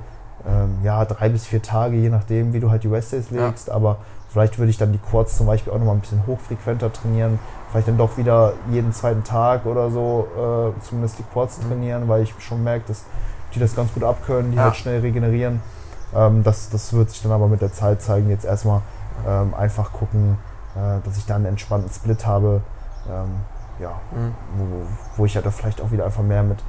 ähm, 0.48 0.78
ja, 0.84 1.06
drei 1.06 1.30
bis 1.30 1.46
vier 1.46 1.62
Tage, 1.62 1.98
je 1.98 2.10
nachdem, 2.10 2.54
wie 2.54 2.60
du 2.60 2.72
halt 2.72 2.84
die 2.84 2.88
Rest-Days 2.88 3.30
Ja. 3.30 3.46
legst. 3.48 3.70
Aber 3.70 3.98
vielleicht 4.30 4.58
würde 4.58 4.72
ich 4.72 4.78
dann 4.80 4.92
die 4.92 4.98
Quads 4.98 5.38
zum 5.38 5.46
Beispiel 5.46 5.72
auch 5.72 5.78
noch 5.78 5.86
mal 5.86 5.92
ein 5.92 6.00
bisschen 6.00 6.26
hochfrequenter 6.26 6.92
trainieren. 6.92 7.38
Vielleicht 7.72 7.88
dann 7.88 7.98
doch 7.98 8.18
wieder 8.18 8.54
jeden 8.70 8.92
zweiten 8.92 9.24
Tag 9.24 9.66
oder 9.66 9.90
so 9.90 10.28
äh, 10.76 10.82
zumindest 10.82 11.20
die 11.20 11.24
Quads 11.24 11.60
Mhm. 11.60 11.68
trainieren, 11.70 12.08
weil 12.10 12.24
ich 12.24 12.34
schon 12.40 12.64
merke, 12.64 12.86
dass 12.90 13.04
die 13.56 13.60
das 13.60 13.76
ganz 13.76 13.94
gut 13.94 14.04
abkönnen, 14.04 14.52
die 14.52 14.58
Ja. 14.58 14.64
halt 14.66 14.76
schnell 14.76 15.00
regenerieren. 15.02 15.62
Ähm, 16.14 16.44
das, 16.44 16.70
das 16.70 16.92
wird 16.94 17.10
sich 17.10 17.22
dann 17.24 17.32
aber 17.32 17.48
mit 17.48 17.62
der 17.62 17.72
Zeit 17.72 18.02
zeigen. 18.02 18.30
Jetzt 18.30 18.44
erstmal 18.46 18.82
ähm, 19.28 19.54
einfach 19.54 19.94
gucken, 19.94 20.38
äh, 20.76 21.06
dass 21.06 21.18
ich 21.18 21.26
dann 21.26 21.38
einen 21.38 21.46
entspannten 21.46 21.90
Split 21.92 22.26
habe. 22.26 22.62
Ähm, 23.08 23.30
ja, 23.80 23.92
Mhm. 24.12 24.34
wo, 24.58 24.66
wo 25.18 25.26
ich 25.26 25.36
halt 25.36 25.48
auch 25.48 25.52
vielleicht 25.54 25.82
auch 25.82 25.92
wieder 25.92 26.06
einfach 26.06 26.24
mehr 26.24 26.44
mit 26.44 26.60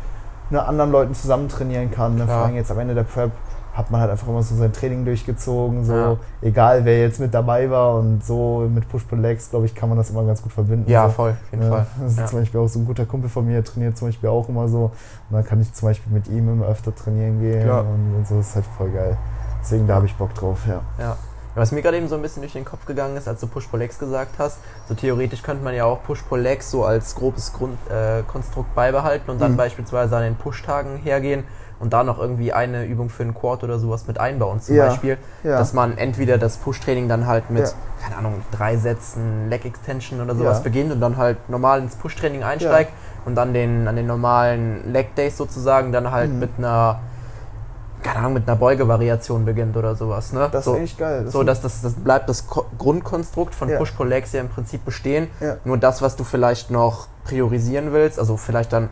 ne, 0.50 0.64
anderen 0.64 0.92
Leuten 0.92 1.14
zusammen 1.14 1.48
trainieren 1.48 1.90
kann. 1.90 2.14
Ne? 2.16 2.26
Vor 2.26 2.36
allem 2.36 2.54
jetzt 2.54 2.70
am 2.70 2.78
Ende 2.78 2.94
der 2.94 3.02
Prep 3.04 3.32
hat 3.72 3.90
man 3.90 4.02
halt 4.02 4.10
einfach 4.10 4.28
immer 4.28 4.42
so 4.42 4.54
sein 4.54 4.72
Training 4.72 5.04
durchgezogen, 5.06 5.84
so 5.84 5.94
Ja. 5.94 6.16
egal 6.42 6.84
wer 6.84 7.00
jetzt 7.00 7.18
mit 7.20 7.32
dabei 7.32 7.70
war 7.70 7.94
und 7.96 8.22
so 8.24 8.68
mit 8.72 8.86
Push-Pull-Legs, 8.88 9.48
glaube 9.50 9.64
ich, 9.66 9.74
kann 9.74 9.88
man 9.88 9.96
das 9.96 10.10
immer 10.10 10.24
ganz 10.24 10.42
gut 10.42 10.52
verbinden. 10.52 10.90
Ja, 10.90 11.06
so. 11.06 11.14
voll, 11.14 11.30
auf 11.30 11.50
jeden 11.52 11.62
Ja, 11.64 11.70
Fall. 11.70 11.86
Das 12.00 12.12
ist 12.12 12.18
Ja. 12.18 12.26
zum 12.26 12.38
Beispiel 12.40 12.60
auch 12.60 12.68
so 12.68 12.78
ein 12.80 12.84
guter 12.84 13.06
Kumpel 13.06 13.30
von 13.30 13.46
mir, 13.46 13.64
trainiert 13.64 13.96
zum 13.96 14.08
Beispiel 14.08 14.28
auch 14.28 14.48
immer 14.48 14.68
so. 14.68 14.84
Und 14.84 14.92
dann 15.36 15.44
kann 15.44 15.60
ich 15.60 15.72
zum 15.72 15.88
Beispiel 15.88 16.12
mit 16.12 16.28
ihm 16.28 16.50
immer 16.52 16.66
öfter 16.66 16.94
trainieren 16.94 17.40
gehen 17.40 17.68
und, 17.70 18.14
und 18.16 18.26
so 18.28 18.36
das 18.36 18.48
ist 18.50 18.54
halt 18.56 18.66
voll 18.76 18.90
geil. 18.90 19.16
Deswegen 19.62 19.86
da 19.86 19.94
habe 19.94 20.06
ich 20.06 20.14
Bock 20.16 20.34
drauf, 20.34 20.58
ja. 20.68 20.80
Ja. 20.98 21.16
Was 21.54 21.70
mir 21.70 21.82
gerade 21.82 21.98
eben 21.98 22.08
so 22.08 22.14
ein 22.14 22.22
bisschen 22.22 22.40
durch 22.40 22.54
den 22.54 22.64
Kopf 22.64 22.86
gegangen 22.86 23.14
ist, 23.16 23.28
als 23.28 23.40
du 23.40 23.46
Push-Pull-Legs 23.46 23.98
gesagt 23.98 24.36
hast, 24.38 24.58
so 24.88 24.94
theoretisch 24.94 25.42
könnte 25.42 25.62
man 25.62 25.74
ja 25.74 25.84
auch 25.84 26.02
Push-Pull-Legs 26.02 26.70
so 26.70 26.84
als 26.86 27.14
grobes 27.14 27.52
Grundkonstrukt 27.52 27.90
äh, 27.92 28.22
Konstrukt 28.26 28.74
beibehalten 28.74 29.30
und 29.30 29.38
dann 29.40 29.52
Mhm. 29.52 29.56
beispielsweise 29.58 30.16
an 30.16 30.22
den 30.22 30.34
Push-Tagen 30.36 30.96
hergehen 30.96 31.44
und 31.82 31.92
da 31.92 32.04
noch 32.04 32.18
irgendwie 32.18 32.52
eine 32.52 32.84
Übung 32.86 33.08
für 33.10 33.24
einen 33.24 33.34
Quad 33.34 33.64
oder 33.64 33.78
sowas 33.80 34.06
mit 34.06 34.18
einbauen 34.20 34.60
zum 34.60 34.76
Ja. 34.76 34.86
Beispiel. 34.86 35.18
Ja. 35.42 35.58
Dass 35.58 35.72
man 35.72 35.98
entweder 35.98 36.38
das 36.38 36.56
Push-Training 36.58 37.08
dann 37.08 37.26
halt 37.26 37.50
mit, 37.50 37.64
Ja. 37.64 37.72
keine 38.02 38.16
Ahnung, 38.16 38.34
drei 38.52 38.76
Sätzen 38.76 39.50
Leg-Extension 39.50 40.20
oder 40.20 40.36
sowas 40.36 40.62
beginnt 40.62 40.92
und 40.92 41.00
dann 41.00 41.16
halt 41.16 41.48
normal 41.50 41.80
ins 41.80 41.96
Push-Training 41.96 42.44
einsteigt 42.44 42.92
und 43.24 43.34
dann 43.34 43.52
den, 43.52 43.88
an 43.88 43.96
den 43.96 44.06
normalen 44.06 44.92
Leg-Days 44.92 45.36
sozusagen 45.36 45.90
dann 45.92 46.12
halt 46.12 46.32
Mhm. 46.32 46.38
mit 46.38 46.50
einer, 46.56 47.00
keine 48.04 48.18
Ahnung, 48.20 48.34
mit 48.34 48.48
einer 48.48 48.56
Beugevariation 48.56 49.44
beginnt 49.44 49.76
oder 49.76 49.96
sowas. 49.96 50.32
Ne? 50.32 50.48
das 50.52 50.64
so, 50.64 50.72
ist 50.72 50.78
eigentlich 50.78 50.96
geil. 50.98 51.24
Das 51.24 51.32
so, 51.32 51.42
dass 51.42 51.60
das, 51.62 51.82
das 51.82 51.94
bleibt 51.94 52.28
das 52.28 52.46
Ko 52.46 52.64
Grundkonstrukt 52.78 53.54
von 53.56 53.68
Ja. 53.68 53.78
Push-Pull-Legs 53.78 54.32
ja 54.32 54.40
im 54.40 54.48
Prinzip 54.48 54.84
bestehen. 54.84 55.28
Ja. 55.40 55.56
Nur 55.64 55.78
das, 55.78 56.00
was 56.00 56.14
du 56.14 56.22
vielleicht 56.24 56.70
noch 56.70 57.08
priorisieren 57.24 57.92
willst, 57.92 58.18
also 58.20 58.36
vielleicht 58.36 58.72
dann, 58.72 58.88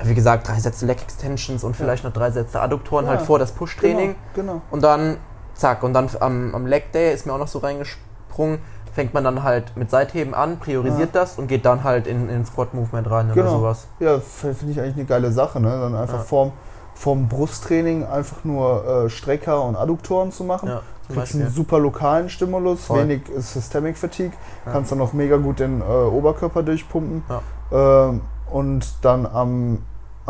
ja, 0.00 0.08
wie 0.08 0.14
gesagt, 0.14 0.48
drei 0.48 0.58
Sätze 0.58 0.86
Leg-Extensions 0.86 1.64
und 1.64 1.76
vielleicht 1.76 2.04
noch 2.04 2.12
drei 2.12 2.30
Sätze 2.30 2.60
Adduktoren 2.60 3.04
Ja. 3.04 3.12
halt 3.12 3.22
vor 3.22 3.38
das 3.38 3.52
Push-Training. 3.52 4.14
Genau, 4.34 4.52
genau. 4.52 4.62
Und 4.70 4.82
dann, 4.82 5.16
zack, 5.54 5.82
und 5.82 5.92
dann 5.94 6.08
am, 6.20 6.54
am 6.54 6.66
Leg 6.66 6.92
Day 6.92 7.12
ist 7.12 7.26
mir 7.26 7.32
auch 7.34 7.38
noch 7.38 7.48
so 7.48 7.58
reingesprungen, 7.58 8.58
fängt 8.92 9.14
man 9.14 9.22
dann 9.24 9.42
halt 9.42 9.76
mit 9.76 9.90
Seitheben 9.90 10.34
an, 10.34 10.58
priorisiert 10.58 11.10
das 11.14 11.38
und 11.38 11.46
geht 11.46 11.64
dann 11.64 11.84
halt 11.84 12.06
in, 12.06 12.28
in 12.28 12.44
Squat 12.44 12.74
Movement 12.74 13.08
rein 13.10 13.26
oder 13.26 13.34
Genau. 13.42 13.58
sowas. 13.58 13.86
Ja, 14.00 14.18
finde 14.18 14.72
ich 14.72 14.80
eigentlich 14.80 14.96
eine 14.96 15.04
geile 15.04 15.30
Sache, 15.32 15.60
ne? 15.60 15.68
Dann 15.70 15.94
einfach 15.94 16.18
Ja. 16.18 16.24
vorm, 16.24 16.52
vorm 16.94 17.28
Brusttraining 17.28 18.04
einfach 18.04 18.42
nur 18.44 19.04
äh, 19.04 19.10
Strecker 19.10 19.62
und 19.62 19.76
Adduktoren 19.76 20.32
zu 20.32 20.44
machen. 20.44 20.68
Ja, 20.68 20.82
Kriegst 21.12 21.34
einen 21.34 21.50
super 21.50 21.78
lokalen 21.80 22.28
Stimulus, 22.28 22.84
Voll. 22.84 23.00
wenig 23.02 23.22
Systemic 23.38 23.96
Fatigue, 23.98 24.32
Ja. 24.66 24.72
kannst 24.72 24.92
dann 24.92 25.00
auch 25.00 25.12
mega 25.12 25.36
gut 25.38 25.58
den 25.60 25.80
äh, 25.80 25.84
Oberkörper 25.84 26.62
durchpumpen. 26.62 27.24
Ähm, 27.72 28.20
und 28.50 28.84
dann 29.02 29.26
am, 29.26 29.78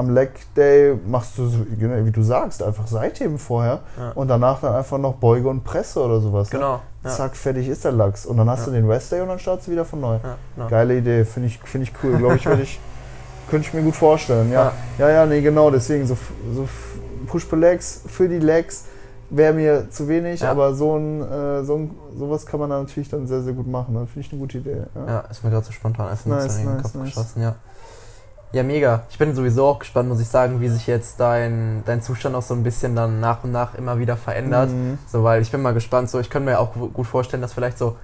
am 0.00 0.10
Leg 0.14 0.30
Day 0.56 0.98
machst 1.06 1.38
du, 1.38 1.50
genau 1.78 2.04
wie 2.04 2.10
du 2.10 2.22
sagst, 2.22 2.62
einfach 2.62 2.86
Seitheben 2.86 3.38
vorher 3.38 3.80
Ja. 3.98 4.10
und 4.14 4.28
danach 4.28 4.60
dann 4.60 4.74
einfach 4.74 4.98
noch 4.98 5.14
Beuge 5.14 5.48
und 5.48 5.62
Presse 5.62 6.00
oder 6.02 6.20
sowas. 6.20 6.50
Ne? 6.52 6.58
Genau. 6.58 6.80
Ja. 7.04 7.10
Zack, 7.10 7.36
fertig 7.36 7.68
ist 7.68 7.84
der 7.84 7.92
Lachs. 7.92 8.26
Und 8.26 8.36
dann 8.36 8.48
hast 8.50 8.66
du 8.66 8.70
den 8.70 8.88
Rest 8.90 9.12
Day 9.12 9.20
und 9.20 9.28
dann 9.28 9.38
startest 9.38 9.68
du 9.68 9.72
wieder 9.72 9.84
von 9.84 10.00
neu. 10.00 10.18
Genau. 10.56 10.68
Geile 10.68 10.98
Idee, 10.98 11.24
finde 11.24 11.48
ich, 11.48 11.58
find 11.60 11.84
ich 11.84 11.92
cool. 12.02 12.16
Glaube 12.18 12.36
ich, 12.36 12.44
würde 12.46 12.62
ich, 12.62 12.80
könnte 13.50 13.68
ich 13.68 13.74
mir 13.74 13.82
gut 13.82 13.96
vorstellen. 13.96 14.50
Ja, 14.50 14.72
ja, 14.98 15.08
ja, 15.10 15.26
nee, 15.26 15.40
genau. 15.40 15.70
Deswegen 15.70 16.06
so, 16.06 16.16
so 16.54 16.68
Push-Pull-Legs 17.26 18.02
für 18.06 18.28
die 18.28 18.38
Legs 18.38 18.84
wäre 19.30 19.52
mir 19.54 19.88
zu 19.90 20.08
wenig, 20.08 20.40
Ja. 20.40 20.50
aber 20.50 20.74
so 20.74 20.96
ein, 20.96 21.22
äh, 21.22 21.62
so 21.64 21.76
ein, 21.76 21.90
sowas 22.18 22.44
kann 22.44 22.58
man 22.60 22.68
dann 22.70 22.82
natürlich 22.84 23.08
dann 23.08 23.26
sehr, 23.26 23.42
sehr 23.42 23.52
gut 23.52 23.66
machen. 23.68 23.94
Das 23.94 24.08
finde 24.10 24.26
ich 24.26 24.32
eine 24.32 24.40
gute 24.40 24.58
Idee. 24.58 24.82
Ja. 24.94 25.06
Ja, 25.06 25.20
ist 25.30 25.44
mir 25.44 25.50
gerade 25.50 25.64
so 25.64 25.72
spontan 25.72 26.08
einfach 26.08 26.26
Nice, 26.26 26.44
nice, 26.46 26.58
in 26.58 26.66
den 26.66 26.82
Kopf 26.82 26.94
nice. 26.94 27.04
geschossen, 27.04 27.42
ja. 27.42 27.54
Ja, 28.52 28.62
mega. 28.64 29.02
Ich 29.10 29.18
bin 29.18 29.34
sowieso 29.34 29.66
auch 29.66 29.78
gespannt, 29.78 30.08
muss 30.08 30.20
ich 30.20 30.26
sagen, 30.28 30.60
wie 30.60 30.68
sich 30.68 30.86
jetzt 30.88 31.20
dein, 31.20 31.82
dein 31.86 32.02
Zustand 32.02 32.34
auch 32.34 32.42
so 32.42 32.54
ein 32.54 32.64
bisschen 32.64 32.96
dann 32.96 33.20
nach 33.20 33.44
und 33.44 33.52
nach 33.52 33.74
immer 33.76 33.98
wieder 33.98 34.16
verändert. 34.16 34.70
Mhm. 34.70 34.98
So, 35.06 35.22
weil 35.22 35.40
ich 35.42 35.52
bin 35.52 35.62
mal 35.62 35.72
gespannt, 35.74 36.10
so 36.10 36.18
ich 36.18 36.30
könnte 36.30 36.50
mir 36.50 36.58
auch 36.58 36.72
gu- 36.74 36.88
gut 36.88 37.06
vorstellen, 37.06 37.42
dass 37.42 37.52
vielleicht 37.52 37.78
so 37.78 37.96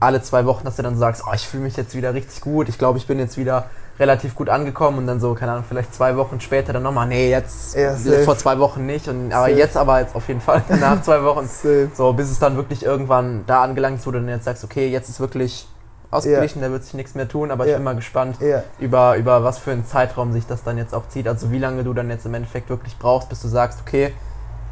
alle 0.00 0.22
zwei 0.22 0.46
Wochen, 0.46 0.64
dass 0.64 0.76
du 0.76 0.82
dann 0.82 0.96
sagst, 0.96 1.24
oh, 1.28 1.32
ich 1.34 1.46
fühle 1.46 1.64
mich 1.64 1.76
jetzt 1.76 1.94
wieder 1.94 2.14
richtig 2.14 2.40
gut, 2.40 2.70
ich 2.70 2.78
glaube, 2.78 2.96
ich 2.96 3.06
bin 3.06 3.18
jetzt 3.18 3.36
wieder 3.36 3.66
relativ 3.98 4.34
gut 4.34 4.48
angekommen 4.48 4.96
und 4.96 5.06
dann 5.06 5.20
so, 5.20 5.34
keine 5.34 5.52
Ahnung, 5.52 5.64
vielleicht 5.68 5.94
zwei 5.94 6.16
Wochen 6.16 6.40
später 6.40 6.72
dann 6.72 6.82
nochmal, 6.82 7.06
nee, 7.06 7.28
jetzt 7.28 7.76
Ja, 7.76 7.94
vor 8.24 8.38
zwei 8.38 8.58
Wochen 8.58 8.86
nicht, 8.86 9.06
und, 9.08 9.30
aber 9.30 9.48
Safe. 9.48 9.58
jetzt 9.58 9.76
aber 9.76 10.00
jetzt 10.00 10.16
auf 10.16 10.26
jeden 10.28 10.40
Fall 10.40 10.62
nach 10.80 11.02
zwei 11.02 11.22
Wochen. 11.22 11.46
So, 11.94 12.14
bis 12.14 12.30
es 12.30 12.38
dann 12.38 12.56
wirklich 12.56 12.82
irgendwann 12.82 13.44
da 13.46 13.62
angelangt 13.62 13.98
ist, 13.98 14.06
wo 14.06 14.10
du 14.10 14.20
dann 14.20 14.28
jetzt 14.30 14.46
sagst, 14.46 14.64
okay, 14.64 14.88
jetzt 14.88 15.10
ist 15.10 15.20
wirklich 15.20 15.68
ausgeglichen, 16.10 16.60
da 16.60 16.70
wird 16.70 16.84
sich 16.84 16.94
nichts 16.94 17.14
mehr 17.14 17.28
tun, 17.28 17.50
aber 17.50 17.64
ich 17.64 17.70
Ja. 17.70 17.76
bin 17.76 17.84
mal 17.84 17.94
gespannt, 17.96 18.36
Ja. 18.40 18.62
über, 18.78 19.16
über 19.16 19.44
was 19.44 19.58
für 19.58 19.70
einen 19.70 19.84
Zeitraum 19.84 20.32
sich 20.32 20.46
das 20.46 20.62
dann 20.62 20.76
jetzt 20.78 20.94
auch 20.94 21.08
zieht. 21.08 21.28
Also 21.28 21.50
wie 21.52 21.58
lange 21.58 21.84
du 21.84 21.92
dann 21.94 22.10
jetzt 22.10 22.26
im 22.26 22.34
Endeffekt 22.34 22.68
wirklich 22.68 22.98
brauchst, 22.98 23.28
bis 23.28 23.40
du 23.42 23.48
sagst, 23.48 23.78
okay, 23.86 24.12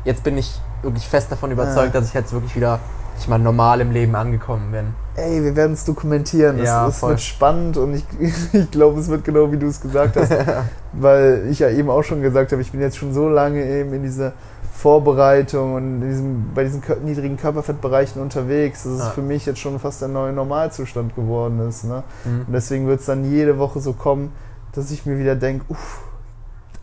jetzt 0.04 0.22
bin 0.24 0.36
ich 0.38 0.60
wirklich 0.82 1.06
fest 1.08 1.30
davon 1.30 1.50
überzeugt, 1.50 1.94
Ja. 1.94 2.00
dass 2.00 2.08
ich 2.08 2.14
jetzt 2.14 2.32
wirklich 2.32 2.54
wieder, 2.56 2.80
ich 3.18 3.28
mal 3.28 3.38
normal 3.38 3.80
im 3.80 3.90
Leben 3.90 4.14
angekommen 4.14 4.70
bin. 4.72 4.86
Ey, 5.16 5.42
wir 5.42 5.56
werden 5.56 5.72
es 5.72 5.84
dokumentieren. 5.84 6.58
Ja, 6.62 6.86
es, 6.86 6.94
es 6.94 7.00
voll. 7.00 7.10
wird 7.10 7.20
spannend 7.20 7.76
und 7.76 7.94
ich, 7.94 8.04
ich 8.52 8.70
glaube, 8.70 9.00
es 9.00 9.08
wird 9.08 9.24
genau 9.24 9.50
wie 9.52 9.56
du 9.58 9.66
es 9.66 9.80
gesagt 9.80 10.16
hast. 10.16 10.32
weil 10.92 11.46
ich 11.50 11.58
ja 11.58 11.68
eben 11.70 11.90
auch 11.90 12.02
schon 12.02 12.22
gesagt 12.22 12.52
habe, 12.52 12.62
ich 12.62 12.70
bin 12.72 12.80
jetzt 12.80 12.96
schon 12.96 13.12
so 13.12 13.28
lange 13.28 13.64
eben 13.64 13.92
in 13.92 14.02
dieser 14.02 14.32
Vorbereitung 14.78 15.74
und 15.74 16.00
diesem, 16.02 16.54
bei 16.54 16.62
diesen 16.62 16.82
niedrigen 17.04 17.36
Körperfettbereichen 17.36 18.22
unterwegs, 18.22 18.84
dass 18.84 18.92
es 18.92 18.98
Ja. 19.00 19.10
für 19.10 19.22
mich 19.22 19.44
jetzt 19.44 19.58
schon 19.58 19.80
fast 19.80 20.00
der 20.00 20.06
neue 20.08 20.32
Normalzustand 20.32 21.16
geworden 21.16 21.58
ist. 21.68 21.82
Ne? 21.82 22.04
Mhm. 22.24 22.44
Und 22.46 22.52
deswegen 22.52 22.86
wird 22.86 23.00
es 23.00 23.06
dann 23.06 23.28
jede 23.28 23.58
Woche 23.58 23.80
so 23.80 23.92
kommen, 23.92 24.32
dass 24.72 24.92
ich 24.92 25.04
mir 25.04 25.18
wieder 25.18 25.34
denke, 25.34 25.64
uff, 25.68 26.00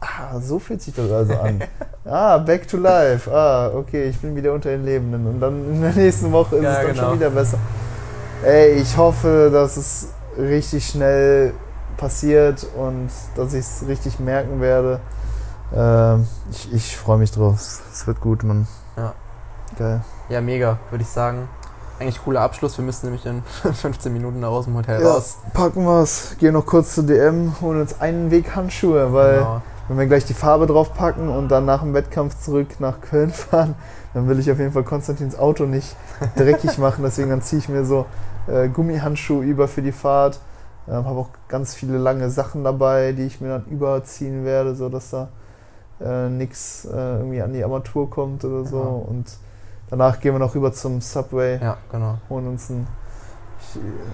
ah, 0.02 0.42
so 0.42 0.60
fühlt 0.60 0.82
sich 0.82 0.94
das 0.94 1.10
also 1.10 1.36
an. 1.36 1.62
ah, 2.06 2.38
back 2.40 2.68
to 2.68 2.76
life. 2.76 3.32
Ah, 3.34 3.72
okay, 3.74 4.10
ich 4.10 4.20
bin 4.20 4.36
wieder 4.36 4.52
unter 4.52 4.72
den 4.72 4.84
Lebenden. 4.84 5.26
Und 5.26 5.40
dann 5.40 5.66
in 5.76 5.82
der 5.82 5.94
nächsten 5.94 6.34
Woche 6.34 6.58
ist 6.58 6.64
Ja, 6.64 6.72
es 6.74 6.78
dann 6.80 6.88
genau. 6.96 7.04
schon 7.10 7.20
wieder 7.20 7.30
besser. 7.30 7.58
Ey, 8.44 8.74
ich 8.74 8.98
hoffe, 8.98 9.50
dass 9.54 9.78
es 9.78 10.10
richtig 10.38 10.86
schnell 10.86 11.54
passiert 11.96 12.68
und 12.78 13.08
dass 13.38 13.54
ich 13.54 13.62
es 13.62 13.86
richtig 13.88 14.20
merken 14.20 14.60
werde. 14.60 15.00
Ähm, 15.74 16.28
ich 16.52 16.74
ich 16.74 16.98
freue 16.98 17.18
mich 17.18 17.32
drauf. 17.32 17.56
Es- 17.56 17.82
Es 17.94 18.08
wird 18.08 18.20
gut, 18.22 18.44
Mann. 18.44 18.68
Ja. 18.98 19.14
Geil. 19.78 20.02
Ja, 20.30 20.42
mega, 20.42 20.78
würde 20.90 21.04
ich 21.04 21.10
sagen. 21.10 21.48
Eigentlich 22.00 22.22
cooler 22.24 22.42
Abschluss. 22.42 22.78
Wir 22.78 22.86
müssen 22.86 23.06
nämlich 23.08 23.26
in 23.26 23.42
15 23.74 24.12
Minuten 24.12 24.42
da 24.42 24.50
aus 24.50 24.66
dem 24.66 24.76
Hotel 24.76 25.02
Ja, 25.02 25.12
raus. 25.14 25.38
packen 25.54 25.86
wir's. 25.86 26.36
Gehen 26.40 26.54
noch 26.54 26.66
kurz 26.66 26.94
zur 26.96 27.06
DM, 27.06 27.54
holen 27.62 27.82
uns 27.82 28.00
einen 28.02 28.32
Weg 28.32 28.56
Handschuhe, 28.56 29.14
weil 29.14 29.38
Genau. 29.40 29.62
wenn 29.88 29.98
wir 30.00 30.06
gleich 30.08 30.26
die 30.26 30.34
Farbe 30.34 30.68
drauf 30.68 30.94
packen 30.94 31.30
und 31.30 31.48
dann 31.50 31.66
nach 31.66 31.82
dem 31.82 31.94
Wettkampf 31.94 32.40
zurück 32.40 32.68
nach 32.80 33.00
Köln 33.02 33.30
fahren, 33.32 33.76
dann 34.14 34.28
will 34.28 34.40
ich 34.40 34.52
auf 34.52 34.60
jeden 34.60 34.72
Fall 34.74 34.84
Konstantins 34.84 35.38
Auto 35.38 35.66
nicht 35.66 35.96
dreckig 36.36 36.78
machen. 36.78 37.04
Deswegen 37.04 37.30
dann 37.30 37.42
ziehe 37.42 37.60
ich 37.60 37.70
mir 37.70 37.86
so 37.86 38.06
äh, 38.48 38.68
Gummihandschuhe 38.68 39.44
über 39.44 39.68
für 39.68 39.82
die 39.82 39.92
Fahrt. 39.94 40.40
Ähm, 40.88 41.06
Habe 41.06 41.20
auch 41.20 41.30
ganz 41.48 41.74
viele 41.76 41.98
lange 41.98 42.30
Sachen 42.30 42.64
dabei, 42.64 43.14
die 43.14 43.24
ich 43.24 43.40
mir 43.42 43.50
dann 43.50 43.66
überziehen 43.66 44.44
werde, 44.46 44.76
sodass 44.76 45.10
da 45.12 45.30
äh, 46.04 46.30
nichts 46.30 46.86
äh, 46.86 47.18
irgendwie 47.18 47.42
an 47.42 47.54
die 47.54 47.64
Armatur 47.64 48.10
kommt 48.10 48.44
oder 48.44 48.66
so. 48.66 48.80
Ja. 48.80 49.10
Und 49.10 49.26
danach 49.90 50.20
gehen 50.20 50.34
wir 50.34 50.40
noch 50.40 50.56
rüber 50.56 50.74
zum 50.74 51.02
Subway, 51.02 51.60
Ja, 51.62 51.78
genau. 51.92 52.18
holen 52.30 52.48
uns 52.48 52.70
ein, 52.70 52.88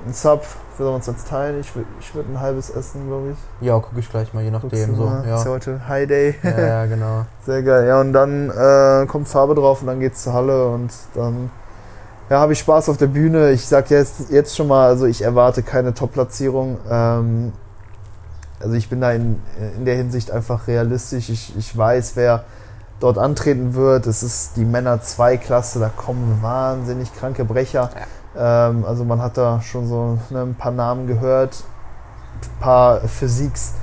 ein 0.08 0.14
Sub, 0.14 0.44
wir 0.78 0.86
sollen 0.86 0.96
uns 0.96 1.08
jetzt 1.08 1.28
teilen. 1.28 1.60
Ich, 1.60 1.72
ich 2.00 2.16
würde 2.16 2.32
ein 2.32 2.40
halbes 2.40 2.70
essen, 2.70 3.08
glaube 3.08 3.32
ich. 3.32 3.66
Ja, 3.66 3.80
gucke 3.80 4.00
ich 4.00 4.10
gleich 4.10 4.34
mal, 4.34 4.44
je 4.44 4.52
nachdem. 4.52 4.96
So, 4.96 5.06
mal? 5.06 5.20
Ist 5.20 5.26
ja 5.28 5.38
ja. 5.38 5.46
heute 5.46 5.88
High 5.88 6.08
Day. 6.08 6.36
ja, 6.44 6.60
ja, 6.60 6.86
genau. 6.86 7.26
Sehr 7.46 7.62
geil. 7.64 7.88
Ja, 7.88 8.00
und 8.02 8.14
dann 8.14 8.50
äh, 8.50 9.06
kommt 9.08 9.28
Farbe 9.28 9.56
drauf 9.56 9.82
und 9.82 9.88
dann 9.88 10.00
geht's 10.00 10.24
zur 10.24 10.34
Halle 10.34 10.68
und 10.70 10.92
dann 11.14 11.52
ja, 12.32 12.40
habe 12.40 12.54
ich 12.54 12.60
Spaß 12.60 12.88
auf 12.88 12.96
der 12.96 13.08
Bühne. 13.08 13.52
Ich 13.52 13.68
sag 13.68 13.90
jetzt, 13.90 14.30
jetzt 14.30 14.56
schon 14.56 14.70
mal, 14.70 14.88
also 14.88 15.06
ich 15.06 15.22
erwarte 15.22 15.64
keine 15.64 15.94
Top-Platzierung. 15.94 16.78
Ähm, 16.90 17.52
also 18.62 18.76
ich 18.76 18.90
bin 18.90 19.02
da 19.02 19.12
in, 19.12 19.42
in 19.78 19.86
der 19.86 19.96
Hinsicht 19.96 20.32
einfach 20.32 20.68
realistisch. 20.68 21.30
Ich, 21.30 21.56
ich 21.58 21.78
weiß, 21.78 22.16
wer 22.16 22.44
dort 23.00 23.18
antreten 23.18 23.74
wird. 23.74 24.08
Es 24.08 24.24
ist 24.24 24.58
die 24.58 24.66
Männer 24.66 25.02
2 25.02 25.38
Klasse, 25.38 25.80
da 25.80 25.90
kommen 25.90 26.40
wahnsinnig 26.42 27.14
kranke 27.16 27.46
Brecher. 27.46 27.90
Ähm, 28.38 28.86
also 28.86 29.04
man 29.04 29.22
hat 29.22 29.38
da 29.38 29.62
schon 29.62 29.88
so 29.88 30.18
ne, 30.30 30.44
ein 30.44 30.56
paar 30.56 30.72
Namen 30.72 31.08
gehört, 31.08 31.64
ein 32.44 32.62
paar 32.62 33.02
Physiks 33.02 33.74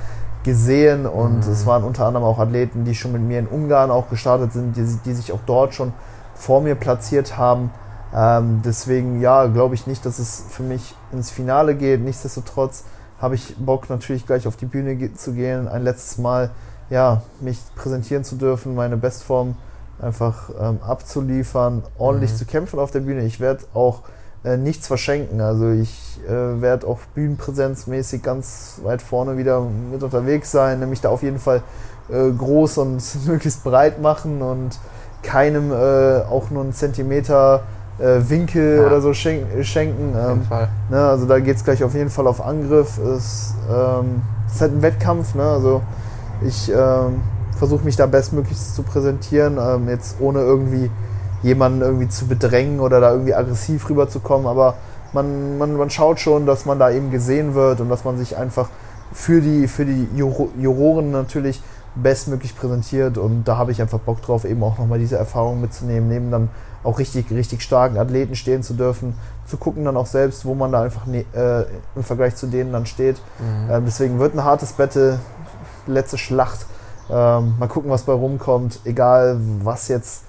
gesehen 0.43 1.05
und 1.05 1.45
Mhm. 1.45 1.51
es 1.51 1.65
waren 1.65 1.83
unter 1.83 2.05
anderem 2.05 2.25
auch 2.25 2.39
Athleten, 2.39 2.85
die 2.85 2.95
schon 2.95 3.11
mit 3.11 3.21
mir 3.21 3.39
in 3.39 3.47
Ungarn 3.47 3.91
auch 3.91 4.09
gestartet 4.09 4.53
sind, 4.53 4.75
die, 4.77 4.85
die 5.05 5.13
sich 5.13 5.31
auch 5.33 5.41
dort 5.45 5.73
schon 5.73 5.93
vor 6.33 6.61
mir 6.61 6.75
platziert 6.75 7.37
haben. 7.37 7.71
Ähm, 8.15 8.61
deswegen, 8.63 9.19
ja, 9.21 9.45
glaube 9.47 9.75
ich 9.75 9.85
nicht, 9.85 10.05
dass 10.05 10.17
es 10.17 10.45
für 10.49 10.63
mich 10.63 10.95
ins 11.11 11.29
Finale 11.29 11.75
geht. 11.75 12.01
Nichtsdestotrotz 12.01 12.85
habe 13.21 13.35
ich 13.35 13.55
Bock 13.57 13.89
natürlich 13.89 14.25
gleich 14.25 14.47
auf 14.47 14.55
die 14.55 14.65
Bühne 14.65 14.95
ge 14.95 15.13
zu 15.13 15.33
gehen, 15.33 15.67
ein 15.67 15.83
letztes 15.83 16.17
Mal 16.17 16.51
ja, 16.89 17.21
mich 17.39 17.59
präsentieren 17.75 18.23
zu 18.23 18.35
dürfen, 18.35 18.75
meine 18.75 18.97
Bestform 18.97 19.55
einfach 20.01 20.49
ähm, 20.59 20.79
abzuliefern, 20.81 21.83
ordentlich 21.97 22.31
Mhm. 22.31 22.35
zu 22.37 22.45
kämpfen 22.45 22.79
auf 22.79 22.91
der 22.91 23.01
Bühne. 23.01 23.25
Ich 23.25 23.39
werde 23.39 23.65
auch 23.73 24.01
äh, 24.43 24.57
nichts 24.57 24.87
verschenken. 24.87 25.41
Also 25.41 25.69
ich 25.69 26.19
äh, 26.27 26.61
werde 26.61 26.87
auch 26.87 26.99
bühnenpräsenzmäßig 27.13 28.23
ganz 28.23 28.79
weit 28.83 29.01
vorne 29.01 29.37
wieder 29.37 29.61
mit 29.61 30.01
unterwegs 30.01 30.51
sein, 30.51 30.79
nämlich 30.79 31.01
da 31.01 31.09
auf 31.09 31.21
jeden 31.21 31.39
Fall 31.39 31.61
äh, 32.09 32.31
groß 32.31 32.77
und 32.79 33.03
möglichst 33.27 33.63
breit 33.63 34.01
machen 34.01 34.41
und 34.41 34.79
keinem 35.21 35.71
äh, 35.71 36.21
auch 36.21 36.49
nur 36.49 36.63
einen 36.63 36.73
Zentimeter 36.73 37.63
äh, 37.99 38.29
Winkel 38.29 38.77
Ja. 38.81 38.87
oder 38.87 39.01
so 39.01 39.13
schenk 39.13 39.45
schenken. 39.63 40.15
Auf 40.15 40.23
Ähm, 40.23 40.29
jeden 40.37 40.47
Fall. 40.47 40.69
Ne, 40.89 40.97
also 40.97 41.25
da 41.25 41.39
geht 41.39 41.57
es 41.57 41.63
gleich 41.63 41.83
auf 41.83 41.93
jeden 41.93 42.09
Fall 42.09 42.27
auf 42.27 42.45
Angriff. 42.45 42.97
Es 42.97 43.53
ähm, 43.69 44.21
ist 44.51 44.61
halt 44.61 44.73
ein 44.73 44.81
Wettkampf. 44.81 45.35
Ne? 45.35 45.43
Also 45.43 45.81
ich 46.45 46.71
ähm, 46.71 47.21
versuche 47.57 47.83
mich 47.83 47.95
da 47.95 48.05
bestmöglichst 48.05 48.75
zu 48.75 48.83
präsentieren, 48.83 49.57
ähm, 49.61 49.89
jetzt 49.89 50.15
ohne 50.19 50.39
irgendwie 50.39 50.89
jemanden 51.43 51.81
irgendwie 51.81 52.07
zu 52.09 52.27
bedrängen 52.27 52.79
oder 52.79 52.99
da 53.01 53.11
irgendwie 53.11 53.33
aggressiv 53.33 53.89
rüberzukommen. 53.89 54.47
Aber 54.47 54.75
man, 55.13 55.57
man, 55.57 55.75
man 55.75 55.89
schaut 55.89 56.19
schon, 56.19 56.45
dass 56.45 56.65
man 56.65 56.79
da 56.79 56.91
eben 56.91 57.11
gesehen 57.11 57.55
wird 57.55 57.81
und 57.81 57.89
dass 57.89 58.03
man 58.05 58.17
sich 58.17 58.37
einfach 58.37 58.69
für 59.11 59.41
die, 59.41 59.67
für 59.67 59.85
die 59.85 60.07
Juro 60.15 60.49
Juroren 60.57 61.11
natürlich 61.11 61.61
bestmöglich 61.95 62.55
präsentiert. 62.57 63.17
Und 63.17 63.45
da 63.45 63.57
habe 63.57 63.71
ich 63.71 63.81
einfach 63.81 63.99
Bock 63.99 64.21
drauf, 64.21 64.45
eben 64.45 64.61
auch 64.63 64.77
nochmal 64.77 64.99
diese 64.99 65.17
Erfahrung 65.17 65.59
mitzunehmen, 65.61 66.07
neben 66.07 66.31
dann 66.31 66.49
auch 66.83 66.99
richtig, 66.99 67.29
richtig 67.31 67.61
starken 67.61 67.97
Athleten 67.97 68.35
stehen 68.35 68.63
zu 68.63 68.73
dürfen, 68.73 69.15
zu 69.45 69.57
gucken 69.57 69.85
dann 69.85 69.97
auch 69.97 70.05
selbst, 70.05 70.45
wo 70.45 70.53
man 70.53 70.71
da 70.71 70.81
einfach 70.81 71.05
ne, 71.05 71.25
äh, 71.33 71.65
im 71.95 72.03
Vergleich 72.03 72.35
zu 72.35 72.47
denen 72.47 72.71
dann 72.71 72.85
steht. 72.85 73.17
Mhm. 73.39 73.71
Ähm, 73.71 73.83
deswegen 73.85 74.19
wird 74.19 74.33
ein 74.33 74.43
hartes 74.43 74.73
Battle, 74.73 75.19
letzte 75.87 76.17
Schlacht. 76.17 76.65
Ähm, 77.09 77.55
mal 77.59 77.67
gucken, 77.67 77.89
was 77.89 78.03
bei 78.03 78.13
rumkommt. 78.13 78.79
Egal, 78.85 79.39
was 79.63 79.87
jetzt 79.87 80.23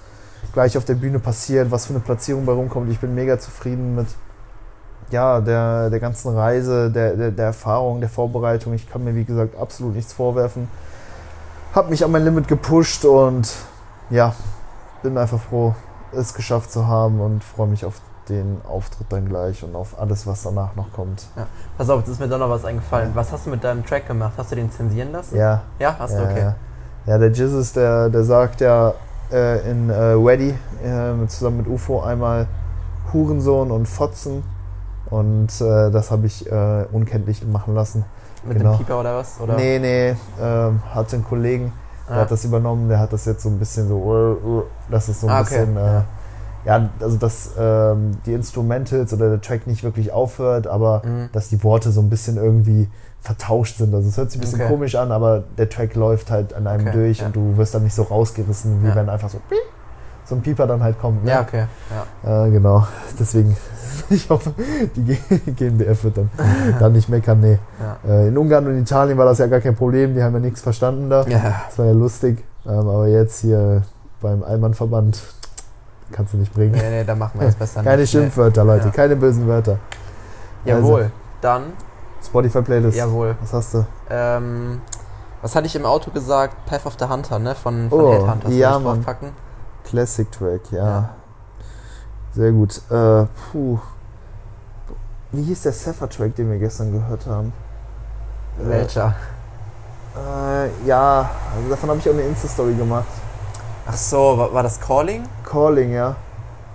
gleich 0.53 0.77
auf 0.77 0.85
der 0.85 0.95
Bühne 0.95 1.19
passiert, 1.19 1.71
was 1.71 1.85
für 1.85 1.93
eine 1.93 2.01
Platzierung 2.01 2.45
bei 2.45 2.53
rumkommt. 2.53 2.91
Ich 2.91 2.99
bin 2.99 3.13
mega 3.13 3.39
zufrieden 3.39 3.95
mit 3.95 4.07
ja, 5.11 5.41
der, 5.41 5.89
der 5.89 5.99
ganzen 5.99 6.35
Reise, 6.35 6.89
der, 6.89 7.15
der, 7.15 7.31
der 7.31 7.45
Erfahrung, 7.47 7.99
der 7.99 8.09
Vorbereitung. 8.09 8.73
Ich 8.73 8.89
kann 8.89 9.03
mir, 9.03 9.15
wie 9.15 9.25
gesagt, 9.25 9.57
absolut 9.57 9.95
nichts 9.95 10.13
vorwerfen. 10.13 10.67
Hab 11.75 11.89
mich 11.89 12.03
an 12.03 12.11
mein 12.11 12.23
Limit 12.23 12.47
gepusht 12.47 13.05
und 13.05 13.49
ja, 14.09 14.33
bin 15.03 15.17
einfach 15.17 15.39
froh, 15.39 15.75
es 16.13 16.33
geschafft 16.33 16.71
zu 16.71 16.87
haben 16.87 17.19
und 17.19 17.43
freue 17.43 17.67
mich 17.67 17.85
auf 17.85 18.01
den 18.29 18.61
Auftritt 18.67 19.07
dann 19.09 19.27
gleich 19.27 19.63
und 19.63 19.75
auf 19.75 19.99
alles, 19.99 20.27
was 20.27 20.43
danach 20.43 20.75
noch 20.75 20.91
kommt. 20.93 21.23
Ja. 21.35 21.47
Pass 21.77 21.89
auf, 21.89 21.99
jetzt 21.99 22.09
ist 22.09 22.19
mir 22.19 22.27
doch 22.27 22.37
noch 22.39 22.49
was 22.49 22.65
eingefallen. 22.65 23.11
Was 23.13 23.31
hast 23.31 23.45
du 23.45 23.49
mit 23.49 23.63
deinem 23.63 23.85
Track 23.85 24.07
gemacht? 24.07 24.33
Hast 24.37 24.51
du 24.51 24.55
den 24.55 24.71
zensieren 24.71 25.11
lassen? 25.11 25.35
Ja. 25.37 25.63
Ja, 25.79 25.95
hast 25.97 26.13
ja, 26.13 26.19
du, 26.19 26.25
okay. 26.25 26.39
Ja. 26.41 26.55
ja, 27.07 27.17
der 27.17 27.31
Jesus, 27.31 27.73
der, 27.73 28.09
der 28.09 28.23
sagt 28.23 28.61
ja 28.61 28.93
äh, 29.31 29.69
in 29.69 29.89
äh, 29.89 29.93
Weddy 30.15 30.55
äh, 30.83 31.27
zusammen 31.27 31.57
mit 31.57 31.67
UFO 31.67 32.01
einmal 32.01 32.47
Hurensohn 33.11 33.71
und 33.71 33.87
Fotzen 33.87 34.43
und 35.09 35.49
äh, 35.59 35.91
das 35.91 36.11
habe 36.11 36.27
ich 36.27 36.49
äh, 36.49 36.85
unkenntlich 36.91 37.45
machen 37.45 37.75
lassen. 37.75 38.05
Mit 38.43 38.57
Genau. 38.57 38.71
dem 38.71 38.77
Pieper 38.79 38.99
oder 38.99 39.17
was? 39.17 39.39
Oder? 39.39 39.55
Nee, 39.55 39.77
nee, 39.79 40.15
ähm, 40.41 40.81
hat 40.93 41.13
einen 41.13 41.23
Kollegen, 41.23 41.71
der 42.11 42.19
Ah. 42.19 42.21
hat 42.21 42.31
das 42.31 42.45
übernommen, 42.45 42.89
der 42.89 42.99
hat 42.99 43.13
das 43.13 43.25
jetzt 43.25 43.43
so 43.43 43.49
ein 43.49 43.57
bisschen 43.57 43.87
so, 43.87 44.65
das 44.89 45.09
ist 45.09 45.21
so 45.21 45.27
ein 45.27 45.33
Ah, 45.33 45.41
okay. 45.41 45.59
bisschen, 45.65 45.77
äh, 45.77 46.01
ja, 46.65 46.89
also 46.99 47.17
dass 47.17 47.51
ähm, 47.57 48.17
die 48.25 48.33
Instrumentals 48.33 49.13
oder 49.13 49.29
der 49.29 49.41
Track 49.41 49.65
nicht 49.65 49.83
wirklich 49.83 50.11
aufhört, 50.11 50.67
aber 50.67 51.01
Mhm. 51.05 51.29
dass 51.33 51.49
die 51.49 51.63
Worte 51.63 51.91
so 51.91 52.01
ein 52.01 52.09
bisschen 52.09 52.37
irgendwie 52.37 52.87
vertauscht 53.21 53.77
sind. 53.77 53.93
Also 53.95 54.09
es 54.09 54.17
hört 54.17 54.29
sich 54.31 54.39
ein 54.39 54.41
bisschen 54.41 54.61
Okay. 54.61 54.69
komisch 54.69 54.95
an, 54.95 55.11
aber 55.11 55.43
der 55.57 55.69
Track 55.69 55.95
läuft 55.95 56.29
halt 56.31 56.53
an 56.53 56.67
einem 56.67 56.87
Okay, 56.87 56.97
durch 56.97 57.19
ja. 57.19 57.27
und 57.27 57.35
du 57.35 57.57
wirst 57.57 57.73
dann 57.73 57.83
nicht 57.83 57.95
so 57.95 58.03
rausgerissen, 58.03 58.83
wie 58.83 58.93
wenn 58.95 59.09
einfach 59.09 59.29
so 59.29 59.39
so 60.25 60.35
ein 60.35 60.41
Pieper 60.41 60.67
dann 60.67 60.81
halt 60.83 60.99
kommt. 60.99 61.23
Ne? 61.23 61.31
Ja, 61.31 61.41
okay. 61.41 61.65
Ja. 62.23 62.45
Äh, 62.45 62.51
genau. 62.51 62.85
Deswegen, 63.19 63.55
ich 64.09 64.29
hoffe, 64.29 64.53
die 64.95 65.17
GmbF 65.53 66.03
wird 66.03 66.17
dann, 66.17 66.29
dann 66.79 66.93
nicht 66.93 67.09
meckern. 67.09 67.39
Nee. 67.39 67.59
Ja. 68.05 68.09
Äh, 68.09 68.27
in 68.29 68.37
Ungarn 68.37 68.65
und 68.67 68.77
Italien 68.77 69.17
war 69.17 69.25
das 69.25 69.37
ja 69.39 69.47
gar 69.47 69.59
kein 69.59 69.75
Problem, 69.75 70.13
die 70.15 70.23
haben 70.23 70.33
ja 70.33 70.39
nichts 70.39 70.61
verstanden 70.61 71.09
da. 71.09 71.23
ja. 71.27 71.61
Das 71.67 71.77
war 71.79 71.85
ja 71.85 71.91
lustig. 71.93 72.43
Ähm, 72.65 72.71
aber 72.87 73.07
jetzt 73.07 73.39
hier 73.41 73.81
beim 74.21 74.43
Allmann-Verband 74.43 75.21
kannst 76.11 76.33
du 76.33 76.37
nicht 76.37 76.53
bringen. 76.53 76.73
Nee, 76.73 76.89
nee, 76.89 77.03
dann 77.03 77.17
machen 77.17 77.39
wir 77.39 77.47
das 77.47 77.55
besser 77.55 77.81
Keine 77.83 78.01
nicht. 78.01 78.11
Schimpfwörter, 78.11 78.63
Leute, 78.63 78.85
Ja. 78.87 78.91
keine 78.91 79.15
bösen 79.15 79.47
Wörter. 79.47 79.77
Jawohl. 80.65 81.11
Dann, 81.41 81.63
Spotify-Playlist. 82.23 82.95
jawohl. 82.97 83.35
Was 83.41 83.53
hast 83.53 83.73
du? 83.73 83.85
Ähm, 84.11 84.81
was 85.41 85.55
hatte 85.55 85.65
ich 85.65 85.75
im 85.75 85.85
Auto 85.85 86.11
gesagt? 86.11 86.55
Path 86.67 86.85
of 86.85 86.95
the 86.99 87.05
Hunter, 87.05 87.39
ne? 87.39 87.55
Von, 87.55 87.89
von 87.89 87.99
Oh, 87.99 88.13
Headhunters. 88.13 88.53
ja, 88.53 88.77
Mann. 88.77 88.83
draufpacken? 88.97 89.29
Classic 89.83 90.31
Track, 90.31 90.71
ja. 90.71 90.85
Ja. 90.85 91.09
Sehr 92.33 92.51
gut. 92.51 92.81
Äh, 92.89 93.25
puh. 93.51 93.79
Wie 95.31 95.43
hieß 95.43 95.63
der 95.63 95.73
Cypher-Track, 95.73 96.35
den 96.35 96.49
wir 96.49 96.59
gestern 96.59 96.91
gehört 96.91 97.25
haben? 97.25 97.53
Welcher? 98.57 99.15
Äh, 100.15 100.87
ja, 100.87 101.29
also 101.55 101.69
davon 101.69 101.89
habe 101.89 101.99
ich 101.99 102.09
auch 102.09 102.13
eine 102.13 102.23
Insta-Story 102.23 102.73
gemacht. 102.73 103.05
Ach 103.87 103.95
so, 103.95 104.37
war, 104.37 104.53
war 104.53 104.63
das 104.63 104.79
Calling? 104.79 105.23
Calling, 105.43 105.93
ja. 105.93 106.15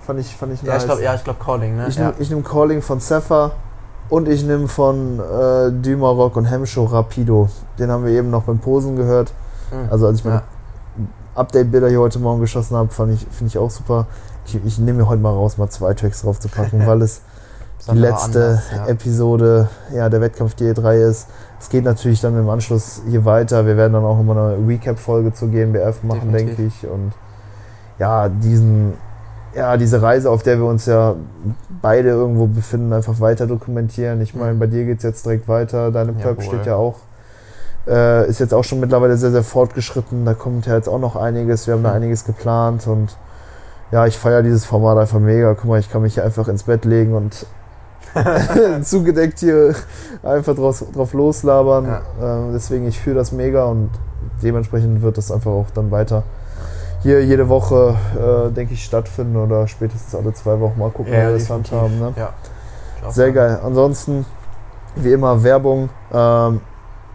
Fand 0.06 0.20
ich, 0.20 0.36
fand 0.36 0.52
ich 0.54 0.62
nice. 0.62 0.72
Ja, 0.72 0.78
ich 0.78 0.84
glaube, 0.84 1.02
ja, 1.02 1.14
ich 1.14 1.24
glaub 1.24 1.44
Calling, 1.44 1.76
ne? 1.76 1.88
Ich 1.88 1.96
ja. 1.96 2.12
nehme 2.12 2.28
nehm 2.28 2.44
Calling 2.44 2.80
von 2.80 3.00
Zephyr 3.00 3.52
und 4.08 4.28
ich 4.28 4.44
nehme 4.44 4.68
von 4.68 5.18
äh, 5.18 5.72
Dümarock 5.72 6.36
und 6.36 6.46
Hemshow 6.46 6.84
Rapido. 6.84 7.48
Den 7.78 7.90
haben 7.90 8.04
wir 8.04 8.12
eben 8.12 8.30
noch 8.30 8.44
beim 8.44 8.58
Posen 8.58 8.96
gehört. 8.96 9.32
Mhm. 9.70 9.88
Also 9.90 10.06
als 10.06 10.18
ich 10.18 10.24
meine 10.24 10.36
Ja. 10.36 10.42
Update-Bilder 11.36 11.88
hier 11.88 12.00
heute 12.00 12.18
Morgen 12.18 12.40
geschossen 12.40 12.76
habe, 12.76 12.88
fand 12.90 13.12
ich, 13.14 13.26
finde 13.30 13.48
ich 13.48 13.58
auch 13.58 13.70
super. 13.70 14.06
Ich, 14.46 14.58
ich 14.64 14.78
nehme 14.78 14.98
mir 15.02 15.08
heute 15.08 15.20
mal 15.22 15.32
raus, 15.32 15.58
mal 15.58 15.68
zwei 15.68 15.94
Tracks 15.94 16.22
drauf 16.22 16.40
zu 16.40 16.48
packen, 16.48 16.82
weil 16.86 17.02
es 17.02 17.20
die 17.90 17.96
letzte 17.98 18.44
Anlass, 18.46 18.62
ja. 18.74 18.86
Episode 18.86 19.68
ja, 19.94 20.08
der 20.08 20.20
Wettkampf 20.20 20.54
DE3 20.54 20.94
ist. 21.08 21.28
Es 21.60 21.68
geht 21.68 21.84
natürlich 21.84 22.20
dann 22.20 22.36
im 22.38 22.48
Anschluss 22.48 23.02
hier 23.08 23.24
weiter. 23.24 23.64
Wir 23.66 23.76
werden 23.76 23.92
dann 23.92 24.04
auch 24.04 24.18
immer 24.18 24.32
eine 24.32 24.68
Recap-Folge 24.68 25.32
zur 25.34 25.48
GmbF 25.48 26.02
machen, 26.02 26.32
Definitiv. 26.32 26.56
denke 26.56 26.62
ich. 26.66 26.88
Und 26.90 27.12
ja, 27.98 28.28
diesen, 28.28 28.94
ja, 29.54 29.76
diese 29.76 30.02
Reise, 30.02 30.30
auf 30.30 30.42
der 30.42 30.58
wir 30.58 30.66
uns 30.66 30.86
ja 30.86 31.14
beide 31.80 32.08
irgendwo 32.10 32.46
befinden, 32.46 32.92
einfach 32.92 33.20
weiter 33.20 33.46
dokumentieren. 33.46 34.20
Ich 34.20 34.34
meine, 34.34 34.54
Mhm. 34.54 34.58
bei 34.58 34.66
dir 34.66 34.84
geht 34.84 34.98
es 34.98 35.04
jetzt 35.04 35.24
direkt 35.24 35.46
weiter. 35.48 35.90
Deine 35.90 36.12
Prep 36.12 36.38
Jawohl. 36.40 36.44
steht 36.44 36.66
ja 36.66 36.76
auch, 36.76 36.96
äh, 37.86 38.28
ist 38.28 38.40
jetzt 38.40 38.52
auch 38.54 38.64
schon 38.64 38.80
mittlerweile 38.80 39.16
sehr, 39.16 39.30
sehr 39.30 39.42
fortgeschritten. 39.42 40.24
Da 40.24 40.34
kommt 40.34 40.66
ja 40.66 40.74
jetzt 40.74 40.88
auch 40.88 40.98
noch 40.98 41.16
einiges. 41.16 41.66
Wir 41.66 41.74
haben 41.74 41.82
da 41.82 41.90
Mhm. 41.90 41.96
einiges 41.96 42.24
geplant 42.24 42.86
und 42.86 43.16
ja, 43.92 44.06
ich 44.06 44.18
feiere 44.18 44.42
dieses 44.42 44.64
Format 44.64 44.98
einfach 44.98 45.20
mega. 45.20 45.54
Guck 45.54 45.66
mal, 45.66 45.78
ich 45.78 45.90
kann 45.90 46.02
mich 46.02 46.14
hier 46.14 46.24
einfach 46.24 46.48
ins 46.48 46.64
Bett 46.64 46.84
legen 46.84 47.14
und 47.14 47.46
zugedeckt 48.82 49.38
hier 49.40 49.74
einfach 50.22 50.54
drauf, 50.54 50.84
drauf 50.94 51.12
loslabern. 51.12 51.84
Ja. 52.20 52.48
Äh, 52.48 52.52
deswegen, 52.52 52.86
ich 52.88 53.00
fühle 53.00 53.16
das 53.16 53.32
mega 53.32 53.64
und 53.66 53.90
dementsprechend 54.42 55.02
wird 55.02 55.18
das 55.18 55.30
einfach 55.30 55.50
auch 55.52 55.70
dann 55.74 55.90
weiter 55.90 56.22
hier 57.02 57.24
jede 57.24 57.48
Woche, 57.48 57.94
äh, 58.18 58.50
denke 58.52 58.74
ich, 58.74 58.84
stattfinden 58.84 59.36
oder 59.36 59.68
spätestens 59.68 60.14
alle 60.14 60.32
zwei 60.34 60.58
Wochen 60.58 60.78
mal 60.78 60.90
gucken, 60.90 61.12
wie 61.12 61.16
wir 61.16 61.32
das 61.32 61.48
handhaben. 61.48 62.00
Ne? 62.00 62.12
Ja. 62.16 62.30
Sehr 63.10 63.30
geil. 63.30 63.60
Ansonsten, 63.62 64.26
wie 64.96 65.12
immer, 65.12 65.44
Werbung. 65.44 65.88
Ähm, 66.12 66.60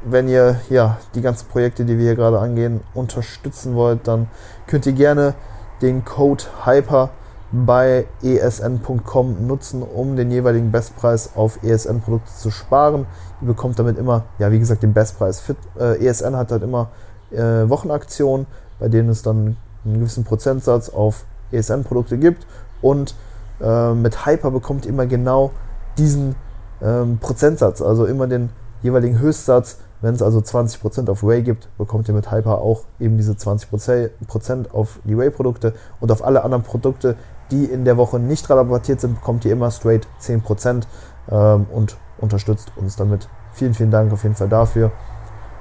wenn 0.03 0.27
ihr 0.27 0.59
ja, 0.69 0.97
die 1.15 1.21
ganzen 1.21 1.47
Projekte, 1.47 1.85
die 1.85 1.97
wir 1.97 2.05
hier 2.05 2.15
gerade 2.15 2.39
angehen, 2.39 2.81
unterstützen 2.93 3.75
wollt, 3.75 4.07
dann 4.07 4.27
könnt 4.67 4.85
ihr 4.85 4.93
gerne 4.93 5.35
den 5.81 6.05
Code 6.05 6.43
HYPER 6.65 7.09
bei 7.51 8.05
esn.com 8.23 9.45
nutzen, 9.45 9.83
um 9.83 10.15
den 10.15 10.31
jeweiligen 10.31 10.71
Bestpreis 10.71 11.31
auf 11.35 11.61
ESN-Produkte 11.63 12.31
zu 12.33 12.49
sparen. 12.49 13.05
Ihr 13.41 13.47
bekommt 13.47 13.77
damit 13.77 13.97
immer, 13.97 14.23
ja, 14.39 14.51
wie 14.51 14.59
gesagt, 14.59 14.83
den 14.83 14.93
Bestpreis. 14.93 15.41
Fit, 15.41 15.57
äh, 15.77 16.03
ESN 16.05 16.35
hat 16.37 16.51
halt 16.51 16.63
immer 16.63 16.89
äh, 17.31 17.69
Wochenaktionen, 17.69 18.47
bei 18.79 18.87
denen 18.87 19.09
es 19.09 19.21
dann 19.21 19.57
einen 19.83 19.99
gewissen 19.99 20.23
Prozentsatz 20.23 20.89
auf 20.89 21.25
ESN-Produkte 21.51 22.17
gibt. 22.17 22.45
Und 22.81 23.15
äh, 23.59 23.93
mit 23.93 24.25
Hyper 24.25 24.51
bekommt 24.51 24.85
ihr 24.85 24.91
immer 24.91 25.05
genau 25.05 25.51
diesen 25.97 26.35
ähm, 26.81 27.17
Prozentsatz, 27.19 27.81
also 27.81 28.05
immer 28.05 28.27
den 28.27 28.49
jeweiligen 28.81 29.19
Höchstsatz. 29.19 29.77
Wenn 30.01 30.15
es 30.15 30.21
also 30.21 30.39
20% 30.39 31.09
auf 31.09 31.23
Whey 31.23 31.43
gibt, 31.43 31.69
bekommt 31.77 32.07
ihr 32.07 32.15
mit 32.15 32.31
Hyper 32.31 32.57
auch 32.59 32.81
eben 32.99 33.17
diese 33.17 33.33
20% 33.33 34.71
auf 34.71 34.99
die 35.03 35.17
Whey-Produkte 35.17 35.73
und 35.99 36.11
auf 36.11 36.23
alle 36.23 36.43
anderen 36.43 36.63
Produkte, 36.63 37.15
die 37.51 37.65
in 37.65 37.85
der 37.85 37.97
Woche 37.97 38.19
nicht 38.19 38.49
rabattiert 38.49 39.01
sind, 39.01 39.15
bekommt 39.15 39.45
ihr 39.45 39.51
immer 39.51 39.69
straight 39.69 40.07
10% 40.21 40.83
ähm, 41.29 41.65
und 41.71 41.97
unterstützt 42.17 42.71
uns 42.75 42.95
damit. 42.95 43.27
Vielen, 43.53 43.73
vielen 43.73 43.91
Dank 43.91 44.11
auf 44.11 44.23
jeden 44.23 44.35
Fall 44.35 44.49
dafür. 44.49 44.91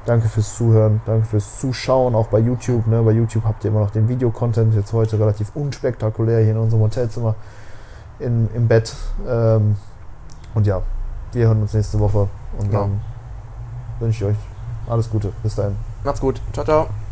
Danke 0.06 0.28
fürs 0.28 0.56
Zuhören, 0.56 1.02
danke 1.04 1.26
fürs 1.26 1.60
Zuschauen, 1.60 2.14
auch 2.14 2.28
bei 2.28 2.38
YouTube. 2.38 2.86
Ne? 2.86 3.02
Bei 3.02 3.10
YouTube 3.10 3.44
habt 3.44 3.64
ihr 3.64 3.70
immer 3.70 3.80
noch 3.80 3.90
den 3.90 4.08
Videocontent, 4.08 4.74
jetzt 4.74 4.92
heute 4.94 5.18
relativ 5.18 5.54
unspektakulär 5.54 6.40
hier 6.40 6.52
in 6.52 6.58
unserem 6.58 6.82
Hotelzimmer 6.82 7.34
in, 8.18 8.48
im 8.54 8.66
Bett. 8.68 8.94
Ähm, 9.28 9.76
und 10.54 10.66
ja, 10.66 10.80
wir 11.32 11.48
hören 11.48 11.60
uns 11.60 11.74
nächste 11.74 11.98
Woche 12.00 12.28
und 12.58 12.70
Genau. 12.70 12.82
dann 12.82 13.00
wünsche 14.00 14.24
ich 14.24 14.30
euch 14.30 14.38
alles 14.88 15.10
Gute. 15.10 15.32
Bis 15.42 15.54
dahin. 15.54 15.76
Macht's 16.04 16.20
gut. 16.20 16.40
Ciao, 16.52 16.64
ciao. 16.64 16.88